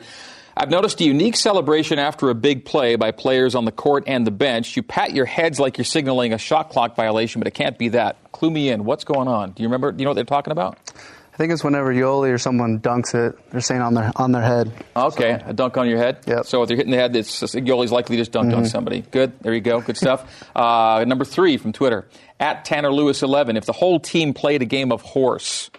I've 0.59 0.71
noticed 0.71 0.99
a 1.01 1.03
unique 1.03 1.35
celebration 1.35 1.99
after 1.99 2.31
a 2.31 2.33
big 2.35 2.65
play 2.65 2.95
by 2.95 3.11
players 3.11 3.53
on 3.53 3.65
the 3.65 3.71
court 3.71 4.05
and 4.07 4.25
the 4.25 4.31
bench. 4.31 4.75
You 4.75 4.81
pat 4.81 5.13
your 5.13 5.25
heads 5.25 5.59
like 5.59 5.77
you're 5.77 5.85
signaling 5.85 6.33
a 6.33 6.39
shot 6.39 6.71
clock 6.71 6.95
violation, 6.95 7.39
but 7.39 7.47
it 7.47 7.53
can't 7.53 7.77
be 7.77 7.89
that. 7.89 8.31
Clue 8.31 8.49
me 8.49 8.69
in. 8.69 8.83
What's 8.83 9.03
going 9.03 9.27
on? 9.27 9.51
Do 9.51 9.61
you 9.61 9.67
remember? 9.69 9.91
Do 9.91 9.99
you 9.99 10.05
know 10.05 10.09
what 10.11 10.15
they're 10.15 10.23
talking 10.23 10.51
about? 10.51 10.79
I 11.37 11.39
think 11.39 11.53
it's 11.53 11.63
whenever 11.63 11.93
Yoeli 11.93 12.33
or 12.33 12.39
someone 12.39 12.79
dunks 12.79 13.13
it, 13.13 13.37
they're 13.51 13.61
saying 13.61 13.81
on 13.83 13.93
their 13.93 14.11
on 14.15 14.31
their 14.31 14.41
head. 14.41 14.73
Okay, 14.95 15.39
a 15.45 15.53
dunk 15.53 15.77
on 15.77 15.87
your 15.87 15.99
head. 15.99 16.21
Yep. 16.25 16.47
So 16.47 16.63
if 16.63 16.67
they're 16.67 16.75
hitting 16.77 16.89
the 16.91 16.97
head, 16.97 17.15
it's 17.15 17.43
Yoeli's 17.43 17.91
likely 17.91 18.17
just 18.17 18.31
dunked 18.31 18.57
on 18.57 18.63
Mhm. 18.63 18.67
somebody. 18.71 19.01
Good. 19.01 19.33
There 19.41 19.53
you 19.53 19.61
go. 19.61 19.79
Good 19.79 19.97
stuff. 19.97 20.25
uh, 20.55 21.05
number 21.07 21.25
three 21.25 21.57
from 21.57 21.73
Twitter 21.73 22.07
at 22.39 22.65
Tanner 22.65 22.91
Lewis 22.91 23.21
eleven. 23.21 23.55
If 23.55 23.65
the 23.65 23.73
whole 23.73 23.99
team 23.99 24.33
played 24.33 24.63
a 24.63 24.65
game 24.65 24.91
of 24.91 25.03
horse, 25.03 25.69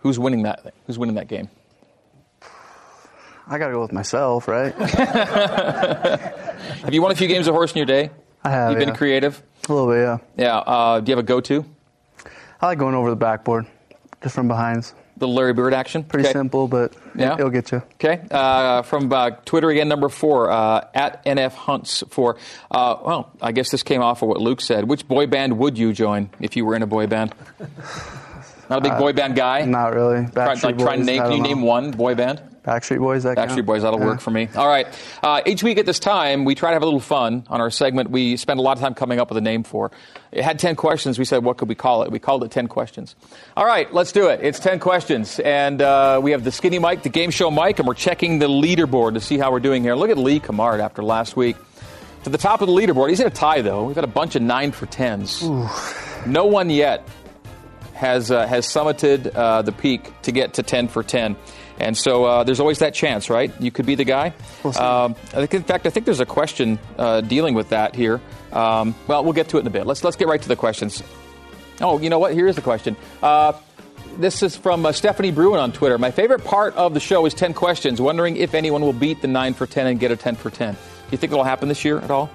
who's 0.00 0.18
winning 0.18 0.42
that? 0.42 0.74
Who's 0.88 0.98
winning 0.98 1.14
that 1.14 1.28
game? 1.28 1.48
I 3.46 3.58
got 3.58 3.68
to 3.68 3.74
go 3.74 3.80
with 3.82 3.92
myself, 3.92 4.48
right? 4.48 4.74
Have 6.82 6.92
you 6.92 7.00
won 7.02 7.12
a 7.12 7.14
few 7.14 7.28
games 7.28 7.46
of 7.46 7.54
horse 7.54 7.70
in 7.70 7.76
your 7.78 7.86
day? 7.86 8.10
I 8.42 8.50
have. 8.50 8.70
You've 8.72 8.78
been 8.80 8.88
yeah. 8.88 8.94
creative. 8.96 9.40
A 9.68 9.72
little 9.72 9.88
bit, 9.88 10.00
yeah. 10.00 10.18
Yeah. 10.36 10.56
Uh, 10.58 11.00
do 11.00 11.10
you 11.10 11.16
have 11.16 11.24
a 11.24 11.26
go-to? 11.26 11.64
I 12.60 12.66
like 12.66 12.78
going 12.78 12.94
over 12.94 13.10
the 13.10 13.16
backboard, 13.16 13.66
just 14.22 14.34
from 14.34 14.48
behinds. 14.48 14.94
The 15.16 15.26
Larry 15.26 15.52
Bird 15.52 15.74
action. 15.74 16.04
Pretty 16.04 16.28
Okay. 16.28 16.32
simple, 16.32 16.68
but 16.68 16.92
Yeah. 17.16 17.34
it'll 17.34 17.50
get 17.50 17.72
you. 17.72 17.82
Okay. 17.94 18.20
Uh, 18.30 18.82
from 18.82 19.12
uh, 19.12 19.30
Twitter 19.44 19.68
again, 19.70 19.88
number 19.88 20.08
four, 20.08 20.48
uh, 20.50 20.84
at 20.94 21.24
NF 21.26 21.54
Hunts 21.54 22.04
for, 22.10 22.36
uh, 22.70 22.96
well, 23.04 23.30
I 23.42 23.50
guess 23.50 23.70
this 23.70 23.82
came 23.82 24.00
off 24.00 24.22
of 24.22 24.28
what 24.28 24.40
Luke 24.40 24.60
said. 24.60 24.84
Which 24.88 25.08
boy 25.08 25.26
band 25.26 25.58
would 25.58 25.76
you 25.76 25.92
join 25.92 26.30
if 26.40 26.56
you 26.56 26.64
were 26.64 26.76
in 26.76 26.82
a 26.82 26.86
boy 26.86 27.08
band? 27.08 27.34
Not 28.70 28.78
a 28.78 28.82
big 28.82 28.92
Uh, 28.92 28.98
boy 28.98 29.12
band 29.12 29.34
guy? 29.34 29.64
Not 29.64 29.92
really. 29.94 30.26
Try, 30.26 30.54
Backstreet 30.54 30.62
like, 30.64 30.78
try 30.78 30.96
Boys, 30.98 31.06
name, 31.06 31.22
can 31.22 31.32
you 31.32 31.42
name 31.42 31.62
one 31.62 31.90
boy 31.90 32.14
band? 32.14 32.40
Backstreet 32.68 32.98
Boys. 32.98 33.22
That 33.22 33.36
Backstreet 33.38 33.48
count? 33.48 33.66
Boys, 33.66 33.82
that'll 33.82 33.98
Yeah. 33.98 34.04
work 34.06 34.20
for 34.20 34.30
me. 34.30 34.48
All 34.54 34.68
right. 34.68 34.86
Uh, 35.22 35.40
each 35.46 35.62
week 35.62 35.78
at 35.78 35.86
this 35.86 35.98
time, 35.98 36.44
we 36.44 36.54
try 36.54 36.70
to 36.70 36.74
have 36.74 36.82
a 36.82 36.84
little 36.84 37.00
fun 37.00 37.44
on 37.48 37.60
our 37.62 37.70
segment. 37.70 38.10
We 38.10 38.36
spend 38.36 38.60
a 38.60 38.62
lot 38.62 38.76
of 38.76 38.82
time 38.82 38.92
coming 38.94 39.18
up 39.18 39.30
with 39.30 39.38
a 39.38 39.40
name 39.40 39.62
for. 39.62 39.90
It 40.32 40.44
had 40.44 40.58
10 40.58 40.76
questions. 40.76 41.18
We 41.18 41.24
said, 41.24 41.42
what 41.42 41.56
could 41.56 41.68
we 41.68 41.74
call 41.74 42.02
it? 42.02 42.10
We 42.12 42.18
called 42.18 42.44
it 42.44 42.50
10 42.50 42.66
questions. 42.66 43.16
All 43.56 43.64
right, 43.64 43.92
let's 43.94 44.12
do 44.12 44.26
it. 44.28 44.40
It's 44.42 44.58
10 44.60 44.78
questions. 44.80 45.40
And 45.40 45.80
uh, 45.80 46.20
we 46.22 46.32
have 46.32 46.44
the 46.44 46.52
skinny 46.52 46.78
mic, 46.78 47.02
the 47.02 47.08
game 47.08 47.30
show 47.30 47.50
mic, 47.50 47.78
and 47.78 47.88
we're 47.88 47.94
checking 47.94 48.38
the 48.38 48.48
leaderboard 48.48 49.14
to 49.14 49.20
see 49.20 49.38
how 49.38 49.50
we're 49.50 49.60
doing 49.60 49.82
here. 49.82 49.94
Look 49.94 50.10
at 50.10 50.18
Lee 50.18 50.38
Kamard 50.38 50.80
after 50.80 51.02
last 51.02 51.36
week. 51.36 51.56
To 52.24 52.30
the 52.30 52.36
top 52.38 52.60
of 52.60 52.66
the 52.66 52.74
leaderboard. 52.74 53.08
He's 53.10 53.20
in 53.20 53.26
a 53.28 53.30
tie, 53.30 53.62
though. 53.62 53.84
We've 53.84 53.94
got 53.94 54.04
a 54.04 54.08
bunch 54.08 54.34
of 54.36 54.42
9 54.42 54.72
for 54.72 54.86
10s. 54.86 56.26
No 56.26 56.44
one 56.46 56.68
yet 56.68 57.08
has 57.94 58.30
uh, 58.30 58.46
has 58.46 58.66
summited 58.66 59.34
uh, 59.34 59.62
the 59.62 59.72
peak 59.72 60.12
to 60.22 60.32
get 60.32 60.54
to 60.54 60.62
10 60.62 60.88
for 60.88 61.02
10. 61.02 61.36
And 61.78 61.96
so 61.96 62.24
uh, 62.24 62.44
there's 62.44 62.60
always 62.60 62.80
that 62.80 62.94
chance, 62.94 63.30
right? 63.30 63.52
You 63.60 63.70
could 63.70 63.86
be 63.86 63.94
the 63.94 64.04
guy. 64.04 64.34
Um, 64.64 65.14
I 65.32 65.46
think, 65.46 65.54
in 65.54 65.62
fact, 65.62 65.86
I 65.86 65.90
think 65.90 66.06
there's 66.06 66.20
a 66.20 66.26
question 66.26 66.78
uh, 66.98 67.20
dealing 67.20 67.54
with 67.54 67.70
that 67.70 67.94
here. 67.94 68.20
Um, 68.52 68.94
well, 69.06 69.22
we'll 69.24 69.32
get 69.32 69.48
to 69.50 69.58
it 69.58 69.60
in 69.60 69.66
a 69.66 69.70
bit. 69.70 69.86
Let's 69.86 70.02
let's 70.02 70.16
get 70.16 70.28
right 70.28 70.40
to 70.42 70.48
the 70.48 70.56
questions. 70.56 71.02
Oh, 71.80 71.98
you 71.98 72.10
know 72.10 72.18
what? 72.18 72.34
Here 72.34 72.48
is 72.48 72.56
the 72.56 72.62
question. 72.62 72.96
Uh, 73.22 73.52
this 74.16 74.42
is 74.42 74.56
from 74.56 74.84
uh, 74.84 74.92
Stephanie 74.92 75.30
Bruin 75.30 75.60
on 75.60 75.70
Twitter. 75.70 75.96
My 75.96 76.10
favorite 76.10 76.44
part 76.44 76.74
of 76.74 76.92
the 76.92 77.00
show 77.00 77.24
is 77.26 77.34
10 77.34 77.54
questions. 77.54 78.00
Wondering 78.00 78.36
if 78.36 78.54
anyone 78.54 78.82
will 78.82 78.92
beat 78.92 79.22
the 79.22 79.28
9 79.28 79.54
for 79.54 79.66
10 79.66 79.86
and 79.86 80.00
get 80.00 80.10
a 80.10 80.16
10 80.16 80.34
for 80.34 80.50
10. 80.50 80.74
Do 80.74 80.80
you 81.12 81.18
think 81.18 81.32
it'll 81.32 81.44
happen 81.44 81.68
this 81.68 81.84
year 81.84 81.98
at 82.00 82.10
all? 82.10 82.28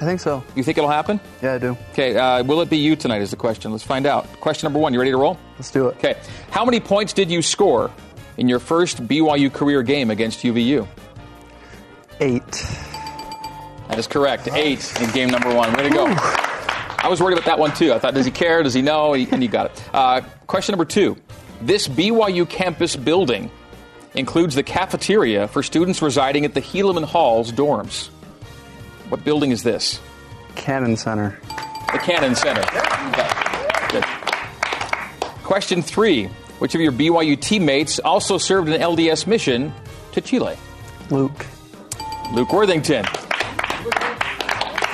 I 0.00 0.06
think 0.06 0.18
so. 0.18 0.42
You 0.56 0.64
think 0.64 0.76
it'll 0.76 0.90
happen? 0.90 1.20
Yeah, 1.40 1.54
I 1.54 1.58
do. 1.58 1.76
Okay, 1.92 2.16
uh, 2.16 2.42
will 2.42 2.60
it 2.62 2.68
be 2.68 2.78
you 2.78 2.96
tonight 2.96 3.22
is 3.22 3.30
the 3.30 3.36
question. 3.36 3.70
Let's 3.70 3.84
find 3.84 4.06
out. 4.06 4.26
Question 4.40 4.66
number 4.66 4.80
one, 4.80 4.92
you 4.92 4.98
ready 4.98 5.12
to 5.12 5.16
roll? 5.16 5.38
Let's 5.56 5.70
do 5.70 5.86
it. 5.86 5.96
Okay. 5.98 6.16
How 6.50 6.64
many 6.64 6.80
points 6.80 7.12
did 7.12 7.30
you 7.30 7.42
score 7.42 7.92
in 8.36 8.48
your 8.48 8.58
first 8.58 9.06
BYU 9.06 9.52
career 9.52 9.82
game 9.82 10.10
against 10.10 10.42
UVU? 10.42 10.86
Eight. 12.20 12.42
That 13.88 13.98
is 13.98 14.06
correct. 14.06 14.48
Eight 14.52 15.00
in 15.00 15.10
game 15.10 15.28
number 15.30 15.54
one. 15.54 15.72
Way 15.74 15.84
to 15.84 15.90
go. 15.90 16.06
I 16.08 17.08
was 17.08 17.20
worried 17.20 17.34
about 17.34 17.44
that 17.46 17.58
one 17.58 17.74
too. 17.74 17.92
I 17.92 17.98
thought, 17.98 18.14
does 18.14 18.24
he 18.24 18.32
care? 18.32 18.62
Does 18.62 18.74
he 18.74 18.82
know? 18.82 19.14
And 19.14 19.42
you 19.42 19.48
got 19.48 19.66
it. 19.66 19.84
Uh, 19.92 20.20
question 20.46 20.72
number 20.72 20.86
two. 20.86 21.16
This 21.60 21.86
BYU 21.86 22.48
campus 22.48 22.96
building 22.96 23.50
includes 24.14 24.54
the 24.54 24.62
cafeteria 24.62 25.48
for 25.48 25.62
students 25.62 26.00
residing 26.00 26.44
at 26.44 26.54
the 26.54 26.60
Helaman 26.60 27.04
Halls 27.04 27.52
dorms. 27.52 28.08
What 29.08 29.24
building 29.24 29.50
is 29.50 29.62
this? 29.62 30.00
Cannon 30.54 30.96
Center. 30.96 31.38
The 31.92 31.98
Cannon 31.98 32.34
Center. 32.34 32.62
Okay. 32.62 33.28
Good. 33.90 34.04
Question 35.44 35.82
three. 35.82 36.30
Which 36.58 36.74
of 36.74 36.80
your 36.80 36.92
BYU 36.92 37.40
teammates 37.40 37.98
also 37.98 38.38
served 38.38 38.68
an 38.68 38.80
LDS 38.80 39.26
mission 39.26 39.72
to 40.12 40.20
Chile? 40.20 40.56
Luke. 41.10 41.46
Luke 42.32 42.52
Worthington. 42.52 43.04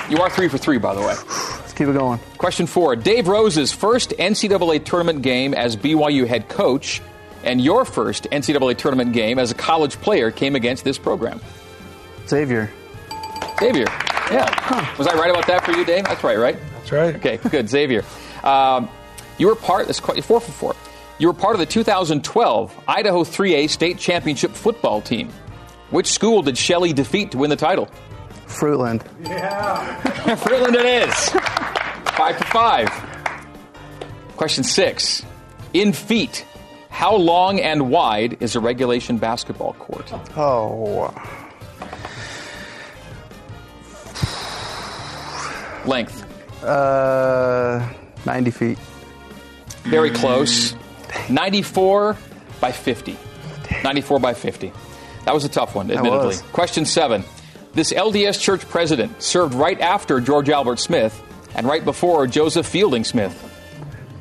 You 0.09 0.17
are 0.17 0.29
three 0.29 0.49
for 0.49 0.57
three, 0.57 0.77
by 0.77 0.93
the 0.93 1.01
way. 1.01 1.15
Let's 1.61 1.73
keep 1.73 1.87
it 1.87 1.93
going. 1.93 2.19
Question 2.37 2.67
four. 2.67 2.95
Dave 2.95 3.27
Rose's 3.27 3.71
first 3.71 4.09
NCAA 4.11 4.83
tournament 4.83 5.21
game 5.21 5.53
as 5.53 5.77
BYU 5.77 6.27
head 6.27 6.49
coach 6.49 7.01
and 7.43 7.61
your 7.61 7.85
first 7.85 8.25
NCAA 8.31 8.77
tournament 8.77 9.13
game 9.13 9.39
as 9.39 9.51
a 9.51 9.55
college 9.55 9.95
player 10.01 10.31
came 10.31 10.55
against 10.55 10.83
this 10.83 10.97
program. 10.97 11.39
Xavier. 12.27 12.69
Xavier. 13.59 13.85
Yeah. 14.31 14.97
Was 14.97 15.07
I 15.07 15.15
right 15.15 15.29
about 15.29 15.47
that 15.47 15.63
for 15.65 15.71
you, 15.71 15.85
Dave? 15.85 16.05
That's 16.05 16.23
right, 16.23 16.37
right? 16.37 16.57
That's 16.75 16.91
right. 16.91 17.15
Okay, 17.15 17.37
good. 17.49 17.69
Xavier. 17.69 18.03
Um, 18.43 18.89
you 19.37 19.47
were 19.47 19.55
part, 19.55 19.87
that's 19.87 19.99
quite, 19.99 20.23
four 20.23 20.39
for 20.39 20.51
four. 20.51 20.75
You 21.21 21.27
were 21.27 21.33
part 21.35 21.53
of 21.53 21.59
the 21.59 21.67
2012 21.67 22.83
Idaho 22.87 23.23
3A 23.23 23.69
state 23.69 23.99
championship 23.99 24.53
football 24.53 25.01
team. 25.01 25.29
Which 25.91 26.07
school 26.07 26.41
did 26.41 26.57
Shelley 26.57 26.93
defeat 26.93 27.29
to 27.33 27.37
win 27.37 27.51
the 27.51 27.55
title? 27.55 27.89
Fruitland. 28.47 29.05
Yeah. 29.23 30.01
Fruitland 30.01 30.73
it 30.73 31.07
is. 31.07 31.29
Five 32.15 32.37
for 32.37 32.45
five. 32.45 32.89
Question 34.35 34.63
six. 34.63 35.23
In 35.75 35.93
feet, 35.93 36.43
how 36.89 37.15
long 37.15 37.59
and 37.59 37.91
wide 37.91 38.41
is 38.41 38.55
a 38.55 38.59
regulation 38.59 39.19
basketball 39.19 39.73
court? 39.73 40.11
Oh. 40.35 41.13
Length. 45.85 46.63
Uh, 46.63 47.87
90 48.25 48.49
feet. 48.49 48.79
Very 49.83 50.09
close. 50.09 50.73
94 51.29 52.17
by 52.59 52.71
50. 52.71 53.17
94 53.83 54.19
by 54.19 54.33
50. 54.33 54.71
That 55.25 55.33
was 55.33 55.45
a 55.45 55.49
tough 55.49 55.75
one, 55.75 55.91
admittedly. 55.91 56.35
Question 56.51 56.85
seven. 56.85 57.23
This 57.73 57.93
LDS 57.93 58.39
church 58.39 58.67
president 58.67 59.21
served 59.21 59.53
right 59.53 59.79
after 59.79 60.19
George 60.19 60.49
Albert 60.49 60.79
Smith 60.79 61.21
and 61.55 61.65
right 61.65 61.83
before 61.85 62.27
Joseph 62.27 62.65
Fielding 62.65 63.03
Smith. 63.03 63.33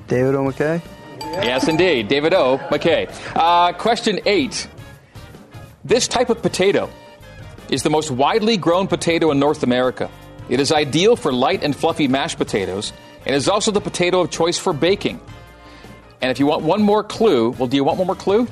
David 0.07 0.35
O. 0.35 0.45
McKay. 0.45 0.83
Yes, 1.21 1.69
indeed. 1.69 2.09
David 2.09 2.35
O. 2.35 2.59
McKay. 2.71 3.11
Uh, 3.35 3.73
question 3.73 4.21
eight. 4.27 4.69
This 5.85 6.07
type 6.09 6.31
of 6.31 6.43
potato 6.43 6.91
is 7.71 7.83
the 7.83 7.91
most 7.91 8.11
widely 8.11 8.57
grown 8.57 8.87
potato 8.87 9.31
in 9.31 9.39
North 9.39 9.63
America. 9.63 10.11
It 10.49 10.61
is 10.61 10.73
ideal 10.73 11.17
for 11.17 11.33
light 11.33 11.63
and 11.63 11.75
fluffy 11.75 12.09
mashed 12.09 12.37
potatoes 12.39 12.93
and 13.25 13.35
is 13.35 13.49
also 13.49 13.71
the 13.71 13.81
potato 13.81 14.21
of 14.21 14.31
choice 14.31 14.59
for 14.59 14.73
baking. 14.73 15.21
And 16.23 16.31
if 16.31 16.39
you 16.39 16.47
want 16.47 16.63
one 16.63 16.83
more 16.83 17.03
clue, 17.03 17.51
well, 17.51 17.67
do 17.69 17.77
you 17.77 17.85
want 17.85 17.99
one 17.99 18.07
more 18.07 18.17
clue? 18.17 18.47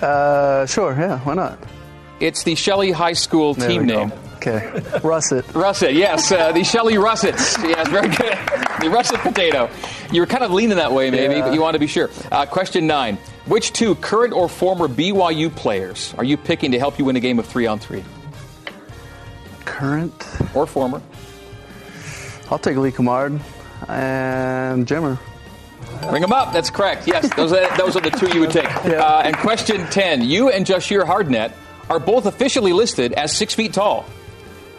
Uh, 0.00 0.66
sure, 0.66 0.94
yeah, 0.98 1.18
why 1.20 1.34
not? 1.34 1.58
It's 2.20 2.44
the 2.44 2.54
Shelley 2.54 2.90
High 2.92 3.12
School 3.12 3.54
There 3.54 3.68
team 3.68 3.84
name. 3.86 4.12
Okay. 4.36 4.82
Russet. 5.02 5.44
Russet, 5.54 5.94
yes, 5.94 6.30
uh, 6.30 6.52
the 6.52 6.62
Shelley 6.64 6.98
Russets. 6.98 7.56
Yes, 7.62 7.88
very 7.88 8.08
good. 8.08 8.38
The 8.80 8.90
russet 8.90 9.18
potato. 9.20 9.68
You 10.12 10.20
were 10.20 10.26
kind 10.26 10.44
of 10.44 10.50
leaning 10.52 10.76
that 10.76 10.92
way, 10.92 11.10
maybe, 11.10 11.34
Yeah. 11.34 11.40
but 11.46 11.54
you 11.54 11.60
want 11.60 11.74
to 11.74 11.78
be 11.80 11.86
sure. 11.86 12.10
Uh, 12.30 12.46
question 12.46 12.86
nine. 12.86 13.18
Which 13.46 13.72
two 13.72 13.94
current 13.96 14.32
or 14.32 14.48
former 14.48 14.86
BYU 14.88 15.54
players 15.54 16.14
are 16.18 16.24
you 16.24 16.36
picking 16.36 16.72
to 16.72 16.78
help 16.78 16.98
you 16.98 17.04
win 17.04 17.16
a 17.16 17.20
game 17.20 17.38
of 17.38 17.46
three 17.46 17.66
on 17.66 17.78
three? 17.78 18.04
Current. 19.64 20.12
Or 20.54 20.66
former? 20.66 21.02
I'll 22.50 22.58
take 22.58 22.76
Lee 22.76 22.92
Kamard 22.92 23.40
and 23.88 24.86
Jimmer. 24.86 25.18
Bring 26.08 26.22
them 26.22 26.32
up. 26.32 26.52
That's 26.52 26.70
correct. 26.70 27.06
Yes, 27.06 27.32
those 27.34 27.52
are, 27.52 27.76
those 27.76 27.96
are 27.96 28.00
the 28.00 28.10
two 28.10 28.28
you 28.32 28.40
would 28.40 28.50
take. 28.50 28.66
Uh, 28.86 29.22
and 29.24 29.36
question 29.36 29.84
10. 29.86 30.22
You 30.22 30.48
and 30.50 30.64
Jahshire 30.66 31.04
Hardnett 31.04 31.52
are 31.90 31.98
both 31.98 32.26
officially 32.26 32.72
listed 32.72 33.12
as 33.12 33.36
six 33.36 33.54
feet 33.54 33.72
tall. 33.72 34.02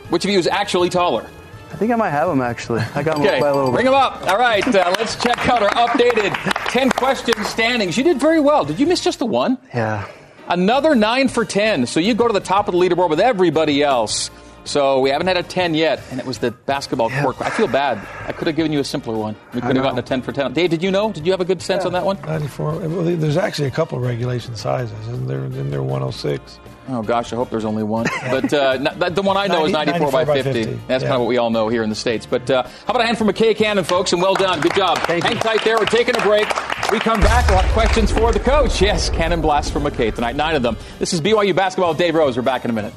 Which 0.10 0.24
of 0.26 0.32
you 0.32 0.40
is 0.40 0.48
actually 0.48 0.90
taller? 0.90 1.30
I 1.72 1.76
think 1.76 1.92
I 1.92 1.96
might 1.96 2.12
have 2.12 2.30
him 2.30 2.42
actually. 2.42 2.82
I 2.96 3.04
got 3.04 3.18
him 3.18 3.24
Okay, 3.26 3.40
by 3.42 3.48
a 3.50 3.54
little 3.56 3.72
bring 3.72 3.86
bit. 3.86 3.92
them 3.92 4.00
up. 4.00 4.26
All 4.28 4.38
right, 4.38 4.66
uh, 4.66 4.96
let's 4.98 5.22
check 5.22 5.38
out 5.50 5.62
our 5.62 5.70
updated 5.88 6.34
10 6.72 6.92
question 6.92 7.44
standings. 7.44 7.98
You 7.98 8.04
did 8.06 8.20
very 8.20 8.40
well. 8.40 8.64
Did 8.66 8.80
you 8.80 8.86
miss 8.88 9.04
just 9.04 9.20
the 9.20 9.26
one? 9.26 9.58
Yeah. 9.74 10.08
Another 10.48 10.96
9 10.96 11.28
for 11.28 11.44
10. 11.44 11.86
So 11.88 12.00
you 12.00 12.14
go 12.14 12.26
to 12.28 12.34
the 12.34 12.40
top 12.40 12.70
of 12.70 12.74
the 12.74 12.80
leaderboard 12.80 13.10
with 13.10 13.20
everybody 13.20 13.84
else. 13.84 14.32
So 14.68 15.00
we 15.00 15.10
haven't 15.12 15.28
had 15.28 15.38
a 15.38 15.44
10 15.44 15.76
yet, 15.76 16.02
and 16.12 16.20
it 16.20 16.26
was 16.26 16.40
the 16.40 16.52
basketball 16.52 17.10
court. 17.10 17.40
I 17.40 17.50
feel 17.50 17.68
bad. 17.68 17.98
I 18.28 18.34
could 18.34 18.48
have 18.48 18.58
given 18.58 18.74
you 18.74 18.80
a 18.82 18.84
simpler 18.84 19.16
one. 19.18 19.36
We 19.54 19.62
could 19.62 19.76
have 19.78 19.84
gotten 19.84 19.98
a 19.98 20.02
10 20.02 20.22
for 20.24 20.34
10. 20.34 20.52
Dave, 20.52 20.70
did 20.70 20.84
you 20.84 20.92
know? 20.92 21.12
Did 21.14 21.26
you 21.26 21.32
have 21.32 21.40
a 21.40 21.46
good 21.46 21.62
sense 21.62 21.86
on 21.86 21.94
that 21.94 22.06
one? 22.06 22.20
94. 22.22 22.72
Well, 22.90 23.04
there's 23.16 23.38
actually 23.38 23.70
a 23.70 23.72
couple 23.72 23.98
regulation 24.00 24.58
sizes, 24.58 25.00
isn't 25.08 25.26
there? 25.28 25.46
Isn't 25.46 25.72
there 25.72 25.82
106? 25.82 26.60
Oh 26.90 27.02
gosh, 27.02 27.32
I 27.34 27.38
hope 27.38 27.50
there's 27.50 27.66
only 27.66 27.84
one. 27.84 28.06
But 28.30 28.54
uh, 28.54 28.78
the 29.10 29.22
one 29.22 29.38
I 29.38 29.48
know 29.48 29.66
is 29.66 29.72
90 29.72 29.92
94 29.94 30.12
by 30.12 30.24
94 30.26 30.26
by 30.26 30.42
50. 30.44 30.64
50. 30.64 30.80
That's 30.88 31.02
Yeah. 31.04 31.08
kind 31.10 31.16
of 31.16 31.22
what 31.22 31.28
we 31.30 31.38
all 31.38 31.50
know 31.50 31.70
here 31.70 31.84
in 31.84 31.90
the 31.90 31.96
states. 31.96 32.26
But 32.26 32.50
uh, 32.52 32.64
how 32.64 32.70
about 32.90 33.02
a 33.02 33.06
hand 33.06 33.18
from 33.18 33.28
McKay 33.30 33.56
Cannon, 33.56 33.86
folks? 33.86 34.12
And 34.12 34.22
well 34.22 34.34
done, 34.36 34.60
good 34.60 34.76
job. 34.76 34.98
Hang 35.00 35.22
tight 35.22 35.64
there. 35.64 35.78
We're 35.78 35.86
taking 35.86 36.16
a 36.18 36.22
break. 36.22 36.46
We 36.92 37.00
come 37.00 37.20
back. 37.22 37.48
We'll 37.50 37.60
have 37.60 37.72
questions 37.72 38.12
for 38.12 38.32
the 38.34 38.40
coach. 38.40 38.82
Yes, 38.82 39.10
Cannon 39.10 39.40
blast 39.42 39.72
from 39.72 39.84
McKay 39.84 40.14
tonight. 40.14 40.36
Nine 40.36 40.56
of 40.56 40.62
them. 40.62 40.76
This 41.00 41.14
is 41.14 41.22
BYU 41.22 41.56
basketball. 41.56 41.90
with 41.92 41.98
Dave 41.98 42.16
Rose. 42.16 42.36
We're 42.36 42.44
back 42.44 42.64
in 42.66 42.72
a 42.72 42.74
minute. 42.74 42.94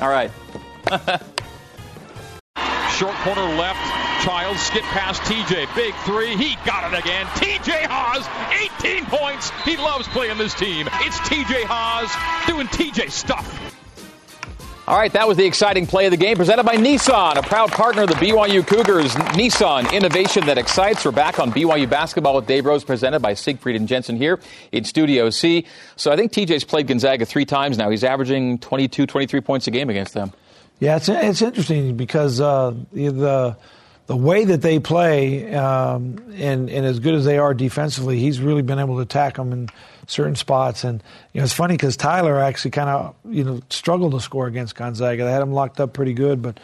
All 0.00 0.08
right. 0.08 0.30
Short 2.96 3.14
corner 3.16 3.42
left. 3.56 3.80
Childs 4.22 4.60
skip 4.60 4.82
past 4.82 5.22
TJ. 5.22 5.74
Big 5.74 5.94
three. 6.04 6.36
He 6.36 6.56
got 6.64 6.92
it 6.92 6.98
again. 6.98 7.26
TJ 7.26 7.86
Haws, 7.86 8.28
18 8.80 9.06
points. 9.06 9.50
He 9.64 9.76
loves 9.76 10.06
playing 10.08 10.38
this 10.38 10.54
team. 10.54 10.88
It's 11.00 11.18
TJ 11.20 11.64
Haws 11.64 12.10
doing 12.46 12.66
TJ 12.68 13.10
stuff. 13.10 13.72
All 14.86 14.98
right, 14.98 15.12
that 15.12 15.28
was 15.28 15.36
the 15.36 15.44
exciting 15.44 15.86
play 15.86 16.06
of 16.06 16.10
the 16.10 16.16
game 16.16 16.36
presented 16.36 16.64
by 16.64 16.74
Nissan, 16.74 17.36
a 17.36 17.42
proud 17.42 17.70
partner 17.70 18.02
of 18.02 18.08
the 18.08 18.14
BYU 18.16 18.66
Cougars. 18.66 19.14
Nissan, 19.14 19.92
innovation 19.92 20.44
that 20.46 20.58
excites. 20.58 21.04
We're 21.04 21.12
back 21.12 21.38
on 21.38 21.52
BYU 21.52 21.88
basketball 21.88 22.34
with 22.34 22.46
Dave 22.46 22.64
Rose, 22.66 22.82
presented 22.82 23.20
by 23.20 23.34
Siegfried 23.34 23.76
and 23.76 23.86
Jensen 23.86 24.16
here 24.16 24.40
in 24.72 24.82
Studio 24.84 25.30
C. 25.30 25.66
So 25.94 26.10
I 26.10 26.16
think 26.16 26.32
TJ's 26.32 26.64
played 26.64 26.88
Gonzaga 26.88 27.24
three 27.24 27.44
times 27.44 27.78
now. 27.78 27.90
He's 27.90 28.02
averaging 28.02 28.58
22, 28.58 29.06
23 29.06 29.40
points 29.40 29.68
a 29.68 29.70
game 29.70 29.88
against 29.88 30.14
them. 30.14 30.32
Yeah, 30.82 30.96
it's, 30.96 31.08
it's 31.08 31.42
interesting 31.42 31.96
because 31.96 32.40
uh, 32.40 32.74
the 32.92 33.56
the 34.06 34.16
way 34.16 34.44
that 34.44 34.62
they 34.62 34.80
play 34.80 35.54
um, 35.54 36.16
and, 36.34 36.68
and 36.68 36.84
as 36.84 36.98
good 36.98 37.14
as 37.14 37.24
they 37.24 37.38
are 37.38 37.54
defensively, 37.54 38.18
he's 38.18 38.40
really 38.40 38.62
been 38.62 38.80
able 38.80 38.96
to 38.96 39.02
attack 39.02 39.36
them 39.36 39.52
in 39.52 39.68
certain 40.08 40.34
spots. 40.34 40.82
And 40.82 41.00
you 41.32 41.40
know, 41.40 41.44
it's 41.44 41.52
funny 41.52 41.74
because 41.74 41.96
Tyler 41.96 42.36
actually 42.40 42.72
kind 42.72 42.90
of 42.90 43.14
you 43.24 43.44
know 43.44 43.60
struggled 43.70 44.10
to 44.10 44.20
score 44.20 44.48
against 44.48 44.74
Gonzaga. 44.74 45.24
They 45.24 45.30
had 45.30 45.40
him 45.40 45.52
locked 45.52 45.78
up 45.78 45.92
pretty 45.92 46.14
good, 46.14 46.42
but 46.42 46.58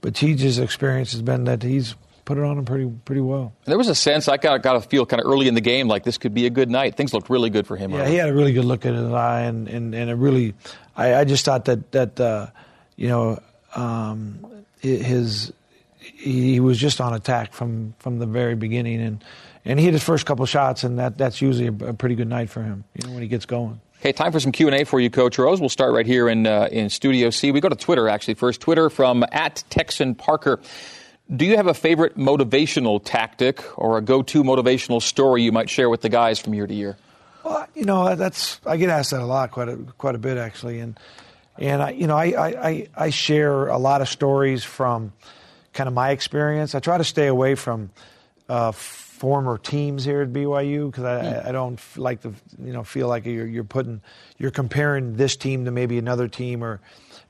but 0.00 0.12
TJ's 0.12 0.60
experience 0.60 1.10
has 1.10 1.22
been 1.22 1.42
that 1.42 1.64
he's 1.64 1.96
put 2.24 2.38
it 2.38 2.44
on 2.44 2.56
him 2.56 2.64
pretty 2.64 2.88
pretty 3.04 3.22
well. 3.22 3.54
There 3.64 3.76
was 3.76 3.88
a 3.88 3.96
sense 3.96 4.28
I 4.28 4.36
got 4.36 4.62
got 4.62 4.74
to 4.74 4.82
feel 4.82 5.04
kind 5.04 5.20
of 5.20 5.26
early 5.26 5.48
in 5.48 5.54
the 5.54 5.60
game 5.60 5.88
like 5.88 6.04
this 6.04 6.16
could 6.16 6.32
be 6.32 6.46
a 6.46 6.50
good 6.50 6.70
night. 6.70 6.96
Things 6.96 7.12
looked 7.12 7.28
really 7.28 7.50
good 7.50 7.66
for 7.66 7.76
him. 7.76 7.90
Yeah, 7.90 8.02
early. 8.02 8.10
he 8.12 8.16
had 8.18 8.28
a 8.28 8.34
really 8.34 8.52
good 8.52 8.66
look 8.66 8.86
at 8.86 8.94
his 8.94 9.10
eye, 9.10 9.40
and 9.40 9.66
and, 9.66 9.96
and 9.96 10.10
it 10.10 10.14
really, 10.14 10.54
I, 10.96 11.16
I 11.16 11.24
just 11.24 11.44
thought 11.44 11.64
that 11.64 11.90
that 11.90 12.20
uh, 12.20 12.46
you 12.94 13.08
know 13.08 13.40
um, 13.74 14.44
his 14.80 15.52
he, 15.98 16.60
was 16.60 16.78
just 16.78 17.00
on 17.00 17.14
attack 17.14 17.52
from 17.52 17.94
from 17.98 18.18
the 18.18 18.26
very 18.26 18.54
beginning, 18.54 19.00
and 19.00 19.24
and 19.64 19.78
he 19.78 19.84
hit 19.84 19.94
his 19.94 20.02
first 20.02 20.26
couple 20.26 20.44
shots, 20.46 20.84
and 20.84 20.98
that 20.98 21.18
that's 21.18 21.40
usually 21.40 21.68
a, 21.68 21.94
pretty 21.94 22.14
good 22.14 22.28
night 22.28 22.50
for 22.50 22.62
him. 22.62 22.84
You 22.94 23.06
know 23.06 23.14
when 23.14 23.22
he 23.22 23.28
gets 23.28 23.46
going. 23.46 23.80
Okay, 24.00 24.12
time 24.12 24.32
for 24.32 24.40
some 24.40 24.52
Q 24.52 24.68
and 24.68 24.76
A 24.76 24.84
for 24.84 25.00
you, 25.00 25.08
Coach 25.08 25.38
Rose. 25.38 25.60
We'll 25.60 25.70
start 25.70 25.94
right 25.94 26.06
here 26.06 26.28
in 26.28 26.46
uh, 26.46 26.68
in 26.70 26.90
Studio 26.90 27.30
C. 27.30 27.52
We 27.52 27.60
go 27.60 27.68
to 27.68 27.76
Twitter 27.76 28.08
actually 28.08 28.34
first. 28.34 28.60
Twitter 28.60 28.90
from 28.90 29.24
at 29.32 29.64
Texan 29.70 30.14
Parker. 30.14 30.60
Do 31.34 31.46
you 31.46 31.56
have 31.56 31.66
a 31.66 31.74
favorite 31.74 32.18
motivational 32.18 33.00
tactic 33.02 33.64
or 33.78 33.96
a 33.96 34.02
go-to 34.02 34.44
motivational 34.44 35.00
story 35.00 35.42
you 35.42 35.52
might 35.52 35.70
share 35.70 35.88
with 35.88 36.02
the 36.02 36.10
guys 36.10 36.38
from 36.38 36.52
year 36.52 36.66
to 36.66 36.74
year? 36.74 36.98
Well, 37.42 37.66
you 37.74 37.86
know 37.86 38.14
that's 38.14 38.60
I 38.66 38.76
get 38.76 38.90
asked 38.90 39.12
that 39.12 39.22
a 39.22 39.26
lot, 39.26 39.50
quite 39.50 39.68
a 39.68 39.76
quite 39.96 40.14
a 40.14 40.18
bit 40.18 40.36
actually, 40.36 40.80
and 40.80 40.98
and 41.58 41.82
I 41.82 41.90
you 41.90 42.06
know 42.06 42.16
I 42.16 42.68
I, 42.68 42.88
I 42.94 43.10
share 43.10 43.68
a 43.68 43.78
lot 43.78 44.00
of 44.00 44.08
stories 44.08 44.64
from 44.64 45.12
kind 45.72 45.88
of 45.88 45.94
my 45.94 46.10
experience. 46.10 46.74
I 46.74 46.80
try 46.80 46.98
to 46.98 47.04
stay 47.04 47.26
away 47.26 47.54
from 47.54 47.90
uh, 48.48 48.72
former 48.72 49.58
teams 49.58 50.04
here 50.04 50.22
at 50.22 50.32
BYU 50.32 50.90
because 50.90 51.04
I, 51.04 51.22
mm. 51.22 51.46
I, 51.46 51.52
don't 51.52 51.80
like 51.96 52.22
to 52.22 52.34
you 52.62 52.72
know 52.72 52.84
feel 52.84 53.08
like 53.08 53.26
you're, 53.26 53.46
you're 53.46 53.64
putting 53.64 54.00
you're 54.38 54.50
comparing 54.50 55.16
this 55.16 55.36
team 55.36 55.64
to 55.64 55.70
maybe 55.70 55.98
another 55.98 56.28
team 56.28 56.62
or 56.62 56.80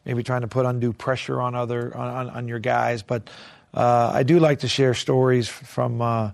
maybe 0.04 0.22
trying 0.22 0.40
to 0.40 0.48
put 0.48 0.66
undue 0.66 0.92
pressure 0.92 1.40
on 1.40 1.54
other 1.54 1.96
on, 1.96 2.08
on, 2.08 2.30
on 2.30 2.48
your 2.48 2.58
guys. 2.58 3.02
But 3.02 3.28
uh, 3.72 4.10
I 4.14 4.22
do 4.22 4.38
like 4.38 4.60
to 4.60 4.68
share 4.68 4.94
stories 4.94 5.48
from. 5.48 6.00
Uh, 6.00 6.30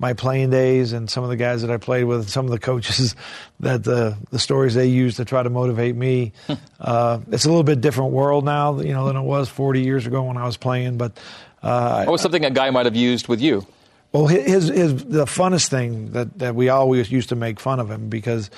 my 0.00 0.14
playing 0.14 0.48
days 0.48 0.94
and 0.94 1.08
some 1.10 1.22
of 1.22 1.30
the 1.30 1.36
guys 1.36 1.60
that 1.60 1.70
I 1.70 1.76
played 1.76 2.04
with, 2.04 2.30
some 2.30 2.46
of 2.46 2.50
the 2.50 2.58
coaches 2.58 3.14
that 3.60 3.84
the 3.84 4.16
the 4.30 4.38
stories 4.38 4.74
they 4.74 4.86
use 4.86 5.16
to 5.16 5.24
try 5.24 5.42
to 5.42 5.50
motivate 5.50 5.94
me. 5.94 6.32
uh, 6.80 7.20
it's 7.30 7.44
a 7.44 7.48
little 7.48 7.62
bit 7.62 7.80
different 7.80 8.12
world 8.12 8.44
now, 8.44 8.80
you 8.80 8.92
know, 8.92 9.06
than 9.06 9.16
it 9.16 9.22
was 9.22 9.48
40 9.48 9.82
years 9.82 10.06
ago 10.06 10.22
when 10.24 10.36
I 10.36 10.46
was 10.46 10.56
playing. 10.56 10.96
But 10.96 11.20
uh, 11.62 12.04
what 12.04 12.12
was 12.12 12.22
something 12.22 12.44
a 12.44 12.50
guy 12.50 12.70
might 12.70 12.86
have 12.86 12.96
used 12.96 13.28
with 13.28 13.40
you? 13.40 13.66
Well, 14.12 14.26
his, 14.26 14.68
his 14.68 15.04
the 15.04 15.26
funnest 15.26 15.68
thing 15.68 16.12
that 16.12 16.38
that 16.38 16.54
we 16.54 16.70
always 16.70 17.12
used 17.12 17.28
to 17.28 17.36
make 17.36 17.60
fun 17.60 17.78
of 17.78 17.90
him 17.90 18.08
because 18.08 18.50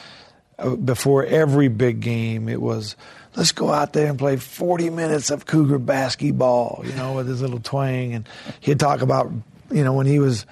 uh, 0.58 0.76
before 0.76 1.26
every 1.26 1.68
big 1.68 2.00
game 2.00 2.48
it 2.48 2.62
was 2.62 2.96
let's 3.34 3.52
go 3.52 3.70
out 3.70 3.92
there 3.92 4.06
and 4.06 4.18
play 4.18 4.36
40 4.36 4.90
minutes 4.90 5.30
of 5.30 5.46
Cougar 5.46 5.78
basketball, 5.78 6.82
you 6.84 6.92
know, 6.92 7.14
with 7.14 7.26
his 7.26 7.42
little 7.42 7.60
twang. 7.60 8.14
And 8.14 8.28
he'd 8.60 8.78
talk 8.78 9.00
about, 9.00 9.32
you 9.70 9.82
know, 9.82 9.92
when 9.92 10.06
he 10.06 10.18
was 10.18 10.46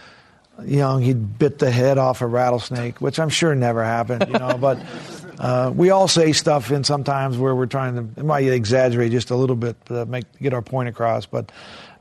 young, 0.65 1.03
he'd 1.03 1.39
bit 1.39 1.59
the 1.59 1.71
head 1.71 1.99
off 1.99 2.21
a 2.21 2.27
rattlesnake, 2.27 3.01
which 3.01 3.19
I'm 3.19 3.29
sure 3.29 3.55
never 3.55 3.85
happened, 3.85 4.27
you 4.29 4.39
know. 4.39 4.57
but 4.59 4.81
uh, 5.39 5.73
we 5.75 5.91
all 5.91 6.09
say 6.09 6.33
stuff 6.33 6.71
in 6.71 6.85
sometimes 6.85 7.39
where 7.39 7.55
we're 7.55 7.67
trying 7.67 7.95
to, 7.95 8.21
it 8.21 8.25
might 8.25 8.45
exaggerate 8.45 9.13
just 9.13 9.31
a 9.31 9.37
little 9.37 9.57
bit 9.57 9.83
to 9.87 10.07
make 10.07 10.25
get 10.41 10.55
our 10.55 10.63
point 10.63 10.89
across. 10.89 11.27
But 11.27 11.51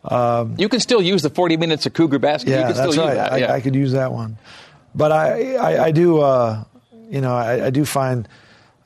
um, 0.03 0.55
you 0.57 0.69
can 0.69 0.79
still 0.79 1.01
use 1.01 1.21
the 1.21 1.29
40 1.29 1.57
minutes 1.57 1.85
of 1.85 1.93
Cougar 1.93 2.19
basketball. 2.19 2.59
Yeah, 2.59 2.71
that's 2.71 2.97
right. 2.97 3.13
That. 3.15 3.39
Yeah. 3.39 3.51
I, 3.51 3.55
I, 3.55 3.61
could 3.61 3.75
use 3.75 3.91
that 3.93 4.11
one. 4.11 4.37
But 4.95 5.11
I, 5.11 5.55
I, 5.55 5.83
I 5.85 5.91
do, 5.91 6.19
uh, 6.19 6.63
you 7.09 7.21
know, 7.21 7.35
I, 7.35 7.67
I 7.67 7.69
do 7.69 7.85
find, 7.85 8.27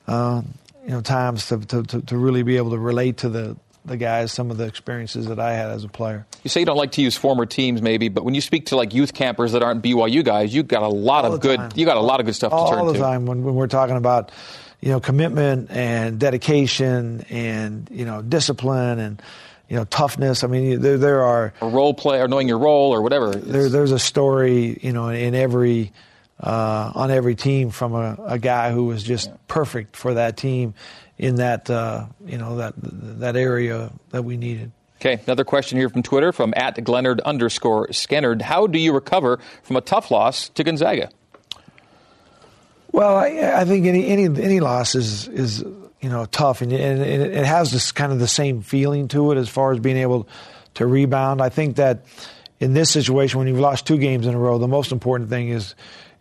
uh, 0.06 0.42
you 0.84 0.90
know, 0.90 1.00
times 1.00 1.48
to, 1.48 1.58
to, 1.58 1.82
to 2.02 2.16
really 2.16 2.42
be 2.42 2.56
able 2.56 2.70
to 2.70 2.78
relate 2.78 3.18
to 3.18 3.28
the 3.28 3.56
the 3.84 3.96
guys 3.96 4.32
some 4.32 4.50
of 4.50 4.56
the 4.56 4.64
experiences 4.64 5.26
that 5.26 5.38
I 5.38 5.52
had 5.52 5.70
as 5.70 5.84
a 5.84 5.88
player. 5.88 6.26
You 6.42 6.50
say 6.50 6.60
you 6.60 6.66
don't 6.66 6.76
like 6.76 6.92
to 6.92 7.02
use 7.02 7.16
former 7.16 7.46
teams, 7.46 7.82
maybe, 7.82 8.08
but 8.08 8.24
when 8.24 8.34
you 8.34 8.40
speak 8.40 8.66
to 8.66 8.76
like 8.76 8.94
youth 8.94 9.12
campers 9.12 9.52
that 9.52 9.62
aren't 9.62 9.82
BYU 9.82 10.24
guys, 10.24 10.54
you 10.54 10.62
got 10.62 10.82
a 10.82 10.88
lot 10.88 11.24
all 11.24 11.34
of 11.34 11.40
good. 11.40 11.58
Time. 11.58 11.72
You 11.74 11.84
got 11.84 11.96
a 11.96 12.00
lot 12.00 12.20
of 12.20 12.26
good 12.26 12.34
stuff 12.34 12.52
all, 12.52 12.66
to 12.66 12.70
turn 12.70 12.78
to. 12.80 12.86
All 12.86 12.92
the 12.92 12.98
time 12.98 13.26
when, 13.26 13.44
when 13.44 13.54
we're 13.54 13.66
talking 13.66 13.96
about, 13.96 14.32
you 14.80 14.90
know, 14.90 15.00
commitment 15.00 15.70
and 15.70 16.18
dedication 16.18 17.24
and 17.28 17.88
you 17.90 18.04
know 18.04 18.22
discipline 18.22 18.98
and 18.98 19.22
you 19.68 19.76
know 19.76 19.84
toughness. 19.84 20.44
I 20.44 20.46
mean, 20.46 20.80
there 20.80 20.98
there 20.98 21.22
are 21.22 21.52
a 21.60 21.68
role 21.68 21.94
play 21.94 22.20
or 22.20 22.28
knowing 22.28 22.48
your 22.48 22.58
role 22.58 22.92
or 22.92 23.02
whatever. 23.02 23.34
There, 23.34 23.68
there's 23.68 23.92
a 23.92 23.98
story, 23.98 24.78
you 24.82 24.92
know, 24.92 25.08
in 25.08 25.34
every. 25.34 25.92
Uh, 26.40 26.90
on 26.96 27.12
every 27.12 27.36
team 27.36 27.70
from 27.70 27.94
a, 27.94 28.18
a 28.26 28.38
guy 28.40 28.72
who 28.72 28.86
was 28.86 29.04
just 29.04 29.30
perfect 29.46 29.96
for 29.96 30.14
that 30.14 30.36
team 30.36 30.74
in 31.16 31.36
that 31.36 31.70
uh, 31.70 32.06
you 32.26 32.38
know 32.38 32.56
that 32.56 32.74
that 32.76 33.36
area 33.36 33.92
that 34.10 34.24
we 34.24 34.36
needed. 34.36 34.72
Okay, 35.00 35.20
another 35.26 35.44
question 35.44 35.78
here 35.78 35.88
from 35.88 36.02
Twitter 36.02 36.32
from 36.32 36.52
at 36.56 36.76
Glennard 36.76 37.22
underscore 37.24 37.92
Skennard. 37.92 38.42
How 38.42 38.66
do 38.66 38.78
you 38.78 38.92
recover 38.92 39.38
from 39.62 39.76
a 39.76 39.80
tough 39.80 40.10
loss 40.10 40.48
to 40.50 40.64
Gonzaga? 40.64 41.10
Well, 42.90 43.16
I, 43.16 43.60
I 43.60 43.64
think 43.64 43.86
any 43.86 44.06
any 44.06 44.24
any 44.24 44.60
loss 44.60 44.94
is 44.94 45.28
is 45.28 45.60
you 45.60 46.08
know 46.08 46.26
tough, 46.26 46.62
and, 46.62 46.72
and 46.72 47.02
it 47.02 47.44
has 47.44 47.70
this 47.70 47.92
kind 47.92 48.12
of 48.12 48.18
the 48.18 48.28
same 48.28 48.62
feeling 48.62 49.08
to 49.08 49.32
it 49.32 49.38
as 49.38 49.48
far 49.48 49.72
as 49.72 49.80
being 49.80 49.98
able 49.98 50.28
to 50.74 50.86
rebound. 50.86 51.42
I 51.42 51.48
think 51.48 51.76
that 51.76 52.04
in 52.60 52.72
this 52.72 52.90
situation, 52.90 53.38
when 53.38 53.48
you've 53.48 53.58
lost 53.58 53.86
two 53.86 53.98
games 53.98 54.26
in 54.26 54.34
a 54.34 54.38
row, 54.38 54.58
the 54.58 54.68
most 54.68 54.92
important 54.92 55.28
thing 55.28 55.48
is 55.48 55.74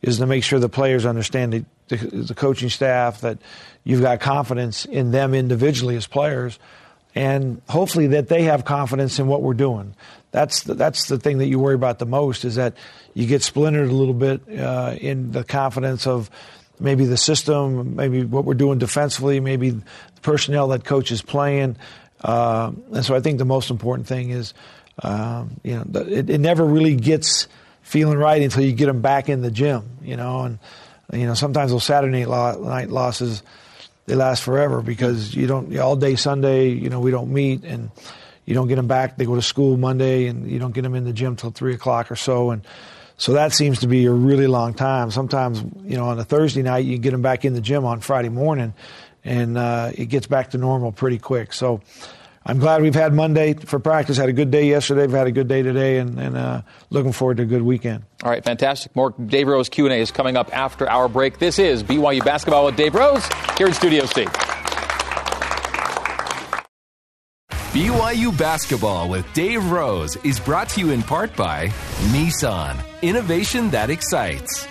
is 0.03 0.17
to 0.17 0.27
make 0.27 0.43
sure 0.43 0.59
the 0.59 0.69
players 0.69 1.05
understand 1.05 1.53
the, 1.53 1.65
the, 1.87 1.97
the 1.97 2.35
coaching 2.35 2.69
staff 2.69 3.21
that 3.21 3.39
you've 3.83 4.01
got 4.01 4.19
confidence 4.19 4.85
in 4.85 5.11
them 5.11 5.33
individually 5.33 5.95
as 5.95 6.05
players, 6.05 6.59
and 7.15 7.61
hopefully 7.69 8.07
that 8.07 8.27
they 8.27 8.43
have 8.43 8.65
confidence 8.65 9.17
in 9.17 9.27
what 9.27 9.41
we're 9.41 9.53
doing. 9.53 9.95
That's 10.31 10.63
the, 10.63 10.73
that's 10.73 11.07
the 11.07 11.17
thing 11.17 11.37
that 11.37 11.47
you 11.47 11.57
worry 11.57 11.75
about 11.75 11.99
the 11.99 12.05
most 12.05 12.43
is 12.43 12.55
that 12.55 12.75
you 13.13 13.27
get 13.27 13.43
splintered 13.43 13.89
a 13.89 13.93
little 13.93 14.13
bit 14.13 14.41
uh, 14.59 14.95
in 14.99 15.31
the 15.31 15.43
confidence 15.43 16.05
of 16.05 16.29
maybe 16.79 17.05
the 17.05 17.17
system, 17.17 17.95
maybe 17.95 18.25
what 18.25 18.45
we're 18.45 18.55
doing 18.55 18.79
defensively, 18.79 19.39
maybe 19.39 19.69
the 19.69 19.81
personnel 20.21 20.67
that 20.69 20.83
coach 20.83 21.11
is 21.11 21.21
playing. 21.21 21.77
Uh, 22.21 22.71
and 22.93 23.05
so 23.05 23.15
I 23.15 23.21
think 23.21 23.37
the 23.37 23.45
most 23.45 23.69
important 23.69 24.07
thing 24.07 24.31
is, 24.31 24.53
um, 25.01 25.61
you 25.63 25.75
know, 25.75 26.01
it, 26.01 26.29
it 26.29 26.39
never 26.39 26.65
really 26.65 26.95
gets 26.95 27.47
feeling 27.84 28.17
right 28.17 28.41
until 28.41 28.63
you 28.63 28.73
get 28.73 28.88
them 28.88 29.01
back 29.01 29.29
in 29.29 29.41
the 29.41 29.51
gym, 29.51 29.84
you 30.01 30.17
know, 30.17 30.41
and 30.41 30.59
you 31.11 31.27
know 31.27 31.36
sometimes 31.36 31.71
those 31.71 31.84
Saturday 31.84 32.25
night 32.25 32.89
losses 32.89 33.43
they 34.05 34.15
last 34.15 34.43
forever 34.43 34.81
because 34.81 35.34
you 35.34 35.47
don't 35.47 35.77
all 35.77 35.95
day 35.95 36.15
Sunday. 36.15 36.69
You 36.69 36.89
know 36.89 36.99
we 36.99 37.11
don't 37.11 37.31
meet 37.31 37.63
and 37.63 37.91
you 38.45 38.53
don't 38.53 38.67
get 38.67 38.75
them 38.75 38.88
back. 38.88 39.17
They 39.17 39.25
go 39.25 39.36
to 39.36 39.41
school 39.41 39.77
Monday 39.77 40.27
and 40.27 40.49
you 40.49 40.59
don't 40.59 40.73
get 40.73 40.81
them 40.81 40.95
in 40.95 41.05
the 41.05 41.13
gym 41.13 41.36
till 41.36 41.51
three 41.51 41.73
o'clock 41.73 42.11
or 42.11 42.15
so. 42.15 42.51
And 42.51 42.63
so 43.17 43.34
that 43.34 43.53
seems 43.53 43.79
to 43.79 43.88
be 43.88 44.05
a 44.05 44.11
really 44.11 44.47
long 44.47 44.73
time. 44.73 45.11
Sometimes 45.11 45.63
you 45.84 45.97
know 45.97 46.05
on 46.05 46.19
a 46.19 46.25
Thursday 46.25 46.63
night 46.63 46.86
you 46.86 46.97
get 46.97 47.11
them 47.11 47.21
back 47.21 47.45
in 47.45 47.53
the 47.53 47.61
gym 47.61 47.86
on 47.86 48.01
Friday 48.01 48.29
morning, 48.29 48.73
and 49.23 49.57
uh, 49.57 49.91
it 49.93 50.05
gets 50.07 50.27
back 50.27 50.51
to 50.51 50.57
normal 50.57 50.91
pretty 50.91 51.19
quick. 51.19 51.53
So. 51.53 51.81
I'm 52.45 52.59
glad 52.59 52.81
we've 52.81 52.93
had 52.93 53.13
Monday 53.13 53.53
for 53.53 53.79
practice. 53.79 54.17
Had 54.17 54.29
a 54.29 54.33
good 54.33 54.51
day 54.51 54.67
yesterday. 54.67 55.01
We've 55.07 55.15
had 55.15 55.27
a 55.27 55.31
good 55.31 55.47
day 55.47 55.61
today, 55.61 55.99
and, 55.99 56.19
and 56.19 56.35
uh, 56.35 56.61
looking 56.89 57.13
forward 57.13 57.37
to 57.37 57.43
a 57.43 57.45
good 57.45 57.61
weekend. 57.61 58.03
All 58.21 58.29
right, 58.29 58.43
fantastic. 58.43 58.95
More 58.95 59.11
Dave 59.11 59.47
Rose 59.47 59.69
Q 59.69 59.85
and 59.85 59.93
A 59.93 59.97
is 59.97 60.11
coming 60.11 60.35
up 60.35 60.55
after 60.55 60.89
our 60.89 61.07
break. 61.07 61.39
This 61.39 61.57
is 61.57 61.83
BYU 61.83 62.23
basketball 62.23 62.65
with 62.65 62.75
Dave 62.75 62.95
Rose 62.95 63.25
here 63.57 63.67
in 63.67 63.73
Studio 63.73 64.05
C. 64.05 64.25
BYU 67.73 68.37
basketball 68.37 69.09
with 69.09 69.25
Dave 69.33 69.71
Rose 69.71 70.15
is 70.17 70.39
brought 70.39 70.69
to 70.69 70.79
you 70.79 70.91
in 70.91 71.01
part 71.01 71.35
by 71.35 71.69
Nissan, 72.11 72.77
innovation 73.01 73.71
that 73.71 73.89
excites. 73.89 74.67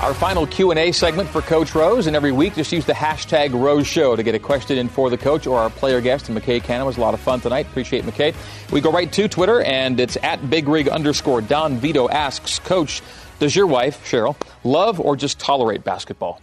Our 0.00 0.12
final 0.14 0.46
Q&A 0.46 0.92
segment 0.92 1.28
for 1.28 1.40
Coach 1.40 1.74
Rose, 1.74 2.06
and 2.06 2.14
every 2.14 2.30
week 2.30 2.54
just 2.54 2.70
use 2.70 2.84
the 2.84 2.92
hashtag 2.92 3.58
Rose 3.58 3.86
Show 3.86 4.14
to 4.14 4.22
get 4.22 4.34
a 4.34 4.38
question 4.38 4.78
in 4.78 4.88
for 4.88 5.08
the 5.10 5.16
coach 5.16 5.46
or 5.46 5.58
our 5.58 5.70
player 5.70 6.00
guest. 6.00 6.28
And 6.28 6.38
McKay 6.38 6.62
Cannon 6.62 6.86
was 6.86 6.98
a 6.98 7.00
lot 7.00 7.14
of 7.14 7.20
fun 7.20 7.40
tonight. 7.40 7.66
Appreciate 7.66 8.04
McKay. 8.04 8.34
We 8.70 8.80
go 8.80 8.92
right 8.92 9.10
to 9.12 9.26
Twitter, 9.26 9.62
and 9.62 9.98
it's 9.98 10.16
at 10.22 10.48
Big 10.50 10.68
Rig 10.68 10.88
underscore 10.88 11.40
Don 11.40 11.78
Vito 11.78 12.08
asks, 12.08 12.58
Coach, 12.58 13.02
does 13.38 13.56
your 13.56 13.66
wife, 13.66 14.04
Cheryl, 14.04 14.36
love 14.64 15.00
or 15.00 15.16
just 15.16 15.38
tolerate 15.38 15.82
basketball? 15.82 16.40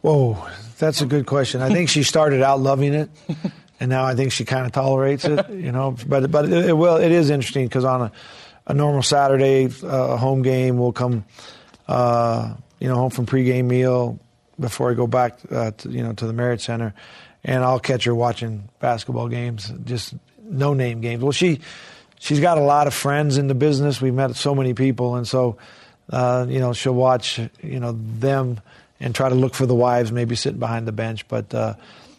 Whoa, 0.00 0.46
that's 0.78 1.00
a 1.00 1.06
good 1.06 1.26
question. 1.26 1.60
I 1.60 1.68
think 1.68 1.88
she 1.88 2.02
started 2.04 2.42
out 2.42 2.60
loving 2.60 2.94
it, 2.94 3.10
and 3.80 3.90
now 3.90 4.04
I 4.04 4.14
think 4.14 4.32
she 4.32 4.44
kind 4.44 4.66
of 4.66 4.72
tolerates 4.72 5.24
it, 5.24 5.50
you 5.50 5.72
know. 5.72 5.96
But 6.06 6.30
but 6.30 6.46
it, 6.46 6.70
it 6.70 6.76
will. 6.76 6.96
It 6.96 7.12
is 7.12 7.30
interesting 7.30 7.66
because 7.66 7.84
on 7.84 8.02
a, 8.02 8.12
a 8.66 8.74
normal 8.74 9.02
Saturday 9.02 9.68
uh, 9.82 10.16
home 10.16 10.42
game, 10.42 10.78
we'll 10.78 10.92
come, 10.92 11.24
uh, 11.88 12.54
you 12.78 12.88
know, 12.88 12.96
home 12.96 13.10
from 13.10 13.26
pregame 13.26 13.66
meal 13.66 14.18
before 14.58 14.90
I 14.90 14.94
go 14.94 15.06
back, 15.06 15.38
uh, 15.50 15.70
to, 15.72 15.90
you 15.90 16.02
know, 16.02 16.12
to 16.14 16.26
the 16.26 16.32
Marriott 16.32 16.60
Center, 16.60 16.94
and 17.44 17.62
I'll 17.62 17.80
catch 17.80 18.04
her 18.04 18.14
watching 18.14 18.68
basketball 18.80 19.28
games, 19.28 19.72
just 19.84 20.14
no 20.42 20.74
name 20.74 21.00
games. 21.00 21.22
Well, 21.22 21.32
she 21.32 21.60
she's 22.18 22.40
got 22.40 22.58
a 22.58 22.62
lot 22.62 22.86
of 22.86 22.94
friends 22.94 23.38
in 23.38 23.48
the 23.48 23.54
business. 23.54 24.00
We've 24.00 24.14
met 24.14 24.34
so 24.36 24.54
many 24.54 24.74
people, 24.74 25.16
and 25.16 25.26
so 25.26 25.56
uh, 26.10 26.46
you 26.48 26.60
know 26.60 26.72
she'll 26.72 26.94
watch 26.94 27.38
you 27.62 27.80
know 27.80 27.92
them 27.92 28.60
and 28.98 29.14
try 29.14 29.28
to 29.28 29.34
look 29.34 29.54
for 29.54 29.66
the 29.66 29.74
wives, 29.74 30.10
maybe 30.10 30.36
sitting 30.36 30.58
behind 30.58 30.88
the 30.88 30.92
bench. 30.92 31.28
But 31.28 31.52
uh, 31.54 31.74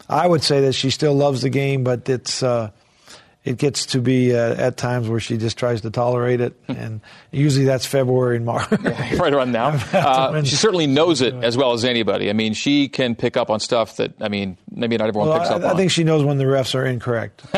I 0.07 0.27
would 0.27 0.43
say 0.43 0.61
that 0.61 0.73
she 0.73 0.89
still 0.89 1.13
loves 1.13 1.41
the 1.41 1.49
game, 1.49 1.83
but 1.83 2.07
it's 2.07 2.43
uh, 2.43 2.71
it 3.47 3.57
gets 3.57 3.85
to 3.87 4.01
be 4.01 4.35
uh, 4.35 4.55
at 4.55 4.75
times 4.75 5.07
where 5.07 5.21
she 5.21 5.37
just 5.37 5.57
tries 5.57 5.79
to 5.81 5.89
tolerate 5.89 6.41
it, 6.41 6.53
and 6.67 6.99
usually 7.31 7.63
that's 7.65 7.85
February 7.85 8.35
and 8.35 8.45
March. 8.45 8.67
yeah, 8.83 9.15
right 9.17 9.33
around 9.33 9.51
now. 9.51 9.79
Uh, 10.07 10.43
she 10.43 10.55
certainly 10.55 10.87
knows 10.87 11.21
it 11.21 11.33
as 11.33 11.57
well 11.57 11.73
as 11.73 11.83
anybody. 11.83 12.29
I 12.29 12.33
mean, 12.33 12.53
she 12.53 12.87
can 12.87 13.15
pick 13.15 13.35
up 13.35 13.49
on 13.49 13.59
stuff 13.59 13.97
that 13.97 14.13
I 14.21 14.29
mean, 14.29 14.57
maybe 14.71 14.95
not 14.97 15.07
everyone 15.07 15.29
well, 15.29 15.39
picks 15.39 15.49
I, 15.49 15.55
up 15.55 15.63
I 15.63 15.69
on. 15.71 15.77
think 15.77 15.91
she 15.91 16.03
knows 16.03 16.23
when 16.23 16.37
the 16.37 16.43
refs 16.43 16.75
are 16.75 16.85
incorrect. 16.85 17.43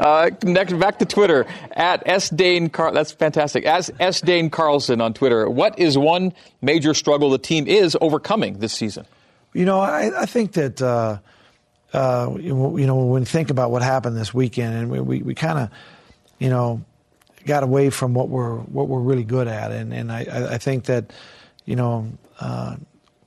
uh, 0.00 0.30
next, 0.42 0.72
back 0.74 0.98
to 0.98 1.04
Twitter 1.04 1.46
at 1.72 2.02
S 2.06 2.30
Dane. 2.30 2.68
Car- 2.68 2.92
that's 2.92 3.12
fantastic. 3.12 3.64
As 3.64 3.90
S 4.00 4.20
Dane 4.20 4.48
Carlson 4.50 5.00
on 5.00 5.12
Twitter. 5.12 5.48
What 5.48 5.78
is 5.78 5.98
one 5.98 6.32
major 6.60 6.94
struggle 6.94 7.30
the 7.30 7.38
team 7.38 7.66
is 7.66 7.96
overcoming 8.00 8.58
this 8.58 8.72
season? 8.72 9.06
You 9.54 9.64
know, 9.64 9.80
I, 9.80 10.22
I 10.22 10.26
think 10.26 10.52
that 10.52 10.80
uh, 11.94 11.98
uh, 11.98 12.36
you 12.38 12.86
know 12.86 12.96
when 12.96 13.24
think 13.24 13.50
about 13.50 13.70
what 13.70 13.82
happened 13.82 14.16
this 14.16 14.32
weekend, 14.32 14.74
and 14.74 14.90
we 14.90 15.00
we, 15.00 15.22
we 15.22 15.34
kind 15.34 15.58
of 15.58 15.70
you 16.38 16.48
know 16.48 16.82
got 17.46 17.62
away 17.62 17.90
from 17.90 18.14
what 18.14 18.28
we're 18.28 18.56
what 18.56 18.88
we're 18.88 19.00
really 19.00 19.24
good 19.24 19.48
at, 19.48 19.72
and 19.72 19.92
and 19.92 20.10
I, 20.10 20.54
I 20.54 20.58
think 20.58 20.84
that 20.84 21.12
you 21.64 21.76
know 21.76 22.10
uh, 22.40 22.76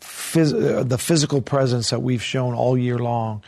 phys- 0.01 0.89
the 0.89 0.97
physical 0.97 1.41
presence 1.41 1.89
that 1.91 2.01
we've 2.01 2.23
shown 2.23 2.53
all 2.53 2.77
year 2.77 2.97
long, 2.97 3.43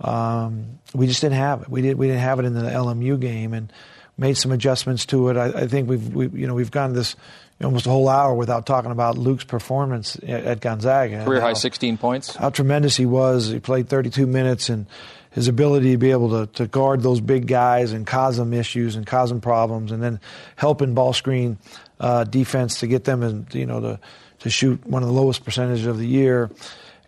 um, 0.00 0.78
we 0.94 1.06
just 1.06 1.20
didn't 1.20 1.36
have 1.36 1.62
it. 1.62 1.68
We 1.68 1.82
did 1.82 1.96
we 1.96 2.06
didn't 2.06 2.22
have 2.22 2.38
it 2.38 2.44
in 2.44 2.54
the 2.54 2.62
LMU 2.62 3.20
game, 3.20 3.54
and 3.54 3.72
made 4.18 4.36
some 4.36 4.52
adjustments 4.52 5.06
to 5.06 5.28
it. 5.28 5.36
I, 5.36 5.46
I 5.46 5.66
think 5.66 5.88
we've 5.88 6.14
we, 6.14 6.28
you 6.28 6.46
know 6.46 6.54
we've 6.54 6.70
gone 6.70 6.92
this 6.92 7.16
almost 7.62 7.86
a 7.86 7.90
whole 7.90 8.08
hour 8.08 8.34
without 8.34 8.66
talking 8.66 8.90
about 8.90 9.16
Luke's 9.16 9.44
performance 9.44 10.16
at, 10.16 10.44
at 10.44 10.60
Gonzaga. 10.60 11.24
Career 11.24 11.40
high 11.40 11.54
16 11.54 11.96
points. 11.98 12.36
How 12.36 12.50
tremendous 12.50 12.96
he 12.96 13.06
was. 13.06 13.48
He 13.48 13.60
played 13.60 13.88
32 13.88 14.26
minutes 14.26 14.68
and 14.68 14.86
his 15.30 15.48
ability 15.48 15.92
to 15.92 15.98
be 15.98 16.10
able 16.10 16.30
to, 16.30 16.52
to 16.54 16.66
guard 16.66 17.02
those 17.02 17.20
big 17.20 17.46
guys 17.46 17.92
and 17.92 18.06
cause 18.06 18.36
them 18.36 18.52
issues 18.52 18.96
and 18.96 19.06
cause 19.06 19.28
them 19.28 19.40
problems 19.40 19.92
and 19.92 20.02
then 20.02 20.20
helping 20.56 20.94
ball 20.94 21.12
screen 21.12 21.58
uh, 22.00 22.24
defense 22.24 22.80
to 22.80 22.86
get 22.86 23.04
them 23.04 23.22
and 23.22 23.54
you 23.54 23.66
know 23.66 23.80
to 23.80 24.00
to 24.40 24.50
shoot 24.50 24.84
one 24.86 25.02
of 25.02 25.08
the 25.08 25.14
lowest 25.14 25.44
percentages 25.44 25.86
of 25.86 25.98
the 25.98 26.06
year. 26.06 26.50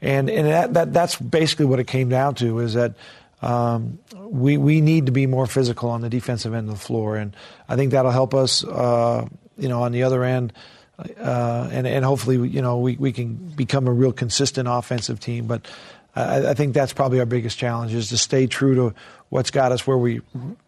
And 0.00 0.30
and 0.30 0.46
that, 0.46 0.74
that 0.74 0.92
that's 0.92 1.16
basically 1.16 1.66
what 1.66 1.80
it 1.80 1.86
came 1.86 2.08
down 2.08 2.34
to 2.36 2.60
is 2.60 2.74
that 2.74 2.94
um, 3.42 3.98
we 4.16 4.56
we 4.56 4.80
need 4.80 5.06
to 5.06 5.12
be 5.12 5.26
more 5.26 5.46
physical 5.46 5.90
on 5.90 6.00
the 6.00 6.08
defensive 6.08 6.54
end 6.54 6.68
of 6.68 6.74
the 6.74 6.80
floor, 6.80 7.16
and 7.16 7.34
I 7.68 7.76
think 7.76 7.92
that'll 7.92 8.10
help 8.10 8.34
us. 8.34 8.64
Uh, 8.64 9.26
you 9.58 9.68
know, 9.68 9.82
on 9.82 9.92
the 9.92 10.04
other 10.04 10.24
end, 10.24 10.52
uh, 10.98 11.68
and 11.72 11.86
and 11.86 12.04
hopefully, 12.04 12.48
you 12.48 12.62
know, 12.62 12.78
we 12.78 12.96
we 12.96 13.12
can 13.12 13.34
become 13.34 13.86
a 13.86 13.92
real 13.92 14.12
consistent 14.12 14.68
offensive 14.68 15.20
team. 15.20 15.46
But 15.46 15.66
I, 16.14 16.50
I 16.50 16.54
think 16.54 16.74
that's 16.74 16.92
probably 16.92 17.20
our 17.20 17.26
biggest 17.26 17.58
challenge 17.58 17.94
is 17.94 18.08
to 18.08 18.18
stay 18.18 18.46
true 18.46 18.74
to 18.74 18.94
what's 19.28 19.50
got 19.50 19.72
us 19.72 19.86
where 19.86 19.98
we, 19.98 20.14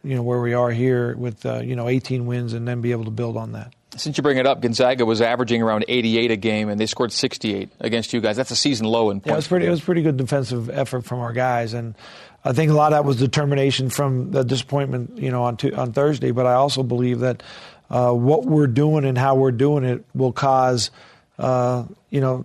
you 0.04 0.14
know, 0.14 0.22
where 0.22 0.40
we 0.40 0.54
are 0.54 0.70
here 0.70 1.16
with 1.16 1.44
uh, 1.44 1.60
you 1.60 1.76
know 1.76 1.88
18 1.88 2.26
wins, 2.26 2.52
and 2.52 2.66
then 2.66 2.80
be 2.80 2.92
able 2.92 3.04
to 3.04 3.10
build 3.10 3.36
on 3.36 3.52
that. 3.52 3.72
Since 3.96 4.16
you 4.16 4.22
bring 4.22 4.38
it 4.38 4.46
up, 4.46 4.60
Gonzaga 4.60 5.04
was 5.04 5.20
averaging 5.20 5.62
around 5.62 5.84
88 5.88 6.30
a 6.30 6.36
game, 6.36 6.68
and 6.68 6.80
they 6.80 6.86
scored 6.86 7.10
68 7.10 7.70
against 7.80 8.12
you 8.12 8.20
guys. 8.20 8.36
That's 8.36 8.52
a 8.52 8.56
season 8.56 8.86
low 8.86 9.10
in 9.10 9.16
points. 9.16 9.26
Yeah, 9.26 9.32
it 9.32 9.36
was 9.36 9.48
pretty. 9.48 9.66
It 9.66 9.70
was 9.70 9.80
pretty 9.80 10.02
good 10.02 10.16
defensive 10.16 10.70
effort 10.70 11.04
from 11.04 11.18
our 11.18 11.32
guys, 11.32 11.74
and 11.74 11.96
I 12.44 12.52
think 12.52 12.70
a 12.70 12.74
lot 12.74 12.92
of 12.92 12.98
that 12.98 13.04
was 13.04 13.16
determination 13.16 13.90
from 13.90 14.30
the 14.30 14.44
disappointment, 14.44 15.18
you 15.18 15.30
know, 15.30 15.42
on 15.42 15.56
to, 15.58 15.72
on 15.74 15.92
Thursday. 15.92 16.30
But 16.30 16.46
I 16.46 16.54
also 16.54 16.82
believe 16.82 17.20
that 17.20 17.42
uh, 17.90 18.12
what 18.12 18.44
we're 18.44 18.66
doing 18.66 19.04
and 19.04 19.18
how 19.18 19.34
we're 19.34 19.52
doing 19.52 19.84
it 19.84 20.04
will 20.14 20.32
cause, 20.32 20.90
uh, 21.38 21.84
you 22.08 22.20
know, 22.20 22.44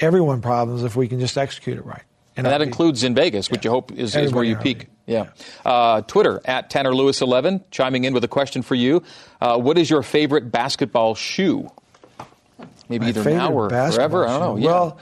everyone 0.00 0.40
problems 0.40 0.84
if 0.84 0.96
we 0.96 1.08
can 1.08 1.20
just 1.20 1.36
execute 1.36 1.76
it 1.76 1.84
right. 1.84 2.02
And, 2.36 2.46
that 2.46 2.62
includes 2.62 3.02
in 3.02 3.16
Vegas, 3.16 3.50
which 3.50 3.64
you 3.64 3.70
hope 3.70 3.90
is, 3.90 4.14
is 4.14 4.32
where 4.32 4.44
you 4.44 4.54
peak. 4.54 4.86
Yeah. 5.06 5.30
Uh, 5.64 6.02
Twitter 6.02 6.40
at 6.44 6.70
Tanner 6.70 6.94
Lewis 6.94 7.20
11 7.20 7.64
chiming 7.72 8.04
in 8.04 8.14
with 8.14 8.22
a 8.22 8.28
question 8.28 8.62
for 8.62 8.76
you. 8.76 9.02
Uh, 9.40 9.58
what 9.58 9.76
is 9.76 9.90
your 9.90 10.04
favorite 10.04 10.52
basketball 10.52 11.16
shoe? 11.16 11.68
Maybe 12.88 13.06
My 13.06 13.08
either 13.08 13.24
now 13.24 13.52
or 13.52 13.70
forever. 13.70 14.26
I 14.26 14.38
don't 14.38 14.40
know. 14.40 14.56
Yeah. 14.56 14.66
Well, 14.66 14.98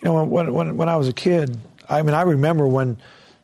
you 0.00 0.04
know, 0.06 0.24
when, 0.24 0.52
when 0.52 0.76
when 0.76 0.88
I 0.88 0.96
was 0.96 1.08
a 1.08 1.12
kid, 1.12 1.58
I 1.88 2.02
mean, 2.02 2.14
I 2.14 2.22
remember 2.22 2.66
when 2.66 2.98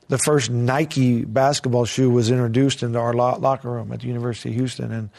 the 0.08 0.18
first 0.18 0.50
Nike 0.50 1.24
basketball 1.24 1.84
shoe 1.84 2.10
was 2.10 2.30
introduced 2.30 2.82
into 2.82 2.98
our 2.98 3.12
lo- 3.12 3.38
locker 3.38 3.70
room 3.70 3.92
at 3.92 4.00
the 4.00 4.06
University 4.06 4.50
of 4.50 4.54
Houston, 4.54 4.92
and 4.92 5.10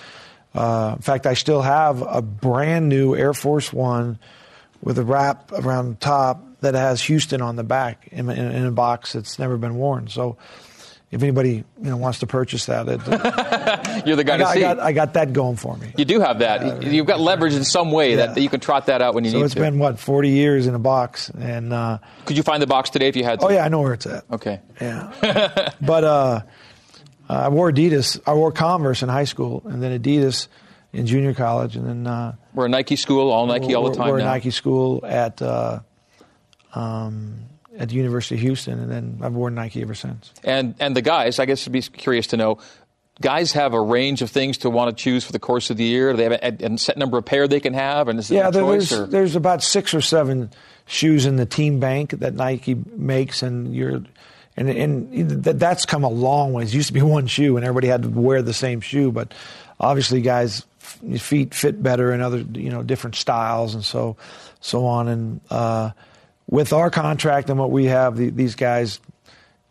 uh, 0.55 0.93
in 0.95 1.01
fact, 1.01 1.27
I 1.27 1.33
still 1.33 1.61
have 1.61 2.01
a 2.01 2.21
brand 2.21 2.87
new 2.89 3.15
Air 3.15 3.33
Force 3.33 3.73
One 3.73 4.17
with 4.81 4.97
a 4.97 5.03
wrap 5.03 5.51
around 5.51 5.89
the 5.89 5.95
top 5.95 6.43
that 6.61 6.73
has 6.73 7.01
Houston 7.03 7.41
on 7.41 7.57
the 7.57 7.63
back 7.63 8.07
in, 8.11 8.29
in, 8.29 8.51
in 8.51 8.65
a 8.65 8.71
box 8.71 9.13
that's 9.13 9.37
never 9.37 9.57
been 9.57 9.75
worn. 9.75 10.07
So. 10.07 10.37
If 11.11 11.21
anybody 11.23 11.51
you 11.51 11.63
know 11.77 11.95
wants 11.95 12.19
to 12.19 12.27
purchase 12.27 12.65
that, 12.65 12.89
it, 12.89 12.99
You're 14.07 14.17
the 14.17 14.23
guy 14.25 14.35
I 14.35 14.37
got, 14.37 14.53
to 14.53 14.59
see. 14.59 14.65
I 14.65 14.73
got, 14.73 14.79
I 14.83 14.91
got 14.91 15.13
that 15.13 15.31
going 15.31 15.55
for 15.55 15.77
me. 15.77 15.93
You 15.95 16.03
do 16.03 16.19
have 16.19 16.39
that. 16.39 16.83
You've 16.83 17.05
got 17.05 17.21
leverage 17.21 17.53
in 17.53 17.63
some 17.63 17.91
way 17.91 18.15
that, 18.15 18.35
that 18.35 18.41
you 18.41 18.49
can 18.49 18.59
trot 18.59 18.87
that 18.87 19.01
out 19.01 19.13
when 19.13 19.23
you 19.23 19.29
need 19.29 19.35
to. 19.37 19.39
So 19.41 19.45
it's 19.45 19.55
been 19.55 19.79
what 19.79 19.97
40 19.97 20.29
years 20.29 20.67
in 20.67 20.75
a 20.75 20.79
box, 20.79 21.29
and 21.29 21.71
uh, 21.71 21.99
Could 22.25 22.35
you 22.35 22.43
find 22.43 22.61
the 22.61 22.67
box 22.67 22.89
today 22.89 23.07
if 23.07 23.15
you 23.15 23.23
had 23.23 23.39
to? 23.39 23.45
oh 23.45 23.49
yeah, 23.49 23.63
I 23.63 23.69
know 23.69 23.81
where 23.81 23.93
it's 23.93 24.07
at. 24.07 24.25
Okay. 24.29 24.59
Yeah, 24.81 25.69
but 25.81 26.03
uh, 26.03 26.41
I 27.29 27.49
wore 27.49 27.71
Adidas. 27.71 28.19
I 28.27 28.33
wore 28.33 28.51
Converse 28.51 29.01
in 29.03 29.09
high 29.09 29.23
school, 29.25 29.63
and 29.65 29.81
then 29.81 29.99
Adidas 29.99 30.47
in 30.93 31.05
junior 31.07 31.33
college, 31.33 31.75
and 31.75 31.85
then 31.87 32.07
uh, 32.07 32.35
We're 32.53 32.67
a 32.67 32.69
Nike 32.69 32.95
school, 32.95 33.31
all 33.31 33.45
Nike 33.47 33.73
all 33.75 33.89
the 33.89 33.95
time 33.95 34.09
We're 34.09 34.19
a. 34.19 34.23
Nike 34.23 34.51
school 34.51 35.03
at 35.05 35.41
uh, 35.41 35.79
um, 36.73 37.45
at 37.77 37.89
the 37.89 37.95
University 37.95 38.35
of 38.35 38.41
Houston, 38.41 38.79
and 38.79 38.91
then 38.91 39.19
I've 39.21 39.33
worn 39.33 39.55
Nike 39.55 39.81
ever 39.81 39.95
since. 39.95 40.31
And 40.43 40.75
and 40.79 40.95
the 40.95 41.01
guys, 41.01 41.39
I 41.39 41.45
guess, 41.45 41.65
would 41.65 41.73
be 41.73 41.81
curious 41.81 42.27
to 42.27 42.37
know. 42.37 42.59
Guys 43.21 43.53
have 43.53 43.73
a 43.73 43.79
range 43.81 44.21
of 44.21 44.29
things 44.29 44.57
to 44.59 44.69
want 44.69 44.95
to 44.95 45.01
choose 45.01 45.23
for 45.23 45.31
the 45.31 45.39
course 45.39 45.69
of 45.69 45.77
the 45.77 45.85
year. 45.85 46.11
Do 46.11 46.17
they 46.17 46.23
have 46.23 46.33
a, 46.61 46.73
a 46.73 46.77
set 46.77 46.97
number 46.97 47.17
of 47.17 47.23
pair 47.23 47.47
they 47.47 47.61
can 47.61 47.73
have, 47.73 48.09
and 48.09 48.19
is 48.19 48.29
Yeah, 48.29 48.49
there- 48.49 48.61
choice? 48.61 48.89
there's 48.89 49.01
or? 49.01 49.05
there's 49.07 49.35
about 49.37 49.63
six 49.63 49.93
or 49.93 50.01
seven 50.01 50.51
shoes 50.85 51.25
in 51.25 51.37
the 51.37 51.45
team 51.45 51.79
bank 51.79 52.11
that 52.11 52.33
Nike 52.33 52.75
makes, 52.75 53.41
and 53.41 53.73
you're 53.73 54.03
and 54.57 54.69
and 54.69 55.43
that- 55.43 55.59
that's 55.59 55.85
come 55.85 56.03
a 56.03 56.09
long 56.09 56.53
ways. 56.53 56.73
It 56.73 56.77
used 56.77 56.87
to 56.87 56.93
be 56.93 57.01
one 57.17 57.27
shoe, 57.27 57.57
and 57.57 57.65
everybody 57.65 57.87
had 57.87 58.03
to 58.03 58.09
wear 58.09 58.41
the 58.41 58.53
same 58.53 58.81
shoe, 58.81 59.11
but 59.11 59.33
obviously, 59.79 60.21
guys' 60.21 60.65
feet 61.19 61.53
fit 61.53 61.81
better 61.81 62.13
in 62.13 62.21
other 62.21 62.37
you 62.53 62.69
know 62.69 62.83
different 62.83 63.15
styles 63.15 63.73
and 63.75 63.83
so 63.83 64.15
so 64.61 64.85
on. 64.85 65.07
And 65.07 65.41
uh, 65.49 65.91
with 66.49 66.73
our 66.73 66.89
contract 66.89 67.49
and 67.49 67.59
what 67.59 67.71
we 67.71 67.85
have, 67.85 68.17
the, 68.17 68.29
these 68.29 68.55
guys 68.55 68.99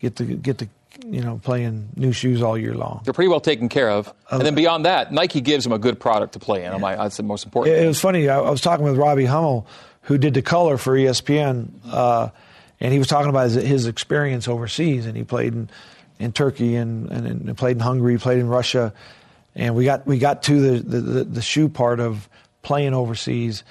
get 0.01 0.17
to 0.17 0.25
get 0.25 0.59
to 0.59 0.69
you 1.07 1.23
know 1.23 1.41
playing 1.43 1.89
new 1.97 2.13
shoes 2.13 2.43
all 2.43 2.57
year 2.59 2.75
long. 2.75 3.01
They're 3.05 3.15
pretty 3.15 3.29
well 3.29 3.41
taken 3.41 3.69
care 3.69 3.91
of. 3.91 4.13
and 4.31 4.43
then 4.43 4.55
beyond 4.55 4.85
that, 4.87 5.13
Nike 5.13 5.41
gives 5.41 5.65
them 5.65 5.73
a 5.73 5.79
good 5.79 5.99
product 5.99 6.35
to 6.35 6.39
play 6.39 6.65
in. 6.65 6.73
Yeah. 6.73 6.97
That's 6.97 7.17
the 7.17 7.23
most 7.23 7.45
important. 7.45 7.77
It, 7.77 7.85
it 7.85 7.87
was 7.89 8.01
funny. 8.01 8.29
I, 8.29 8.39
I 8.41 8.51
was 8.51 8.61
talking 8.61 8.85
with 8.85 8.97
Robbie 8.97 9.25
Hummel, 9.25 9.67
who 10.03 10.19
did 10.19 10.35
the 10.35 10.43
color 10.43 10.77
for 10.79 10.97
ESPN, 10.97 11.69
uh, 11.91 12.29
and 12.85 12.93
he 12.93 12.99
was 12.99 13.09
talking 13.09 13.31
about 13.31 13.45
his, 13.45 13.55
his 13.55 13.87
experience 13.87 14.47
overseas. 14.47 15.07
And 15.07 15.17
he 15.17 15.25
played 15.25 15.55
in, 15.55 15.71
in 16.19 16.33
Turkey 16.33 16.77
and, 16.77 17.11
and, 17.11 17.27
and 17.27 17.57
played 17.57 17.77
in 17.77 17.81
Hungary, 17.81 18.19
played 18.19 18.39
in 18.39 18.47
Russia, 18.47 18.93
and 19.55 19.75
we 19.75 19.87
got 19.87 20.07
we 20.07 20.19
got 20.19 20.43
to 20.45 20.61
the, 20.61 20.81
the, 20.83 21.01
the, 21.01 21.25
the 21.25 21.43
shoe 21.43 21.71
part 21.71 21.99
of 21.99 22.29
playing 22.61 22.93
overseas. 22.93 23.65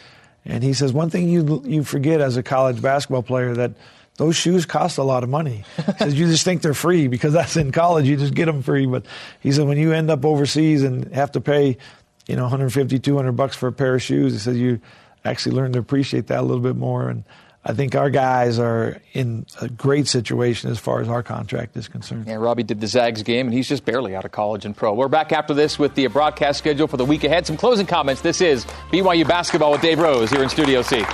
And 0.45 0.63
he 0.63 0.73
says 0.73 0.93
one 0.93 1.11
thing 1.11 1.29
you 1.29 1.61
you 1.63 1.83
forget 1.83 2.21
as 2.21 2.37
a 2.37 2.43
college 2.43 2.81
basketball 2.81 3.21
player 3.21 3.53
that 3.53 3.73
those 4.17 4.35
shoes 4.35 4.65
cost 4.65 4.97
a 4.97 5.03
lot 5.03 5.21
of 5.21 5.29
money. 5.29 5.63
He 5.77 5.91
says 5.99 6.19
you 6.19 6.25
just 6.25 6.43
think 6.43 6.63
they're 6.63 6.73
free 6.73 7.07
because 7.07 7.33
that's 7.33 7.55
in 7.55 7.71
college. 7.71 8.07
You 8.07 8.17
just 8.17 8.33
get 8.33 8.45
them 8.45 8.63
free. 8.63 8.87
But 8.87 9.05
he 9.41 9.51
said 9.51 9.67
when 9.67 9.77
you 9.77 9.93
end 9.93 10.09
up 10.09 10.25
overseas 10.25 10.81
and 10.81 11.13
have 11.13 11.33
to 11.33 11.41
pay, 11.41 11.77
you 12.25 12.35
know, 12.35 12.43
150, 12.43 12.97
200 12.97 13.31
bucks 13.33 13.55
for 13.55 13.67
a 13.67 13.73
pair 13.73 13.93
of 13.93 14.01
shoes, 14.01 14.33
he 14.33 14.39
says 14.39 14.57
you 14.57 14.81
actually 15.23 15.55
learn 15.55 15.71
to 15.73 15.79
appreciate 15.79 16.27
that 16.27 16.39
a 16.39 16.41
little 16.41 16.63
bit 16.63 16.75
more. 16.75 17.09
And 17.09 17.23
I 17.65 17.73
think 17.73 17.95
our 17.95 18.09
guys 18.09 18.59
are 18.59 18.97
in 19.13 19.45
a 19.61 19.69
great 19.69 20.07
situation 20.07 20.69
as 20.69 20.79
far 20.79 20.99
as 20.99 21.07
our 21.07 21.23
contract 21.23 21.77
is 21.77 21.87
concerned. 21.87 22.27
Yeah, 22.27 22.35
Robbie 22.35 22.63
did 22.63 22.81
the 22.81 22.87
Zags 22.87 23.23
game, 23.23 23.47
and 23.47 23.53
he's 23.53 23.69
just 23.69 23.85
barely 23.85 24.15
out 24.15 24.25
of 24.25 24.33
college 24.33 24.65
and 24.65 24.75
pro. 24.75 24.93
We're 24.93 25.07
back 25.07 25.31
after 25.31 25.53
this 25.53 25.79
with 25.79 25.95
the 25.95 26.07
broadcast 26.07 26.59
schedule 26.59 26.87
for 26.87 26.97
the 26.97 27.05
week 27.05 27.23
ahead. 27.23 27.47
Some 27.47 27.55
closing 27.55 27.85
comments. 27.85 28.21
This 28.21 28.41
is 28.41 28.65
BYU 28.91 29.25
basketball 29.25 29.71
with 29.71 29.81
Dave 29.81 29.99
Rose 29.99 30.29
here 30.29 30.43
in 30.43 30.49
Studio 30.49 30.81
C. 30.81 31.05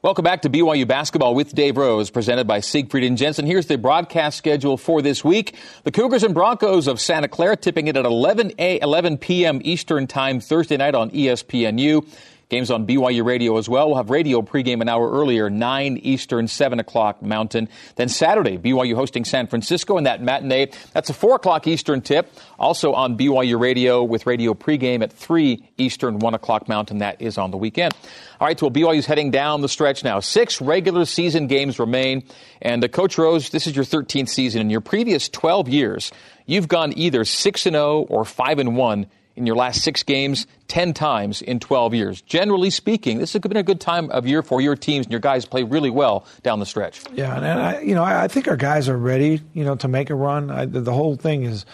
Welcome 0.00 0.24
back 0.24 0.42
to 0.42 0.50
BYU 0.50 0.88
Basketball 0.88 1.36
with 1.36 1.54
Dave 1.54 1.76
Rose, 1.76 2.10
presented 2.10 2.48
by 2.48 2.58
Siegfried 2.58 3.04
and 3.04 3.16
Jensen. 3.16 3.46
Here's 3.46 3.66
the 3.66 3.78
broadcast 3.78 4.36
schedule 4.36 4.76
for 4.76 5.00
this 5.00 5.22
week. 5.22 5.54
The 5.84 5.92
Cougars 5.92 6.24
and 6.24 6.34
Broncos 6.34 6.88
of 6.88 7.00
Santa 7.00 7.28
Clara 7.28 7.56
tipping 7.56 7.86
it 7.86 7.96
at 7.96 8.04
11 8.04 8.52
a 8.58 8.80
11 8.80 9.18
p.m. 9.18 9.60
Eastern 9.62 10.08
Time 10.08 10.40
Thursday 10.40 10.76
night 10.76 10.96
on 10.96 11.10
ESPNU. 11.10 12.04
Games 12.52 12.70
on 12.70 12.86
BYU 12.86 13.24
Radio 13.24 13.56
as 13.56 13.66
well. 13.66 13.86
We'll 13.86 13.96
have 13.96 14.10
radio 14.10 14.42
pregame 14.42 14.82
an 14.82 14.88
hour 14.90 15.10
earlier, 15.10 15.48
9 15.48 15.96
Eastern, 16.02 16.46
7 16.46 16.80
o'clock 16.80 17.22
Mountain. 17.22 17.70
Then 17.96 18.10
Saturday, 18.10 18.58
BYU 18.58 18.94
hosting 18.94 19.24
San 19.24 19.46
Francisco 19.46 19.96
in 19.96 20.04
that 20.04 20.22
matinee. 20.22 20.70
That's 20.92 21.08
a 21.08 21.14
4 21.14 21.36
o'clock 21.36 21.66
Eastern 21.66 22.02
tip. 22.02 22.30
Also 22.58 22.92
on 22.92 23.16
BYU 23.16 23.58
Radio 23.58 24.04
with 24.04 24.26
radio 24.26 24.52
pregame 24.52 25.02
at 25.02 25.14
3 25.14 25.66
Eastern, 25.78 26.18
1 26.18 26.34
o'clock 26.34 26.68
Mountain. 26.68 26.98
That 26.98 27.22
is 27.22 27.38
on 27.38 27.52
the 27.52 27.56
weekend. 27.56 27.94
All 28.38 28.46
right, 28.46 28.60
so 28.60 28.68
BYU's 28.68 29.06
heading 29.06 29.30
down 29.30 29.62
the 29.62 29.68
stretch 29.70 30.04
now. 30.04 30.20
Six 30.20 30.60
regular 30.60 31.06
season 31.06 31.46
games 31.46 31.78
remain. 31.78 32.22
And 32.60 32.84
uh, 32.84 32.88
Coach 32.88 33.16
Rose, 33.16 33.48
this 33.48 33.66
is 33.66 33.74
your 33.74 33.86
13th 33.86 34.28
season. 34.28 34.60
In 34.60 34.68
your 34.68 34.82
previous 34.82 35.30
12 35.30 35.70
years, 35.70 36.12
you've 36.44 36.68
gone 36.68 36.92
either 36.98 37.24
6 37.24 37.64
and 37.64 37.74
0 37.76 38.00
or 38.10 38.26
5 38.26 38.58
and 38.58 38.76
1 38.76 39.06
in 39.36 39.46
your 39.46 39.56
last 39.56 39.82
six 39.82 40.02
games 40.02 40.46
10 40.68 40.94
times 40.94 41.42
in 41.42 41.60
12 41.60 41.94
years. 41.94 42.20
Generally 42.22 42.70
speaking, 42.70 43.18
this 43.18 43.32
has 43.32 43.40
been 43.40 43.56
a 43.56 43.62
good 43.62 43.80
time 43.80 44.10
of 44.10 44.26
year 44.26 44.42
for 44.42 44.60
your 44.60 44.76
teams, 44.76 45.06
and 45.06 45.10
your 45.12 45.20
guys 45.20 45.44
play 45.44 45.62
really 45.62 45.90
well 45.90 46.26
down 46.42 46.60
the 46.60 46.66
stretch. 46.66 47.02
Yeah, 47.12 47.36
and 47.36 47.44
I, 47.44 47.80
you 47.80 47.94
know, 47.94 48.04
I 48.04 48.28
think 48.28 48.48
our 48.48 48.56
guys 48.56 48.88
are 48.88 48.96
ready, 48.96 49.40
you 49.54 49.64
know, 49.64 49.76
to 49.76 49.88
make 49.88 50.10
a 50.10 50.14
run. 50.14 50.50
I, 50.50 50.64
the 50.66 50.92
whole 50.92 51.16
thing 51.16 51.44
is, 51.44 51.66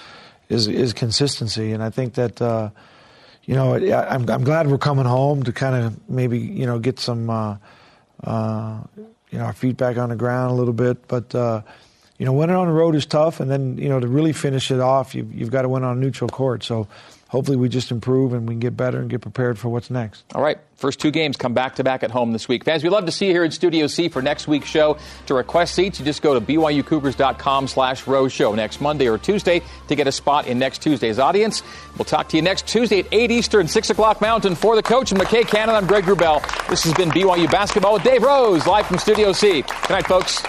is, 0.49 0.69
is 0.69 0.93
consistency, 0.93 1.73
and 1.73 1.83
I 1.83 1.91
think 1.91 2.15
that, 2.15 2.41
uh, 2.41 2.71
you 3.45 3.55
know, 3.55 3.75
I'm, 3.75 4.29
I'm 4.29 4.45
glad 4.45 4.69
we're 4.69 4.79
coming 4.79 5.07
home 5.07 5.43
to 5.45 5.53
kind 5.53 5.85
of 5.85 6.09
maybe, 6.09 6.39
you 6.39 6.67
know, 6.67 6.79
get 6.79 6.99
some, 6.99 7.31
uh, 7.31 7.57
uh, 8.25 8.81
you 9.31 9.39
know, 9.39 9.45
our 9.45 9.53
feet 9.53 9.77
back 9.77 9.97
on 9.97 10.11
the 10.11 10.17
ground 10.17 10.53
a 10.53 10.55
little 10.55 10.75
bit, 10.75 11.07
but, 11.09 11.35
uh, 11.35 11.63
you 12.19 12.27
know, 12.27 12.33
winning 12.33 12.57
on 12.57 12.67
the 12.67 12.73
road 12.73 12.97
is 12.97 13.07
tough, 13.07 13.39
and 13.39 13.49
then 13.49 13.79
you 13.79 13.89
know 13.89 14.01
to 14.01 14.09
really 14.09 14.33
finish 14.33 14.73
it 14.73 14.81
off, 14.81 15.15
you've, 15.15 15.33
you've 15.33 15.53
got 15.53 15.63
to 15.63 15.69
win 15.69 15.85
on 15.85 15.97
a 15.97 16.01
neutral 16.01 16.29
court. 16.29 16.65
So 16.65 16.89
hopefully 17.29 17.57
we 17.57 17.69
just 17.69 17.91
improve 17.91 18.33
and 18.33 18.49
we 18.49 18.55
can 18.55 18.61
get 18.61 18.77
better 18.77 18.99
and 18.99 19.09
get 19.09 19.21
prepared 19.21 19.59
for 19.59 19.69
what's 19.69 19.91
next. 19.91 20.25
All 20.35 20.43
right. 20.43 20.59
First 20.77 21.01
two 21.01 21.11
games 21.11 21.37
come 21.37 21.55
back 21.55 21.77
to 21.77 21.85
back 21.85 22.03
at 22.03 22.11
home 22.11 22.33
this 22.33 22.49
week. 22.49 22.65
Fans, 22.65 22.83
we 22.85 22.89
love 22.89 23.07
to 23.07 23.13
see 23.13 23.27
you 23.27 23.33
here 23.33 23.45
in 23.45 23.51
Studio 23.51 23.87
C 23.87 24.09
for 24.09 24.23
next 24.23 24.47
week's 24.47 24.69
show. 24.69 24.97
To 25.27 25.35
request 25.35 25.75
seats, 25.75 25.99
you 25.99 26.05
just 26.05 26.23
go 26.23 26.39
to 26.39 26.41
BYUCougars.com 26.41 27.69
slash 27.69 28.07
Rose 28.07 28.33
Show 28.33 28.55
next 28.55 28.81
Monday 28.81 29.09
or 29.09 29.19
Tuesday 29.19 29.63
to 29.89 29.95
get 29.97 30.07
a 30.07 30.13
spot 30.13 30.47
in 30.47 30.59
next 30.59 30.81
Tuesday's 30.81 31.19
audience. 31.19 31.63
We'll 31.97 32.05
talk 32.05 32.29
to 32.31 32.37
you 32.37 32.43
next 32.43 32.67
Tuesday 32.69 33.01
at 33.01 33.07
8 33.11 33.31
Eastern, 33.31 33.69
6 33.69 33.91
o'clock 33.91 34.21
Mountain. 34.21 34.55
For 34.55 34.77
the 34.77 34.83
coach 34.83 35.11
and 35.11 35.21
McKay 35.21 35.47
Cannon, 35.47 35.75
I'm 35.75 35.87
Greg 35.87 36.05
Wrubell. 36.05 36.41
This 36.69 36.85
has 36.85 36.95
been 36.95 37.11
BYU 37.11 37.51
Basketball 37.51 37.95
with 37.95 38.05
Dave 38.05 38.23
Rose, 38.23 38.67
live 38.67 38.87
from 38.87 38.99
Studio 38.99 39.33
C. 39.33 39.63
Good 39.63 39.91
night, 39.91 40.07
folks. 40.07 40.43